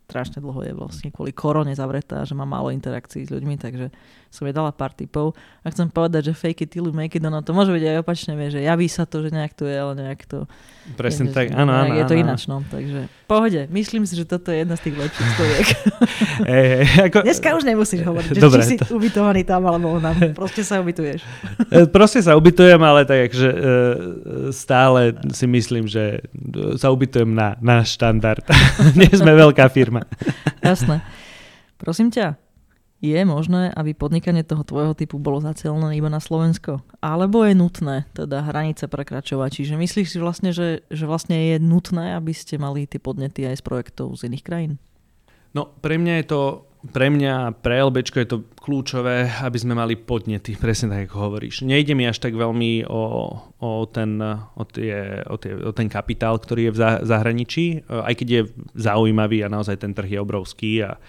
strašne 0.05 0.37
dlho 0.37 0.61
je 0.61 0.73
vlastne 0.77 1.09
kvôli 1.09 1.33
korone 1.33 1.73
zavretá, 1.73 2.21
že 2.29 2.37
má 2.37 2.45
málo 2.45 2.69
interakcií 2.69 3.25
s 3.25 3.33
ľuďmi, 3.33 3.57
takže 3.57 3.89
som 4.35 4.43
jej 4.43 4.51
dala 4.51 4.75
pár 4.75 4.91
typov. 4.91 5.31
A 5.63 5.71
chcem 5.71 5.87
povedať, 5.87 6.29
že 6.29 6.33
fake 6.35 6.67
it 6.67 6.69
till 6.75 6.91
you 6.91 6.93
make 6.93 7.15
it, 7.15 7.23
no 7.23 7.39
to 7.39 7.55
môže 7.55 7.71
byť 7.71 7.83
aj 7.87 7.97
opačne, 8.03 8.35
vie, 8.35 8.51
že 8.51 8.59
javí 8.59 8.91
sa 8.91 9.07
to, 9.07 9.23
že 9.23 9.31
nejak 9.31 9.55
to 9.55 9.63
je, 9.63 9.75
ale 9.79 9.95
nejak 9.95 10.27
to... 10.27 10.43
Presne 10.99 11.31
tak, 11.31 11.55
áno, 11.55 11.71
áno. 11.73 11.95
Je 11.97 12.03
to 12.05 12.13
ináč, 12.13 12.45
no, 12.45 12.61
takže 12.67 13.09
pohode. 13.25 13.65
Myslím 13.73 14.05
si, 14.05 14.13
že 14.13 14.27
toto 14.29 14.53
je 14.53 14.61
jedna 14.61 14.77
z 14.77 14.81
tých 14.85 14.95
lepších 15.01 15.29
stoviek. 15.33 15.67
hey, 16.51 16.85
ako... 17.09 17.25
Dneska 17.25 17.57
už 17.57 17.63
nemusíš 17.65 18.01
hovoriť, 18.05 18.29
že 18.37 18.41
Dobre, 18.41 18.61
či 18.61 18.77
si 18.77 18.93
ubytovaný 18.93 19.41
tam 19.41 19.65
alebo 19.65 19.97
nám. 19.97 20.13
Proste 20.37 20.61
sa 20.61 20.77
ubytuješ. 20.77 21.25
E, 21.73 21.89
proste 21.89 22.21
sa 22.21 22.37
ubytujem, 22.37 22.77
ale 22.77 23.01
tak 23.07 23.31
akože 23.31 23.49
e, 23.49 23.59
stále 24.53 25.17
si 25.33 25.49
myslím, 25.49 25.89
že 25.89 26.21
sa 26.77 26.93
ubytujem 26.93 27.33
na, 27.33 27.57
na 27.59 27.81
štandard. 27.81 28.45
Nie 28.99 29.09
sme 29.09 29.33
veľká 29.33 29.65
firma. 29.73 30.05
Jasné. 30.61 31.01
Prosím 31.81 32.13
ťa, 32.13 32.37
je 33.05 33.21
možné, 33.25 33.69
aby 33.77 33.93
podnikanie 33.93 34.41
toho 34.41 34.65
tvojho 34.65 34.97
typu 34.97 35.21
bolo 35.21 35.43
zacielené 35.43 35.93
iba 35.97 36.09
na 36.09 36.17
Slovensko? 36.17 36.81
Alebo 37.03 37.45
je 37.45 37.53
nutné 37.53 38.09
teda 38.17 38.41
hranice 38.41 38.89
prekračovať? 38.89 39.61
Čiže 39.61 39.77
myslíš 39.77 40.07
si 40.11 40.17
vlastne, 40.17 40.49
že, 40.49 40.81
že 40.89 41.05
vlastne 41.05 41.55
je 41.55 41.57
nutné, 41.61 42.17
aby 42.17 42.33
ste 42.33 42.57
mali 42.57 42.89
tie 42.89 42.97
podnety 42.97 43.45
aj 43.45 43.61
z 43.61 43.63
projektov 43.63 44.17
z 44.17 44.33
iných 44.33 44.43
krajín? 44.43 44.73
No, 45.55 45.71
pre 45.79 45.95
mňa 45.95 46.13
je 46.19 46.25
to 46.27 46.41
pre 46.85 47.09
mňa, 47.09 47.65
pre 47.65 47.81
LBčko 47.81 48.17
je 48.21 48.29
to 48.29 48.37
kľúčové, 48.61 49.25
aby 49.41 49.57
sme 49.57 49.73
mali 49.73 49.97
podnety, 49.97 50.53
presne 50.61 50.93
tak, 50.93 51.09
ako 51.09 51.31
hovoríš. 51.31 51.65
Nejde 51.65 51.97
mi 51.97 52.05
až 52.05 52.21
tak 52.21 52.37
veľmi 52.37 52.85
o, 52.85 53.01
o, 53.57 53.69
ten, 53.89 54.21
o, 54.21 54.63
tie, 54.69 55.25
o, 55.25 55.35
tie, 55.41 55.53
o 55.57 55.71
ten 55.73 55.89
kapitál, 55.89 56.37
ktorý 56.37 56.69
je 56.69 56.75
v 56.75 56.79
zahraničí, 57.05 57.65
aj 57.89 58.13
keď 58.13 58.27
je 58.29 58.41
zaujímavý 58.77 59.41
a 59.45 59.53
naozaj 59.53 59.81
ten 59.81 59.93
trh 59.97 60.17
je 60.17 60.19
obrovský 60.21 60.85
a 60.85 61.01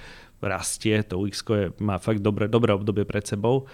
rastie, 0.43 1.03
to 1.07 1.21
UX 1.21 1.45
má 1.81 1.97
fakt 1.97 2.21
dobré, 2.21 2.49
dobré 2.49 2.73
obdobie 2.77 3.05
pred 3.09 3.25
sebou. 3.25 3.67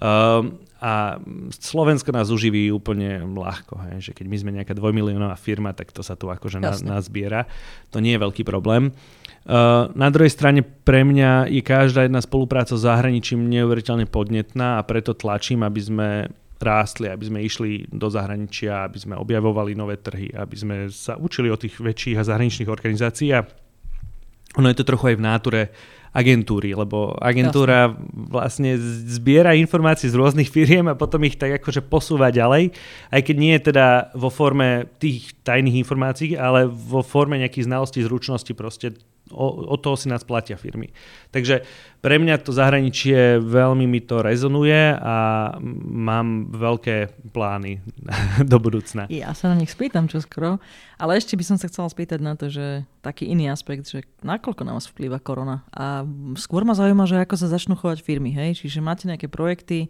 Um, 0.00 0.62
a 0.80 1.18
Slovensko 1.50 2.14
nás 2.14 2.30
uživí 2.30 2.70
úplne 2.72 3.20
ľahko, 3.26 3.74
hej, 3.90 4.10
že 4.10 4.12
keď 4.14 4.26
my 4.30 4.36
sme 4.38 4.50
nejaká 4.56 4.72
dvojmiliónová 4.72 5.34
firma, 5.34 5.74
tak 5.74 5.90
to 5.90 6.00
sa 6.00 6.14
tu 6.14 6.30
akože 6.30 6.62
na, 6.62 6.72
nazbiera. 6.72 7.44
To 7.92 7.98
nie 7.98 8.14
je 8.16 8.22
veľký 8.22 8.46
problém. 8.46 8.94
Uh, 9.44 9.90
na 9.98 10.08
druhej 10.08 10.30
strane 10.30 10.62
pre 10.62 11.02
mňa 11.02 11.50
je 11.50 11.60
každá 11.60 12.06
jedna 12.06 12.22
spolupráca 12.22 12.78
s 12.78 12.86
zahraničím 12.86 13.50
neuveriteľne 13.50 14.06
podnetná 14.06 14.78
a 14.78 14.86
preto 14.86 15.12
tlačím, 15.12 15.66
aby 15.66 15.80
sme 15.82 16.08
rástli, 16.60 17.08
aby 17.08 17.24
sme 17.26 17.40
išli 17.40 17.88
do 17.88 18.06
zahraničia, 18.12 18.84
aby 18.86 18.98
sme 19.00 19.14
objavovali 19.16 19.72
nové 19.72 19.96
trhy, 19.96 20.28
aby 20.32 20.56
sme 20.56 20.76
sa 20.92 21.16
učili 21.16 21.48
o 21.48 21.60
tých 21.60 21.80
väčších 21.80 22.20
a 22.20 22.28
zahraničných 22.28 22.70
organizácií 22.70 23.32
a 23.32 23.44
ono 24.60 24.66
je 24.68 24.76
to 24.76 24.88
trochu 24.88 25.14
aj 25.14 25.16
v 25.16 25.24
náture 25.24 25.62
agentúry, 26.10 26.74
lebo 26.74 27.14
agentúra 27.22 27.94
Jasne. 27.94 28.30
vlastne 28.30 28.70
zbiera 29.06 29.54
informácie 29.54 30.10
z 30.10 30.18
rôznych 30.18 30.50
firiem 30.54 30.90
a 30.90 30.98
potom 30.98 31.22
ich 31.22 31.38
tak 31.38 31.62
akože 31.62 31.86
posúva 31.86 32.34
ďalej, 32.34 32.74
aj 33.14 33.20
keď 33.22 33.36
nie 33.38 33.52
je 33.54 33.62
teda 33.70 34.10
vo 34.18 34.30
forme 34.30 34.90
tých 34.98 35.38
tajných 35.46 35.86
informácií, 35.86 36.34
ale 36.34 36.66
vo 36.66 37.06
forme 37.06 37.38
nejakých 37.38 37.70
znalostí, 37.70 38.02
zručnosti 38.02 38.50
proste 38.58 38.98
o, 39.30 39.70
o 39.70 39.76
toho 39.78 39.96
si 39.96 40.10
nás 40.10 40.26
platia 40.26 40.58
firmy. 40.58 40.90
Takže 41.30 41.62
pre 42.02 42.18
mňa 42.18 42.42
to 42.42 42.50
zahraničie 42.50 43.38
veľmi 43.38 43.86
mi 43.86 44.02
to 44.02 44.20
rezonuje 44.22 44.94
a 44.94 45.16
mám 45.86 46.50
veľké 46.50 47.30
plány 47.30 47.80
do 48.50 48.56
budúcna. 48.58 49.06
Ja 49.08 49.32
sa 49.32 49.50
na 49.50 49.56
nich 49.58 49.72
spýtam 49.72 50.10
čo 50.10 50.20
skoro, 50.20 50.58
ale 50.98 51.16
ešte 51.16 51.38
by 51.38 51.44
som 51.46 51.56
sa 51.56 51.70
chcela 51.70 51.88
spýtať 51.88 52.20
na 52.20 52.34
to, 52.34 52.50
že 52.50 52.84
taký 53.00 53.30
iný 53.30 53.48
aspekt, 53.48 53.88
že 53.88 54.04
nakoľko 54.20 54.62
na 54.66 54.76
vás 54.76 54.90
vplýva 54.90 55.22
korona. 55.22 55.64
A 55.72 56.04
skôr 56.36 56.66
ma 56.66 56.76
zaujíma, 56.76 57.08
že 57.08 57.22
ako 57.22 57.34
sa 57.38 57.48
začnú 57.48 57.78
chovať 57.78 58.04
firmy, 58.04 58.34
hej? 58.34 58.60
Čiže 58.60 58.84
máte 58.84 59.08
nejaké 59.08 59.30
projekty, 59.30 59.88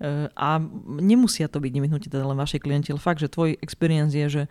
eh, 0.00 0.26
a 0.34 0.58
nemusia 0.86 1.46
to 1.46 1.62
byť 1.62 1.72
nevyhnutí 1.74 2.08
teda 2.10 2.26
len 2.26 2.38
vaši 2.38 2.58
klienti, 2.58 2.90
ale 2.90 3.02
fakt, 3.02 3.22
že 3.22 3.30
tvoj 3.30 3.58
experience 3.62 4.14
je, 4.14 4.26
že 4.26 4.42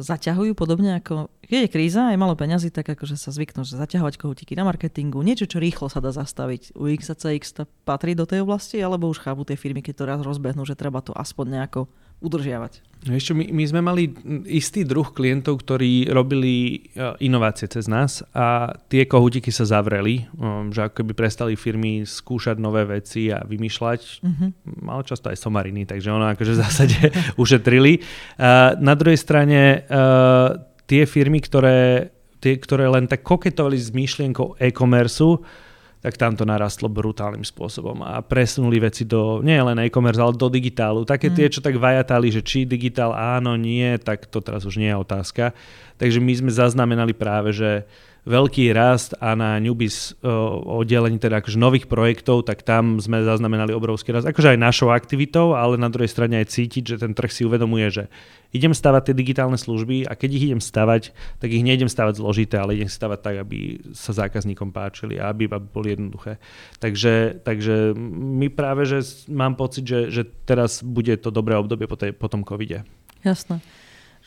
zaťahujú 0.00 0.52
podobne 0.56 0.98
ako, 1.00 1.28
keď 1.44 1.60
je 1.64 1.72
kríza, 1.72 2.12
je 2.12 2.18
malo 2.20 2.34
peňazí, 2.36 2.72
tak 2.72 2.90
akože 2.92 3.16
sa 3.16 3.30
zvyknú, 3.30 3.62
že 3.62 3.78
zaťahovať 3.78 4.16
kohútiky 4.16 4.52
na 4.56 4.64
marketingu, 4.66 5.20
niečo, 5.20 5.48
čo 5.48 5.62
rýchlo 5.62 5.88
sa 5.92 6.02
dá 6.02 6.10
zastaviť. 6.10 6.76
U 6.76 6.88
X 6.88 7.12
to 7.54 7.64
patrí 7.84 8.18
do 8.18 8.24
tej 8.24 8.42
oblasti, 8.42 8.80
alebo 8.80 9.08
už 9.08 9.22
chápu 9.22 9.46
tie 9.46 9.60
firmy, 9.60 9.80
keď 9.84 9.94
to 9.96 10.04
raz 10.08 10.20
rozbehnú, 10.24 10.64
že 10.64 10.74
treba 10.74 11.00
to 11.00 11.14
aspoň 11.14 11.60
nejako 11.60 11.86
udržiavať. 12.20 12.90
No 13.00 13.16
ešte 13.16 13.32
my, 13.32 13.48
my 13.48 13.64
sme 13.64 13.80
mali 13.80 14.12
istý 14.44 14.84
druh 14.84 15.08
klientov, 15.08 15.64
ktorí 15.64 16.12
robili 16.12 16.84
e, 16.92 17.16
inovácie 17.24 17.64
cez 17.64 17.88
nás 17.88 18.20
a 18.36 18.76
tie 18.92 19.08
kohútiky 19.08 19.48
sa 19.48 19.64
zavreli, 19.64 20.28
um, 20.36 20.68
že 20.68 20.84
ako 20.84 21.00
keby 21.00 21.12
prestali 21.16 21.56
firmy 21.56 22.04
skúšať 22.04 22.60
nové 22.60 22.84
veci 22.84 23.32
a 23.32 23.40
vymýšľať. 23.40 24.00
Uh-huh. 24.20 24.52
Malo 24.84 25.00
často 25.08 25.32
aj 25.32 25.40
somariny, 25.40 25.88
takže 25.88 26.12
ono 26.12 26.28
akože 26.28 26.52
v 26.52 26.60
zásade 26.60 26.98
ušetrili. 27.42 28.04
Na 28.84 28.92
druhej 28.92 29.16
strane 29.16 29.60
e, 29.60 29.98
tie 30.84 31.08
firmy, 31.08 31.40
ktoré, 31.40 32.12
tie, 32.44 32.60
ktoré 32.60 32.84
len 32.84 33.08
tak 33.08 33.24
koketovali 33.24 33.80
s 33.80 33.96
myšlienkou 33.96 34.60
e-commerce, 34.60 35.40
tak 36.00 36.16
tam 36.16 36.32
to 36.32 36.48
narastlo 36.48 36.88
brutálnym 36.88 37.44
spôsobom 37.44 38.00
a 38.00 38.24
presunuli 38.24 38.80
veci 38.80 39.04
do, 39.04 39.44
nie 39.44 39.60
len 39.60 39.76
e-commerce, 39.84 40.16
ale 40.16 40.32
do 40.32 40.48
digitálu. 40.48 41.04
Také 41.04 41.28
mm. 41.28 41.34
tie, 41.36 41.46
čo 41.52 41.60
tak 41.60 41.76
vajatali, 41.76 42.32
že 42.32 42.40
či 42.40 42.64
digitál 42.64 43.12
áno, 43.12 43.52
nie, 43.60 44.00
tak 44.00 44.24
to 44.32 44.40
teraz 44.40 44.64
už 44.64 44.80
nie 44.80 44.88
je 44.88 44.96
otázka. 44.96 45.52
Takže 46.00 46.16
my 46.24 46.32
sme 46.32 46.50
zaznamenali 46.50 47.12
práve, 47.12 47.52
že 47.52 47.84
veľký 48.28 48.72
rast 48.76 49.16
a 49.16 49.32
na 49.32 49.56
Newbies 49.56 50.16
oddelení 50.66 51.16
teda 51.16 51.40
akože 51.40 51.56
nových 51.56 51.86
projektov, 51.88 52.44
tak 52.44 52.60
tam 52.66 53.00
sme 53.00 53.24
zaznamenali 53.24 53.72
obrovský 53.72 54.12
rast. 54.12 54.28
Akože 54.28 54.56
aj 54.56 54.60
našou 54.60 54.92
aktivitou, 54.92 55.56
ale 55.56 55.80
na 55.80 55.88
druhej 55.88 56.12
strane 56.12 56.40
aj 56.40 56.52
cítiť, 56.52 56.84
že 56.84 56.96
ten 57.00 57.16
trh 57.16 57.32
si 57.32 57.48
uvedomuje, 57.48 57.88
že 57.88 58.04
idem 58.50 58.74
stavať 58.74 59.10
tie 59.10 59.14
digitálne 59.14 59.56
služby 59.56 60.10
a 60.10 60.12
keď 60.18 60.30
ich 60.36 60.44
idem 60.50 60.60
stavať, 60.60 61.14
tak 61.38 61.48
ich 61.48 61.64
nejdem 61.64 61.88
stavať 61.88 62.18
zložité, 62.18 62.58
ale 62.58 62.76
idem 62.76 62.90
stavať 62.90 63.18
tak, 63.22 63.36
aby 63.40 63.80
sa 63.94 64.12
zákazníkom 64.12 64.74
páčili 64.74 65.16
a 65.16 65.30
aby, 65.30 65.46
aby 65.48 65.68
boli 65.70 65.94
jednoduché. 65.94 66.42
Takže, 66.82 67.40
takže 67.46 67.94
my 68.18 68.50
práve, 68.50 68.84
že 68.84 69.06
mám 69.30 69.54
pocit, 69.54 69.86
že, 69.86 70.00
že 70.10 70.22
teraz 70.44 70.82
bude 70.82 71.14
to 71.16 71.30
dobré 71.30 71.56
obdobie 71.56 71.86
po, 71.86 71.94
tej, 71.94 72.12
po 72.12 72.26
tom 72.26 72.42
covide. 72.42 72.82
Jasné. 73.22 73.62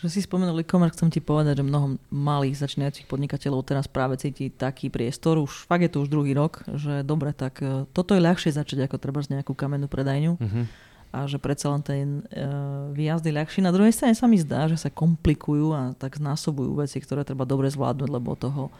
Že 0.04 0.20
si 0.20 0.28
spomenul 0.28 0.60
e-commerce, 0.60 1.00
chcem 1.00 1.08
ti 1.08 1.24
povedať, 1.24 1.64
že 1.64 1.66
mnoho 1.66 1.96
malých 2.12 2.60
začínajúcich 2.60 3.08
podnikateľov 3.08 3.64
teraz 3.64 3.88
práve 3.88 4.20
cíti 4.20 4.52
taký 4.52 4.92
priestor, 4.92 5.40
už 5.40 5.64
fakt 5.64 5.80
je 5.80 5.92
to 5.96 6.04
už 6.04 6.12
druhý 6.12 6.36
rok, 6.36 6.60
že 6.76 7.08
dobre, 7.08 7.32
tak 7.32 7.64
e, 7.64 7.88
toto 7.96 8.12
je 8.12 8.20
ľahšie 8.20 8.52
začať 8.52 8.92
ako 8.92 9.00
treba 9.00 9.24
z 9.24 9.40
nejakú 9.40 9.56
kamennú 9.56 9.88
predajňu. 9.88 10.36
Uh-huh. 10.36 10.68
a 11.16 11.24
že 11.24 11.40
predsa 11.40 11.72
len 11.72 11.86
ten 11.86 12.08
uh, 12.34 12.90
výjazd 12.90 13.24
je 13.24 13.38
ľahší. 13.38 13.60
Na 13.62 13.70
druhej 13.70 13.94
strane 13.94 14.18
sa 14.18 14.26
mi 14.26 14.42
zdá, 14.42 14.66
že 14.66 14.82
sa 14.82 14.90
komplikujú 14.90 15.70
a 15.72 15.96
tak 15.96 16.18
znásobujú 16.18 16.84
veci, 16.84 16.98
ktoré 16.98 17.22
treba 17.22 17.46
dobre 17.46 17.70
zvládnuť, 17.70 18.10
lebo 18.10 18.34
toho 18.34 18.74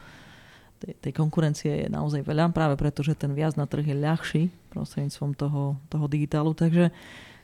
tej, 0.84 0.98
tej 1.00 1.14
konkurencie 1.16 1.86
je 1.86 1.88
naozaj 1.88 2.26
veľa, 2.28 2.52
práve 2.52 2.76
preto, 2.76 3.00
že 3.00 3.16
ten 3.16 3.32
viac 3.32 3.56
na 3.56 3.64
trh 3.64 3.86
je 3.86 3.96
ľahší 3.96 4.44
prostredníctvom 4.76 5.32
toho, 5.40 5.80
toho 5.88 6.06
digitálu, 6.10 6.52
takže 6.52 6.92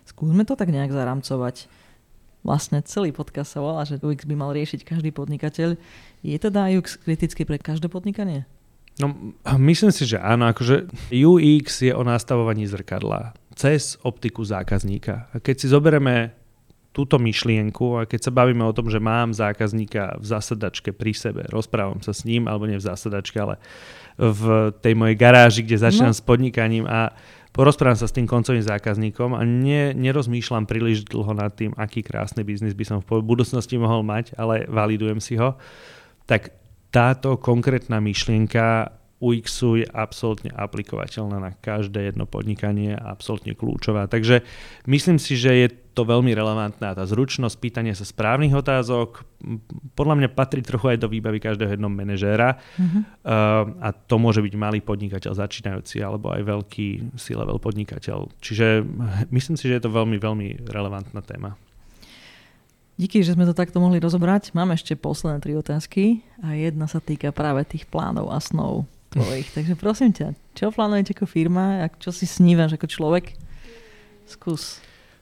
skúsme 0.03 0.43
to 0.43 0.59
tak 0.59 0.67
nejak 0.67 0.91
zaramcovať. 0.91 1.69
Vlastne 2.39 2.79
celý 2.87 3.11
podcast 3.11 3.51
sa 3.51 3.59
volá, 3.59 3.83
že 3.83 3.99
UX 3.99 4.23
by 4.23 4.35
mal 4.35 4.55
riešiť 4.55 4.87
každý 4.87 5.11
podnikateľ. 5.11 5.75
Je 6.23 6.37
teda 6.39 6.71
UX 6.71 6.95
kritický 6.95 7.43
pre 7.43 7.59
každé 7.59 7.91
podnikanie? 7.91 8.47
No, 8.99 9.35
myslím 9.59 9.91
si, 9.95 10.03
že 10.07 10.19
áno. 10.19 10.47
Akože 10.51 10.87
UX 11.11 11.83
je 11.83 11.91
o 11.95 12.03
nastavovaní 12.03 12.67
zrkadla 12.67 13.35
cez 13.55 13.99
optiku 14.03 14.43
zákazníka. 14.43 15.31
A 15.31 15.43
keď 15.43 15.55
si 15.59 15.67
zoberieme 15.71 16.35
túto 16.89 17.21
myšlienku 17.21 18.01
a 18.01 18.07
keď 18.09 18.27
sa 18.27 18.31
bavíme 18.35 18.65
o 18.65 18.75
tom, 18.75 18.91
že 18.91 18.99
mám 18.99 19.31
zákazníka 19.31 20.19
v 20.19 20.25
zasadačke 20.25 20.89
pri 20.91 21.13
sebe, 21.15 21.45
rozprávam 21.47 22.01
sa 22.01 22.11
s 22.11 22.25
ním, 22.25 22.49
alebo 22.49 22.65
nie 22.65 22.81
v 22.81 22.87
zasadačke, 22.87 23.37
ale 23.39 23.55
v 24.19 24.73
tej 24.83 24.93
mojej 24.99 25.15
garáži, 25.15 25.61
kde 25.63 25.79
začínam 25.79 26.11
no. 26.11 26.17
s 26.17 26.25
podnikaním 26.25 26.83
a 26.89 27.15
porozprávam 27.55 27.97
sa 27.97 28.05
s 28.05 28.15
tým 28.15 28.29
koncovým 28.29 28.61
zákazníkom 28.61 29.33
a 29.33 29.41
ne, 29.45 29.95
nerozmýšľam 29.97 30.69
príliš 30.69 31.07
dlho 31.07 31.33
nad 31.33 31.53
tým, 31.53 31.73
aký 31.75 32.05
krásny 32.05 32.45
biznis 32.45 32.77
by 32.77 32.85
som 32.85 32.97
v 33.01 33.23
budúcnosti 33.25 33.79
mohol 33.79 34.05
mať, 34.05 34.37
ale 34.37 34.69
validujem 34.69 35.19
si 35.23 35.39
ho, 35.39 35.57
tak 36.29 36.53
táto 36.89 37.37
konkrétna 37.37 38.01
myšlienka 38.01 38.98
UX 39.20 39.76
je 39.76 39.88
absolútne 39.91 40.47
aplikovateľná 40.55 41.38
na 41.43 41.51
každé 41.51 42.11
jedno 42.11 42.24
podnikanie 42.24 42.95
a 42.95 43.11
absolútne 43.11 43.51
kľúčová. 43.51 44.07
Takže 44.07 44.47
myslím 44.88 45.20
si, 45.20 45.36
že 45.36 45.51
je 45.51 45.67
to 45.91 46.07
veľmi 46.07 46.32
relevantná 46.32 46.95
tá 46.95 47.03
zručnosť 47.03 47.59
pýtania 47.59 47.91
sa 47.91 48.07
správnych 48.07 48.55
otázok. 48.55 49.28
Podľa 49.99 50.15
mňa 50.15 50.30
patrí 50.32 50.63
trochu 50.63 50.95
aj 50.95 51.03
do 51.03 51.11
výbavy 51.11 51.43
každého 51.43 51.76
jednom 51.76 51.91
manažéra 51.91 52.55
mm-hmm. 52.55 53.01
uh, 53.28 53.67
a 53.84 53.91
to 53.91 54.15
môže 54.15 54.39
byť 54.39 54.55
malý 54.55 54.80
podnikateľ 54.80 55.36
začínajúci 55.36 55.99
alebo 55.99 56.32
aj 56.32 56.47
veľký 56.47 57.20
C-level 57.20 57.59
podnikateľ. 57.59 58.32
Čiže 58.39 58.88
myslím 59.36 59.59
si, 59.59 59.67
že 59.67 59.84
je 59.84 59.84
to 59.84 59.91
veľmi, 59.91 60.15
veľmi 60.15 60.63
relevantná 60.72 61.20
téma. 61.20 61.59
Díky, 62.99 63.24
že 63.24 63.36
sme 63.36 63.47
to 63.47 63.55
takto 63.55 63.80
mohli 63.80 63.99
rozobrať. 63.99 64.51
Mám 64.51 64.76
ešte 64.76 64.95
posledné 64.95 65.39
tri 65.39 65.55
otázky 65.55 66.20
a 66.43 66.55
jedna 66.55 66.84
sa 66.88 66.99
týka 66.99 67.32
práve 67.32 67.63
tých 67.63 67.88
plánov 67.88 68.32
a 68.32 68.39
snov 68.43 68.88
tvojich. 69.10 69.47
Takže 69.53 69.74
prosím 69.76 70.12
ťa, 70.14 70.38
čo 70.53 70.70
plánujete 70.70 71.18
ako 71.18 71.26
firma, 71.26 71.89
čo 71.97 72.14
si 72.14 72.30
snívaš 72.30 72.78
ako 72.78 72.86
človek? 72.86 73.34
Skús 74.30 74.80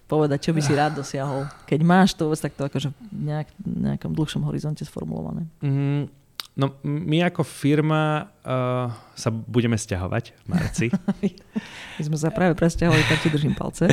povedať, 0.07 0.47
čo 0.47 0.51
by 0.55 0.61
si 0.63 0.71
rád 0.75 0.99
dosiahol. 0.99 1.47
Keď 1.67 1.79
máš 1.83 2.15
to 2.15 2.27
vôbec 2.27 2.39
takto 2.39 2.63
akože 2.67 2.91
v 2.91 2.95
nejak, 3.11 3.47
nejakom 3.63 4.15
dlhšom 4.15 4.43
horizonte 4.47 4.87
sformulované. 4.87 5.47
Mm, 5.59 6.07
No, 6.57 6.73
my 6.81 7.21
ako 7.21 7.45
firma 7.45 8.33
uh, 8.47 8.87
sa 9.13 9.29
budeme 9.29 9.77
stiahovať 9.77 10.33
v 10.33 10.45
marci. 10.47 10.85
my 11.99 12.01
sme 12.01 12.17
sa 12.17 12.33
práve 12.33 12.57
presťahovali, 12.57 13.03
tak 13.05 13.19
ti 13.21 13.29
držím 13.29 13.53
palce. 13.53 13.91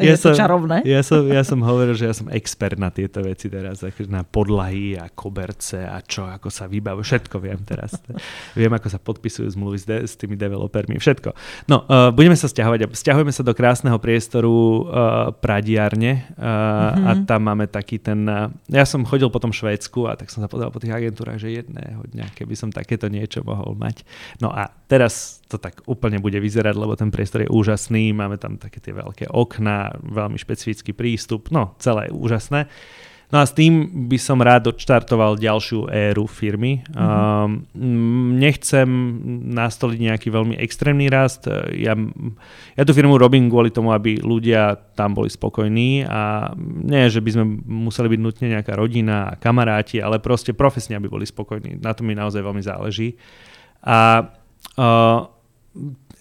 ja 0.00 0.12
je 0.14 0.16
som, 0.16 0.32
to 0.32 0.38
čarovné. 0.40 0.86
ja, 0.88 1.04
som, 1.04 1.26
ja 1.28 1.42
som 1.44 1.60
hovoril, 1.60 1.98
že 1.98 2.08
ja 2.08 2.14
som 2.16 2.30
expert 2.32 2.80
na 2.80 2.88
tieto 2.88 3.20
veci 3.20 3.52
teraz, 3.52 3.84
akože 3.84 4.08
na 4.08 4.24
podlahy 4.24 4.96
a 4.96 5.12
koberce 5.12 5.84
a 5.84 6.00
čo, 6.00 6.24
ako 6.24 6.48
sa 6.48 6.64
vybavujú, 6.64 7.04
všetko 7.04 7.36
viem 7.42 7.60
teraz. 7.66 8.00
viem, 8.58 8.72
ako 8.72 8.88
sa 8.88 9.02
podpisujú 9.02 9.52
zmluvy 9.52 9.78
s, 9.78 9.86
de- 9.86 10.04
s 10.08 10.14
tými 10.16 10.38
developermi, 10.38 10.96
všetko. 10.96 11.34
No, 11.68 11.84
uh, 11.84 12.08
budeme 12.14 12.38
sa 12.38 12.48
stiahovať 12.48 12.86
a 12.86 12.86
stiahujeme 12.94 13.34
sa 13.34 13.44
do 13.44 13.52
krásneho 13.52 14.00
priestoru 14.00 14.48
uh, 14.48 14.80
Pradiarne 15.36 16.30
uh, 16.36 16.46
mm-hmm. 16.46 17.04
a 17.04 17.10
tam 17.28 17.40
máme 17.44 17.68
taký 17.68 17.98
ten... 17.98 18.24
Uh, 18.24 18.48
ja 18.70 18.88
som 18.88 19.02
chodil 19.04 19.28
po 19.28 19.42
tom 19.42 19.50
Švédsku 19.50 20.08
a 20.08 20.16
tak 20.16 20.32
som 20.32 20.40
sa 20.40 20.48
po 20.48 20.78
tých 20.80 20.92
agentúrach, 20.92 21.40
že 21.40 21.52
jedné 21.52 21.82
jedného 21.82 22.02
dňa, 22.14 22.26
keby 22.38 22.54
som 22.54 22.70
takéto 22.70 23.10
niečo 23.10 23.42
mohol 23.42 23.71
mať. 23.74 24.06
No 24.40 24.52
a 24.52 24.70
teraz 24.86 25.42
to 25.48 25.60
tak 25.60 25.84
úplne 25.84 26.20
bude 26.22 26.38
vyzerať, 26.40 26.74
lebo 26.76 26.96
ten 26.96 27.12
priestor 27.12 27.44
je 27.44 27.52
úžasný, 27.52 28.12
máme 28.16 28.40
tam 28.40 28.56
také 28.56 28.80
tie 28.80 28.96
veľké 28.96 29.28
okná, 29.28 30.00
veľmi 30.00 30.38
špecifický 30.40 30.96
prístup, 30.96 31.52
no 31.52 31.76
celé 31.82 32.08
je 32.08 32.16
úžasné. 32.16 32.70
No 33.32 33.40
a 33.40 33.48
s 33.48 33.56
tým 33.56 34.04
by 34.12 34.20
som 34.20 34.44
rád 34.44 34.76
odštartoval 34.76 35.40
ďalšiu 35.40 35.88
éru 35.88 36.28
firmy. 36.28 36.84
Mm-hmm. 36.84 37.00
Um, 37.00 37.64
nechcem 38.36 38.88
nastoliť 39.56 39.98
nejaký 40.12 40.28
veľmi 40.28 40.60
extrémny 40.60 41.08
rast. 41.08 41.48
Ja, 41.72 41.96
ja 42.76 42.82
tú 42.84 42.92
firmu 42.92 43.16
robím 43.16 43.48
kvôli 43.48 43.72
tomu, 43.72 43.96
aby 43.96 44.20
ľudia 44.20 44.76
tam 44.92 45.16
boli 45.16 45.32
spokojní 45.32 46.04
a 46.04 46.52
nie, 46.60 47.08
že 47.08 47.24
by 47.24 47.30
sme 47.32 47.44
museli 47.64 48.12
byť 48.12 48.20
nutne 48.20 48.46
nejaká 48.52 48.76
rodina 48.76 49.32
a 49.32 49.36
kamaráti, 49.40 50.04
ale 50.04 50.20
proste 50.20 50.52
profesne, 50.52 51.00
aby 51.00 51.08
boli 51.08 51.24
spokojní. 51.24 51.80
Na 51.80 51.96
to 51.96 52.04
mi 52.04 52.12
naozaj 52.12 52.44
veľmi 52.44 52.60
záleží. 52.60 53.16
A 53.82 54.30
uh, 54.78 55.20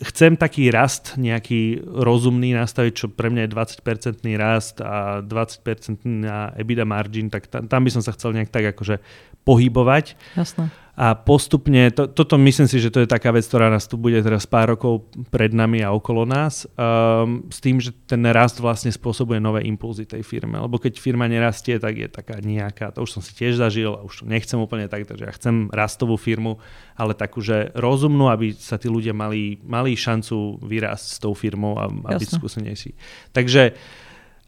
chcem 0.02 0.34
taký 0.34 0.74
rast 0.74 1.14
nejaký 1.16 1.86
rozumný 1.86 2.58
nastaviť, 2.58 2.94
čo 2.94 3.08
pre 3.14 3.30
mňa 3.30 3.46
je 3.46 3.54
20-percentný 3.54 4.34
rast 4.36 4.82
a 4.82 5.22
20% 5.22 6.02
na 6.06 6.50
EBITDA 6.58 6.86
margin, 6.90 7.30
tak 7.30 7.46
tam, 7.48 7.70
tam 7.70 7.82
by 7.86 7.92
som 7.94 8.02
sa 8.02 8.14
chcel 8.18 8.34
nejak 8.34 8.50
tak 8.50 8.74
akože 8.74 8.98
pohybovať. 9.46 10.18
Jasné 10.34 10.81
a 10.92 11.16
postupne, 11.16 11.88
to, 11.96 12.12
toto 12.12 12.36
myslím 12.36 12.68
si, 12.68 12.78
že 12.84 12.92
to 12.92 13.00
je 13.04 13.08
taká 13.08 13.32
vec, 13.32 13.48
ktorá 13.48 13.72
nás 13.72 13.88
tu 13.88 13.96
bude 13.96 14.20
teraz 14.20 14.44
pár 14.44 14.76
rokov 14.76 15.08
pred 15.32 15.56
nami 15.56 15.80
a 15.80 15.96
okolo 15.96 16.28
nás, 16.28 16.68
um, 16.76 17.48
s 17.48 17.64
tým, 17.64 17.80
že 17.80 17.96
ten 18.06 18.20
rast 18.28 18.60
vlastne 18.60 18.92
spôsobuje 18.92 19.40
nové 19.40 19.64
impulzy 19.64 20.04
tej 20.04 20.20
firme, 20.22 20.60
lebo 20.60 20.76
keď 20.76 21.00
firma 21.00 21.32
nerastie, 21.32 21.80
tak 21.80 21.96
je 21.96 22.12
taká 22.12 22.44
nejaká, 22.44 22.92
to 22.92 23.08
už 23.08 23.18
som 23.18 23.22
si 23.24 23.32
tiež 23.32 23.56
zažil 23.56 23.96
a 23.96 24.04
už 24.04 24.24
to 24.24 24.24
nechcem 24.28 24.60
úplne 24.60 24.92
tak, 24.92 25.08
takže 25.08 25.24
ja 25.24 25.34
chcem 25.34 25.72
rastovú 25.72 26.20
firmu, 26.20 26.60
ale 27.00 27.16
takú, 27.16 27.40
že 27.40 27.72
rozumnú, 27.72 28.28
aby 28.28 28.52
sa 28.52 28.76
tí 28.76 28.92
ľudia 28.92 29.16
mali, 29.16 29.64
mali 29.64 29.96
šancu 29.96 30.60
vyrásť 30.60 31.06
s 31.08 31.18
tou 31.24 31.32
firmou 31.32 31.80
a, 31.80 31.88
a 31.88 32.10
byť 32.20 32.30
skúsenejší. 32.36 32.92
Takže 33.32 33.74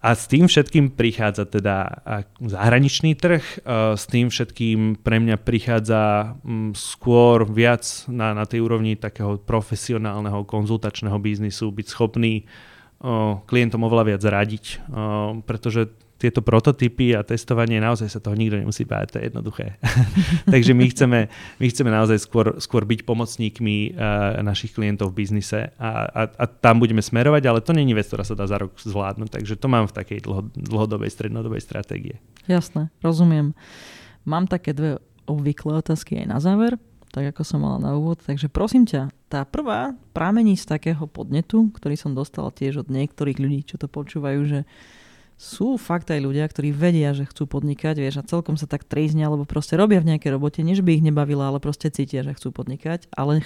a 0.03 0.09
s 0.19 0.27
tým 0.27 0.51
všetkým 0.51 0.99
prichádza 0.99 1.47
teda 1.47 2.03
zahraničný 2.43 3.15
trh, 3.15 3.63
s 3.95 4.03
tým 4.11 4.27
všetkým 4.27 4.99
pre 4.99 5.23
mňa 5.23 5.39
prichádza 5.39 6.35
mm, 6.43 6.75
skôr 6.75 7.47
viac 7.47 7.87
na, 8.11 8.35
na 8.35 8.43
tej 8.43 8.67
úrovni 8.67 8.99
takého 8.99 9.39
profesionálneho 9.39 10.43
konzultačného 10.43 11.15
biznisu, 11.23 11.71
byť 11.71 11.87
schopný 11.87 12.43
klientom 13.47 13.83
oveľa 13.83 14.15
viac 14.15 14.23
radiť, 14.23 14.65
pretože 15.43 15.91
tieto 16.23 16.39
prototypy 16.39 17.11
a 17.11 17.27
testovanie, 17.27 17.83
naozaj 17.83 18.07
sa 18.07 18.23
toho 18.23 18.39
nikto 18.39 18.55
nemusí 18.55 18.87
báť, 18.87 19.07
to 19.11 19.17
je 19.19 19.23
jednoduché. 19.27 19.75
Takže 20.53 20.71
my 20.71 20.85
chceme, 20.87 21.19
my 21.59 21.65
chceme 21.67 21.91
naozaj 21.91 22.23
skôr, 22.23 22.55
skôr 22.63 22.87
byť 22.87 23.03
pomocníkmi 23.03 23.91
uh, 23.91 24.39
našich 24.39 24.71
klientov 24.71 25.11
v 25.11 25.27
biznise 25.27 25.75
a, 25.75 26.07
a, 26.07 26.21
a 26.31 26.45
tam 26.47 26.79
budeme 26.79 27.03
smerovať, 27.03 27.43
ale 27.43 27.59
to 27.59 27.75
není 27.75 27.91
vec, 27.91 28.07
ktorá 28.07 28.23
sa 28.23 28.39
dá 28.39 28.47
za 28.47 28.55
rok 28.55 28.71
zvládnuť, 28.79 29.35
takže 29.35 29.59
to 29.59 29.67
mám 29.67 29.91
v 29.91 29.95
takej 29.99 30.23
dlho, 30.23 30.47
dlhodobej, 30.55 31.11
strednodobej 31.11 31.59
stratégie. 31.59 32.23
Jasné, 32.47 32.87
rozumiem. 33.03 33.51
Mám 34.23 34.47
také 34.47 34.71
dve 34.71 35.03
obvyklé 35.27 35.83
otázky 35.83 36.23
aj 36.23 36.27
na 36.31 36.39
záver, 36.39 36.79
tak 37.11 37.35
ako 37.35 37.41
som 37.43 37.59
mala 37.61 37.77
na 37.77 37.91
úvod. 37.93 38.23
Takže 38.23 38.47
prosím 38.47 38.87
ťa, 38.87 39.11
tá 39.27 39.43
prvá 39.43 39.93
prámení 40.15 40.55
z 40.55 40.65
takého 40.65 41.03
podnetu, 41.05 41.69
ktorý 41.75 41.99
som 41.99 42.15
dostal 42.15 42.49
tiež 42.49 42.87
od 42.87 42.89
niektorých 42.89 43.37
ľudí, 43.37 43.61
čo 43.67 43.75
to 43.77 43.91
počúvajú, 43.91 44.41
že 44.47 44.59
sú 45.37 45.75
fakt 45.75 46.09
aj 46.13 46.19
ľudia, 46.23 46.45
ktorí 46.47 46.71
vedia, 46.71 47.11
že 47.11 47.27
chcú 47.27 47.49
podnikať, 47.49 47.99
vieš, 47.99 48.21
a 48.21 48.27
celkom 48.27 48.55
sa 48.55 48.69
tak 48.69 48.87
tríznia, 48.87 49.27
alebo 49.27 49.43
proste 49.43 49.75
robia 49.75 49.99
v 49.99 50.15
nejakej 50.15 50.33
robote, 50.35 50.61
než 50.63 50.85
by 50.85 50.99
ich 50.99 51.05
nebavila, 51.05 51.51
ale 51.51 51.59
proste 51.59 51.91
cítia, 51.91 52.23
že 52.23 52.37
chcú 52.37 52.55
podnikať, 52.55 53.11
ale 53.13 53.43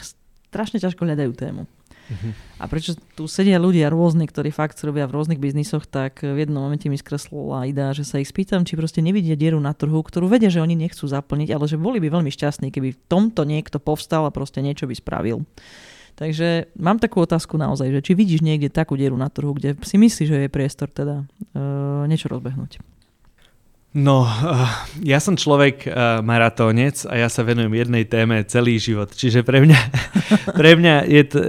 strašne 0.52 0.80
ťažko 0.80 1.04
hľadajú 1.04 1.32
tému. 1.36 1.64
Uh-huh. 2.08 2.32
A 2.64 2.72
prečo 2.72 2.96
tu 3.20 3.28
sedia 3.28 3.60
ľudia 3.60 3.92
rôzni, 3.92 4.32
ktorí 4.32 4.56
fakt 4.56 4.80
robia 4.80 5.04
v 5.12 5.20
rôznych 5.20 5.44
biznisoch, 5.44 5.84
tak 5.84 6.24
v 6.24 6.40
jednom 6.40 6.64
momente 6.64 6.88
mi 6.88 6.96
skreslila 6.96 7.68
idea, 7.68 7.92
že 7.92 8.08
sa 8.08 8.24
ich 8.24 8.32
spýtam, 8.32 8.64
či 8.64 8.80
proste 8.80 9.04
nevidia 9.04 9.36
dieru 9.36 9.60
na 9.60 9.76
trhu, 9.76 10.00
ktorú 10.00 10.32
vedia, 10.32 10.48
že 10.48 10.64
oni 10.64 10.80
nechcú 10.80 11.04
zaplniť, 11.04 11.52
ale 11.52 11.68
že 11.68 11.76
boli 11.76 12.00
by 12.00 12.08
veľmi 12.08 12.32
šťastní, 12.32 12.72
keby 12.72 12.96
v 12.96 13.02
tomto 13.12 13.44
niekto 13.44 13.84
povstal 13.84 14.24
a 14.24 14.32
proste 14.32 14.64
niečo 14.64 14.88
by 14.88 14.96
spravil. 14.96 15.44
Takže 16.18 16.74
mám 16.74 16.98
takú 16.98 17.22
otázku 17.22 17.62
naozaj, 17.62 17.94
že 17.94 18.02
či 18.02 18.12
vidíš 18.18 18.42
niekde 18.42 18.74
takú 18.74 18.98
dieru 18.98 19.14
na 19.14 19.30
trhu, 19.30 19.54
kde 19.54 19.78
si 19.86 20.02
myslíš, 20.02 20.28
že 20.34 20.40
je 20.42 20.50
priestor 20.50 20.90
teda 20.90 21.22
uh, 21.22 22.10
niečo 22.10 22.26
rozbehnúť. 22.26 22.82
No, 23.94 24.26
uh, 24.26 24.66
ja 25.06 25.22
som 25.22 25.38
človek 25.38 25.86
uh, 25.86 26.26
maratónec 26.26 27.06
a 27.06 27.22
ja 27.22 27.30
sa 27.30 27.46
venujem 27.46 27.70
jednej 27.70 28.10
téme 28.10 28.42
celý 28.50 28.82
život. 28.82 29.14
Čiže 29.14 29.46
pre 29.46 29.62
mňa, 29.62 29.80
pre 30.60 30.74
mňa 30.74 30.96
je 31.06 31.24
to, 31.30 31.40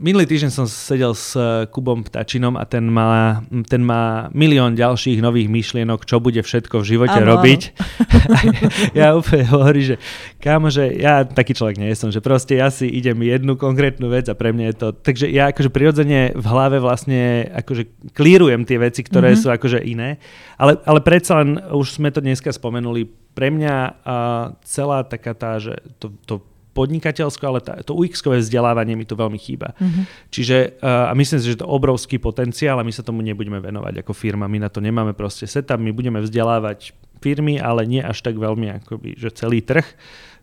minulý 0.00 0.24
týždeň 0.24 0.50
som 0.50 0.64
sedel 0.64 1.12
s 1.12 1.36
Kubom 1.68 2.00
Ptačinom 2.00 2.56
a 2.56 2.64
ten 2.64 2.88
má, 2.88 3.44
ten 3.68 3.84
má 3.84 4.32
milión 4.32 4.72
ďalších 4.72 5.20
nových 5.20 5.52
myšlienok, 5.52 6.08
čo 6.08 6.18
bude 6.18 6.40
všetko 6.40 6.80
v 6.80 6.88
živote 6.96 7.20
ano, 7.20 7.36
robiť. 7.36 7.60
Ano. 7.68 8.50
ja 8.98 9.12
úplne 9.12 9.44
hovorím, 9.52 9.84
že 9.94 9.96
kámo, 10.40 10.72
že 10.72 10.96
ja 10.96 11.22
taký 11.28 11.52
človek 11.52 11.76
nie 11.76 11.92
som, 11.92 12.08
že 12.08 12.24
proste 12.24 12.56
ja 12.56 12.72
si 12.72 12.88
idem 12.88 13.20
jednu 13.20 13.60
konkrétnu 13.60 14.08
vec 14.08 14.26
a 14.32 14.34
pre 14.34 14.56
mňa 14.56 14.66
je 14.72 14.76
to... 14.80 14.88
Takže 14.96 15.26
ja 15.28 15.52
akože 15.52 15.68
prirodzene 15.68 16.32
v 16.32 16.46
hlave 16.48 16.80
vlastne 16.80 17.52
akože 17.52 18.16
klírujem 18.16 18.64
tie 18.64 18.80
veci, 18.80 19.04
ktoré 19.04 19.36
mm-hmm. 19.36 19.44
sú 19.44 19.48
akože 19.52 19.84
iné. 19.84 20.16
Ale, 20.56 20.80
ale 20.88 21.04
predsa 21.04 21.44
len, 21.44 21.60
už 21.70 22.00
sme 22.00 22.08
to 22.08 22.24
dneska 22.24 22.48
spomenuli, 22.48 23.04
pre 23.30 23.46
mňa 23.52 23.76
uh, 23.78 24.58
celá 24.66 25.06
taká 25.06 25.38
tá, 25.38 25.62
že 25.62 25.78
to, 26.02 26.10
to 26.26 26.42
podnikateľsko, 26.70 27.42
ale 27.46 27.60
tá, 27.60 27.74
to 27.82 27.98
UX-kové 27.98 28.38
vzdelávanie 28.38 28.94
mi 28.94 29.04
tu 29.04 29.18
veľmi 29.18 29.36
chýba. 29.36 29.74
Mm-hmm. 29.76 30.04
Čiže 30.30 30.56
uh, 30.80 31.10
a 31.10 31.12
myslím 31.18 31.38
si, 31.42 31.50
že 31.50 31.58
to 31.58 31.66
je 31.66 31.74
obrovský 31.74 32.22
potenciál 32.22 32.78
a 32.78 32.86
my 32.86 32.92
sa 32.94 33.02
tomu 33.02 33.20
nebudeme 33.26 33.58
venovať 33.58 34.06
ako 34.06 34.12
firma. 34.14 34.46
My 34.46 34.62
na 34.62 34.70
to 34.70 34.78
nemáme 34.78 35.12
proste 35.12 35.50
setup, 35.50 35.82
my 35.82 35.90
budeme 35.90 36.22
vzdelávať 36.22 36.94
firmy, 37.20 37.60
ale 37.60 37.84
nie 37.84 38.00
až 38.00 38.24
tak 38.24 38.40
veľmi 38.40 38.80
akoby, 38.82 39.18
že 39.20 39.34
celý 39.34 39.60
trh. 39.60 39.84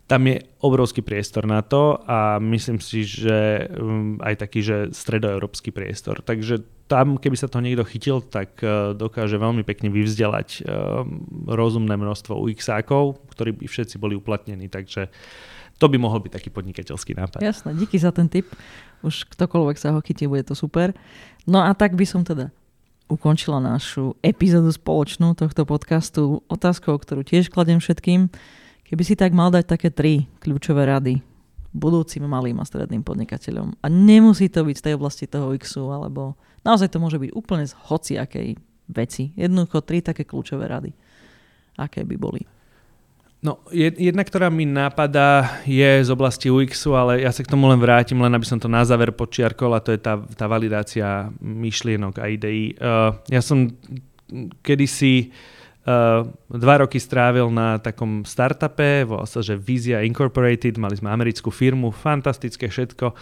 Tam 0.08 0.24
je 0.24 0.40
obrovský 0.64 1.04
priestor 1.04 1.44
na 1.44 1.60
to 1.60 2.00
a 2.08 2.40
myslím 2.40 2.80
si, 2.80 3.04
že 3.04 3.68
um, 3.76 4.16
aj 4.24 4.40
taký, 4.40 4.64
že 4.64 4.76
stredoeurópsky 4.88 5.68
priestor. 5.68 6.24
Takže 6.24 6.64
tam, 6.88 7.20
keby 7.20 7.36
sa 7.36 7.52
to 7.52 7.60
niekto 7.60 7.84
chytil, 7.84 8.24
tak 8.24 8.56
uh, 8.64 8.96
dokáže 8.96 9.36
veľmi 9.36 9.68
pekne 9.68 9.92
vyvzdelať 9.92 10.64
uh, 10.64 11.04
rozumné 11.44 12.00
množstvo 12.00 12.40
UX-ákov, 12.40 13.20
ktorí 13.36 13.52
by 13.60 13.68
všetci 13.68 14.00
boli 14.00 14.16
uplatnení. 14.16 14.72
Takže 14.72 15.12
to 15.78 15.86
by 15.86 15.96
mohol 15.96 16.18
byť 16.18 16.32
taký 16.34 16.50
podnikateľský 16.50 17.14
nápad. 17.14 17.38
Jasné, 17.38 17.74
díky 17.78 17.96
za 17.98 18.10
ten 18.10 18.26
tip. 18.26 18.50
Už 19.06 19.30
ktokoľvek 19.30 19.76
sa 19.78 19.94
ho 19.94 20.02
chytí, 20.02 20.26
bude 20.26 20.42
to 20.42 20.58
super. 20.58 20.90
No 21.46 21.62
a 21.62 21.70
tak 21.72 21.94
by 21.94 22.02
som 22.02 22.26
teda 22.26 22.50
ukončila 23.08 23.62
našu 23.62 24.18
epizódu 24.20 24.74
spoločnú 24.74 25.32
tohto 25.38 25.64
podcastu 25.64 26.44
otázkou, 26.50 26.98
ktorú 26.98 27.22
tiež 27.24 27.48
kladem 27.48 27.78
všetkým. 27.78 28.28
Keby 28.84 29.02
si 29.06 29.14
tak 29.14 29.32
mal 29.32 29.54
dať 29.54 29.64
také 29.64 29.88
tri 29.88 30.26
kľúčové 30.42 30.84
rady 30.84 31.22
budúcim 31.72 32.24
malým 32.24 32.58
a 32.58 32.68
stredným 32.68 33.04
podnikateľom. 33.04 33.76
A 33.84 33.86
nemusí 33.92 34.48
to 34.48 34.64
byť 34.64 34.76
z 34.76 34.84
tej 34.84 34.94
oblasti 34.96 35.24
toho 35.28 35.52
XU, 35.54 35.92
alebo 35.92 36.34
naozaj 36.64 36.90
to 36.90 36.98
môže 36.98 37.20
byť 37.20 37.30
úplne 37.36 37.64
z 37.68 37.76
hociakej 37.76 38.48
veci. 38.88 39.36
Jednoducho 39.36 39.84
tri 39.84 40.00
také 40.00 40.24
kľúčové 40.24 40.66
rady. 40.66 40.90
Aké 41.78 42.02
by 42.02 42.16
boli? 42.16 42.42
No, 43.38 43.62
jedna, 43.70 44.26
ktorá 44.26 44.50
mi 44.50 44.66
napadá, 44.66 45.62
je 45.62 46.02
z 46.02 46.10
oblasti 46.10 46.50
UX-u, 46.50 46.98
ale 46.98 47.22
ja 47.22 47.30
sa 47.30 47.46
k 47.46 47.50
tomu 47.54 47.70
len 47.70 47.78
vrátim, 47.78 48.18
len 48.18 48.34
aby 48.34 48.42
som 48.42 48.58
to 48.58 48.66
na 48.66 48.82
záver 48.82 49.14
počiarkol 49.14 49.78
a 49.78 49.84
to 49.84 49.94
je 49.94 50.00
tá, 50.02 50.18
tá 50.34 50.50
validácia 50.50 51.30
myšlienok 51.38 52.18
a 52.18 52.26
ideí. 52.26 52.74
Uh, 52.74 53.14
ja 53.30 53.38
som 53.38 53.70
kedysi 54.66 55.30
uh, 55.86 56.26
dva 56.50 56.82
roky 56.82 56.98
strávil 56.98 57.46
na 57.54 57.78
takom 57.78 58.26
startupe, 58.26 59.06
volal 59.06 59.30
sa, 59.30 59.38
že 59.38 59.54
Vizia 59.54 60.02
Incorporated, 60.02 60.74
mali 60.74 60.98
sme 60.98 61.14
americkú 61.14 61.54
firmu, 61.54 61.94
fantastické 61.94 62.66
všetko. 62.66 63.14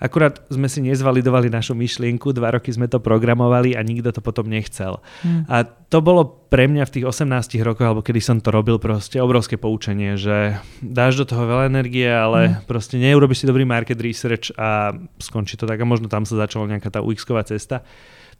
Akurát 0.00 0.40
sme 0.48 0.64
si 0.64 0.80
nezvalidovali 0.80 1.52
našu 1.52 1.76
myšlienku, 1.76 2.32
dva 2.32 2.56
roky 2.56 2.72
sme 2.72 2.88
to 2.88 3.04
programovali 3.04 3.76
a 3.76 3.84
nikto 3.84 4.16
to 4.16 4.24
potom 4.24 4.48
nechcel. 4.48 5.04
Hmm. 5.20 5.44
A 5.44 5.68
to 5.68 6.00
bolo 6.00 6.24
pre 6.24 6.64
mňa 6.64 6.88
v 6.88 6.94
tých 6.96 7.06
18 7.06 7.60
rokoch, 7.60 7.84
alebo 7.84 8.00
kedy 8.00 8.16
som 8.24 8.40
to 8.40 8.48
robil, 8.48 8.80
proste 8.80 9.20
obrovské 9.20 9.60
poučenie, 9.60 10.16
že 10.16 10.56
dáš 10.80 11.20
do 11.20 11.28
toho 11.28 11.44
veľa 11.44 11.68
energie, 11.68 12.08
ale 12.08 12.40
hmm. 12.48 12.56
proste 12.64 12.96
neurobiš 12.96 13.44
si 13.44 13.50
dobrý 13.50 13.68
market 13.68 14.00
research 14.00 14.56
a 14.56 14.96
skončí 15.20 15.60
to 15.60 15.68
tak 15.68 15.76
a 15.76 15.84
možno 15.84 16.08
tam 16.08 16.24
sa 16.24 16.40
začala 16.40 16.72
nejaká 16.72 16.88
tá 16.88 17.04
UX-ková 17.04 17.44
cesta. 17.44 17.84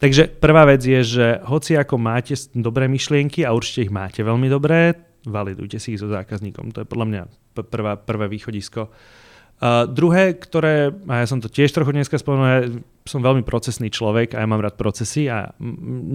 Takže 0.01 0.33
prvá 0.41 0.65
vec 0.65 0.81
je, 0.81 1.05
že 1.05 1.27
hoci 1.45 1.77
ako 1.77 2.01
máte 2.01 2.33
dobré 2.57 2.89
myšlienky 2.89 3.45
a 3.45 3.53
určite 3.53 3.85
ich 3.85 3.93
máte 3.93 4.25
veľmi 4.25 4.49
dobré, 4.49 4.97
validujte 5.29 5.77
si 5.77 5.93
ich 5.93 6.01
so 6.01 6.09
zákazníkom. 6.09 6.73
To 6.73 6.81
je 6.81 6.89
podľa 6.89 7.07
mňa 7.07 7.23
prvá, 7.69 8.01
prvé 8.01 8.27
východisko. 8.33 8.89
Uh, 9.61 9.85
druhé, 9.85 10.33
ktoré, 10.33 10.89
a 11.05 11.21
ja 11.21 11.27
som 11.29 11.37
to 11.37 11.53
tiež 11.53 11.69
trochu 11.77 11.93
dneska 11.93 12.17
spomenul, 12.17 12.81
som 13.09 13.25
veľmi 13.25 13.41
procesný 13.43 13.89
človek 13.89 14.37
a 14.37 14.45
ja 14.45 14.47
mám 14.47 14.61
rád 14.61 14.77
procesy 14.77 15.25
a 15.33 15.57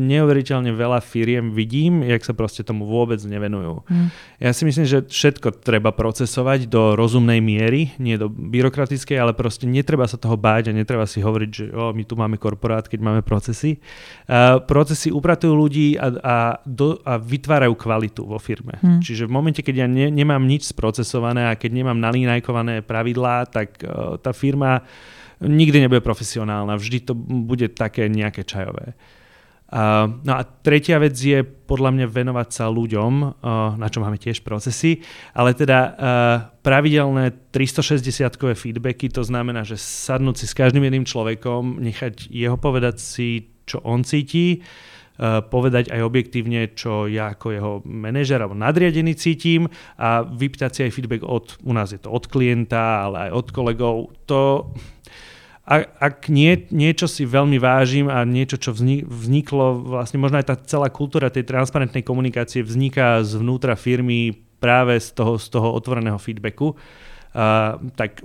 neuveriteľne 0.05 0.69
veľa 0.69 1.01
firiem 1.01 1.49
vidím, 1.49 2.05
jak 2.05 2.21
sa 2.21 2.37
proste 2.37 2.61
tomu 2.61 2.85
vôbec 2.85 3.17
nevenujú. 3.25 3.81
Mm. 3.89 4.07
Ja 4.37 4.51
si 4.53 4.69
myslím, 4.69 4.85
že 4.85 5.01
všetko 5.01 5.65
treba 5.65 5.89
procesovať 5.89 6.69
do 6.69 6.93
rozumnej 6.93 7.41
miery, 7.41 7.97
nie 7.97 8.21
do 8.21 8.29
byrokratickej, 8.29 9.17
ale 9.17 9.33
proste 9.33 9.65
netreba 9.65 10.05
sa 10.05 10.21
toho 10.21 10.37
báť 10.37 10.69
a 10.69 10.77
netreba 10.77 11.09
si 11.09 11.25
hovoriť, 11.25 11.49
že 11.49 11.65
o, 11.73 11.89
my 11.89 12.03
tu 12.05 12.13
máme 12.13 12.37
korporát, 12.37 12.85
keď 12.85 13.01
máme 13.01 13.21
procesy. 13.25 13.81
Uh, 14.29 14.61
procesy 14.61 15.09
upratujú 15.09 15.57
ľudí 15.57 15.97
a, 15.97 16.07
a, 16.21 16.37
do, 16.69 17.01
a 17.01 17.17
vytvárajú 17.17 17.73
kvalitu 17.73 18.29
vo 18.29 18.37
firme. 18.37 18.77
Mm. 18.85 19.01
Čiže 19.01 19.25
v 19.25 19.33
momente, 19.33 19.65
keď 19.65 19.75
ja 19.83 19.87
ne, 19.89 20.13
nemám 20.13 20.45
nič 20.45 20.69
sprocesované 20.69 21.49
a 21.49 21.57
keď 21.57 21.81
nemám 21.81 21.97
nalínajkované 21.97 22.85
pravidlá, 22.85 23.49
tak 23.49 23.81
uh, 23.81 24.21
tá 24.21 24.37
firma 24.37 24.85
nikdy 25.41 25.87
nebude 25.87 26.01
profesionálna, 26.01 26.79
vždy 26.79 27.11
to 27.11 27.13
bude 27.17 27.75
také 27.75 28.07
nejaké 28.07 28.47
čajové. 28.47 28.95
Uh, 29.65 30.21
no 30.21 30.37
a 30.37 30.45
tretia 30.45 31.01
vec 31.01 31.17
je 31.17 31.41
podľa 31.41 31.89
mňa 31.97 32.05
venovať 32.05 32.49
sa 32.53 32.69
ľuďom, 32.69 33.13
uh, 33.17 33.73
na 33.75 33.89
čo 33.89 33.97
máme 33.97 34.21
tiež 34.21 34.45
procesy, 34.45 35.01
ale 35.33 35.57
teda 35.57 35.79
uh, 35.81 35.93
pravidelné 36.61 37.49
360-kové 37.49 38.53
feedbacky, 38.53 39.09
to 39.09 39.25
znamená, 39.25 39.65
že 39.65 39.81
sadnúť 39.81 40.35
si 40.37 40.45
s 40.45 40.53
každým 40.53 40.85
jedným 40.85 41.09
človekom, 41.09 41.81
nechať 41.81 42.29
jeho 42.29 42.61
povedať 42.61 43.01
si, 43.01 43.57
čo 43.65 43.81
on 43.81 44.05
cíti, 44.05 44.61
Eh, 45.15 45.39
povedať 45.47 45.95
aj 45.95 46.11
objektívne, 46.11 46.75
čo 46.75 47.07
ja 47.07 47.31
ako 47.31 47.47
jeho 47.55 47.73
manažer 47.87 48.35
alebo 48.35 48.51
nadriadený 48.51 49.15
cítim 49.15 49.63
a 49.95 50.27
vypýtať 50.27 50.71
si 50.75 50.79
aj 50.83 50.91
feedback 50.91 51.23
od, 51.23 51.55
u 51.63 51.71
nás 51.71 51.95
je 51.95 52.03
to 52.03 52.11
od 52.11 52.27
klienta, 52.27 53.07
ale 53.07 53.31
aj 53.31 53.31
od 53.31 53.47
kolegov. 53.55 54.11
To, 54.27 54.75
ak, 55.65 55.83
ak 55.97 56.15
nie, 56.29 56.69
niečo 56.69 57.09
si 57.09 57.25
veľmi 57.25 57.57
vážim 57.57 58.05
a 58.05 58.21
niečo, 58.21 58.61
čo 58.61 58.69
vzniklo, 58.71 59.81
vlastne 59.81 60.21
možno 60.21 60.37
aj 60.37 60.47
tá 60.53 60.55
celá 60.61 60.93
kultúra 60.93 61.33
tej 61.33 61.49
transparentnej 61.49 62.05
komunikácie 62.05 62.61
vzniká 62.61 63.25
zvnútra 63.25 63.73
firmy 63.73 64.37
práve 64.61 65.01
z 65.01 65.17
toho, 65.17 65.41
z 65.41 65.49
toho 65.49 65.73
otvoreného 65.73 66.21
feedbacku, 66.21 66.77
Uh, 67.35 67.91
tak 67.99 68.23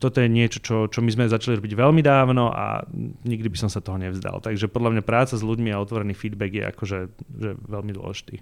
toto 0.00 0.16
je 0.16 0.32
niečo, 0.32 0.64
čo, 0.64 0.88
čo 0.88 1.04
my 1.04 1.12
sme 1.12 1.28
začali 1.28 1.60
robiť 1.60 1.76
veľmi 1.76 2.00
dávno 2.00 2.48
a 2.56 2.88
nikdy 3.28 3.52
by 3.52 3.58
som 3.60 3.68
sa 3.68 3.84
toho 3.84 4.00
nevzdal. 4.00 4.40
Takže 4.40 4.72
podľa 4.72 4.96
mňa 4.96 5.02
práca 5.04 5.36
s 5.36 5.44
ľuďmi 5.44 5.76
a 5.76 5.80
otvorený 5.84 6.16
feedback 6.16 6.56
je 6.56 6.64
akože 6.64 6.98
že 7.36 7.50
veľmi 7.68 7.92
dôležitý. 7.92 8.40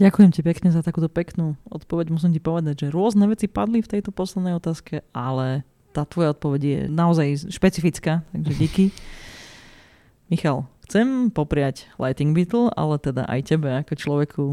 Ďakujem 0.00 0.30
ti 0.32 0.40
pekne 0.40 0.72
za 0.72 0.80
takúto 0.80 1.12
peknú 1.12 1.60
odpoveď. 1.68 2.08
Musím 2.08 2.32
ti 2.32 2.40
povedať, 2.40 2.88
že 2.88 2.94
rôzne 2.96 3.28
veci 3.28 3.52
padli 3.52 3.84
v 3.84 4.00
tejto 4.00 4.16
poslednej 4.16 4.56
otázke, 4.56 5.04
ale 5.12 5.68
tá 5.96 6.04
tvoja 6.04 6.36
odpoveď 6.36 6.60
je 6.60 6.80
naozaj 6.92 7.48
špecifická, 7.48 8.20
takže 8.36 8.52
díky. 8.60 8.84
Michal, 10.32 10.68
Chcem 10.86 11.34
popriať 11.34 11.90
Lighting 11.98 12.30
Beetle, 12.30 12.70
ale 12.78 13.02
teda 13.02 13.26
aj 13.26 13.40
tebe 13.42 13.74
ako 13.74 13.92
človeku 13.98 14.44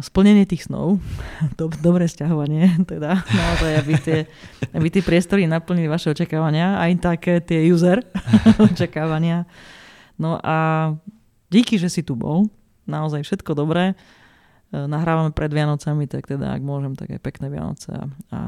splnenie 0.00 0.48
tých 0.48 0.64
snov, 0.64 0.96
dobré 1.84 2.08
sťahovanie, 2.08 2.88
teda 2.88 3.20
naozaj, 3.20 3.72
aby 3.84 3.94
tie, 4.00 4.18
aby 4.72 4.88
tie 4.88 5.04
priestory 5.04 5.44
naplnili 5.44 5.84
vaše 5.84 6.08
očakávania, 6.08 6.80
aj 6.80 6.92
také 7.04 7.44
tie 7.44 7.68
user 7.68 8.00
očakávania. 8.72 9.44
No 10.16 10.40
a 10.40 10.56
díky, 11.52 11.76
že 11.76 11.92
si 11.92 12.00
tu 12.00 12.16
bol, 12.16 12.48
naozaj 12.88 13.28
všetko 13.28 13.52
dobré. 13.52 13.92
E, 13.92 13.94
nahrávame 14.88 15.36
pred 15.36 15.52
Vianocami, 15.52 16.08
tak 16.08 16.32
teda 16.32 16.48
ak 16.56 16.64
môžem, 16.64 16.96
tak 16.96 17.12
aj 17.12 17.20
pekné 17.20 17.52
Vianoce 17.52 17.92
a, 17.92 18.04
a, 18.32 18.38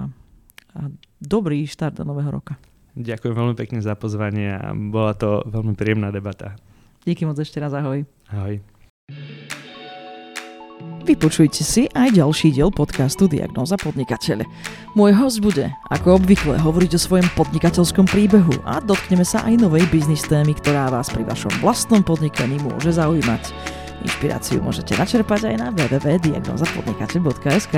a 0.75 0.91
dobrý 1.19 1.67
štart 1.67 2.01
do 2.01 2.05
nového 2.07 2.31
roka. 2.31 2.57
Ďakujem 2.99 3.35
veľmi 3.35 3.55
pekne 3.55 3.79
za 3.79 3.95
pozvanie 3.95 4.59
a 4.59 4.75
bola 4.75 5.15
to 5.15 5.47
veľmi 5.47 5.79
príjemná 5.79 6.11
debata. 6.11 6.59
Díky 7.07 7.23
moc 7.25 7.39
ešte 7.39 7.63
raz, 7.63 7.73
ahoj. 7.73 8.05
Ahoj. 8.29 8.61
Vypočujte 11.01 11.65
si 11.65 11.89
aj 11.97 12.13
ďalší 12.13 12.53
diel 12.55 12.71
podcastu 12.71 13.27
Diagnoza 13.27 13.77
podnikateľe. 13.81 14.45
Môj 14.95 15.13
host 15.17 15.41
bude, 15.41 15.73
ako 15.89 16.21
obvykle, 16.21 16.61
hovoriť 16.61 16.95
o 16.95 17.01
svojom 17.01 17.25
podnikateľskom 17.35 18.07
príbehu 18.07 18.53
a 18.69 18.81
dotkneme 18.85 19.25
sa 19.25 19.41
aj 19.49 19.57
novej 19.59 19.89
biznis 19.89 20.23
témy, 20.29 20.55
ktorá 20.61 20.91
vás 20.93 21.09
pri 21.11 21.25
vašom 21.25 21.51
vlastnom 21.65 22.05
podnikaní 22.05 22.61
môže 22.63 22.93
zaujímať. 22.95 23.49
Inšpiráciu 24.07 24.63
môžete 24.63 24.95
načerpať 24.97 25.45
aj 25.51 25.57
na 25.59 25.73
www.diagnozapodnikateľ.sk. 25.73 27.75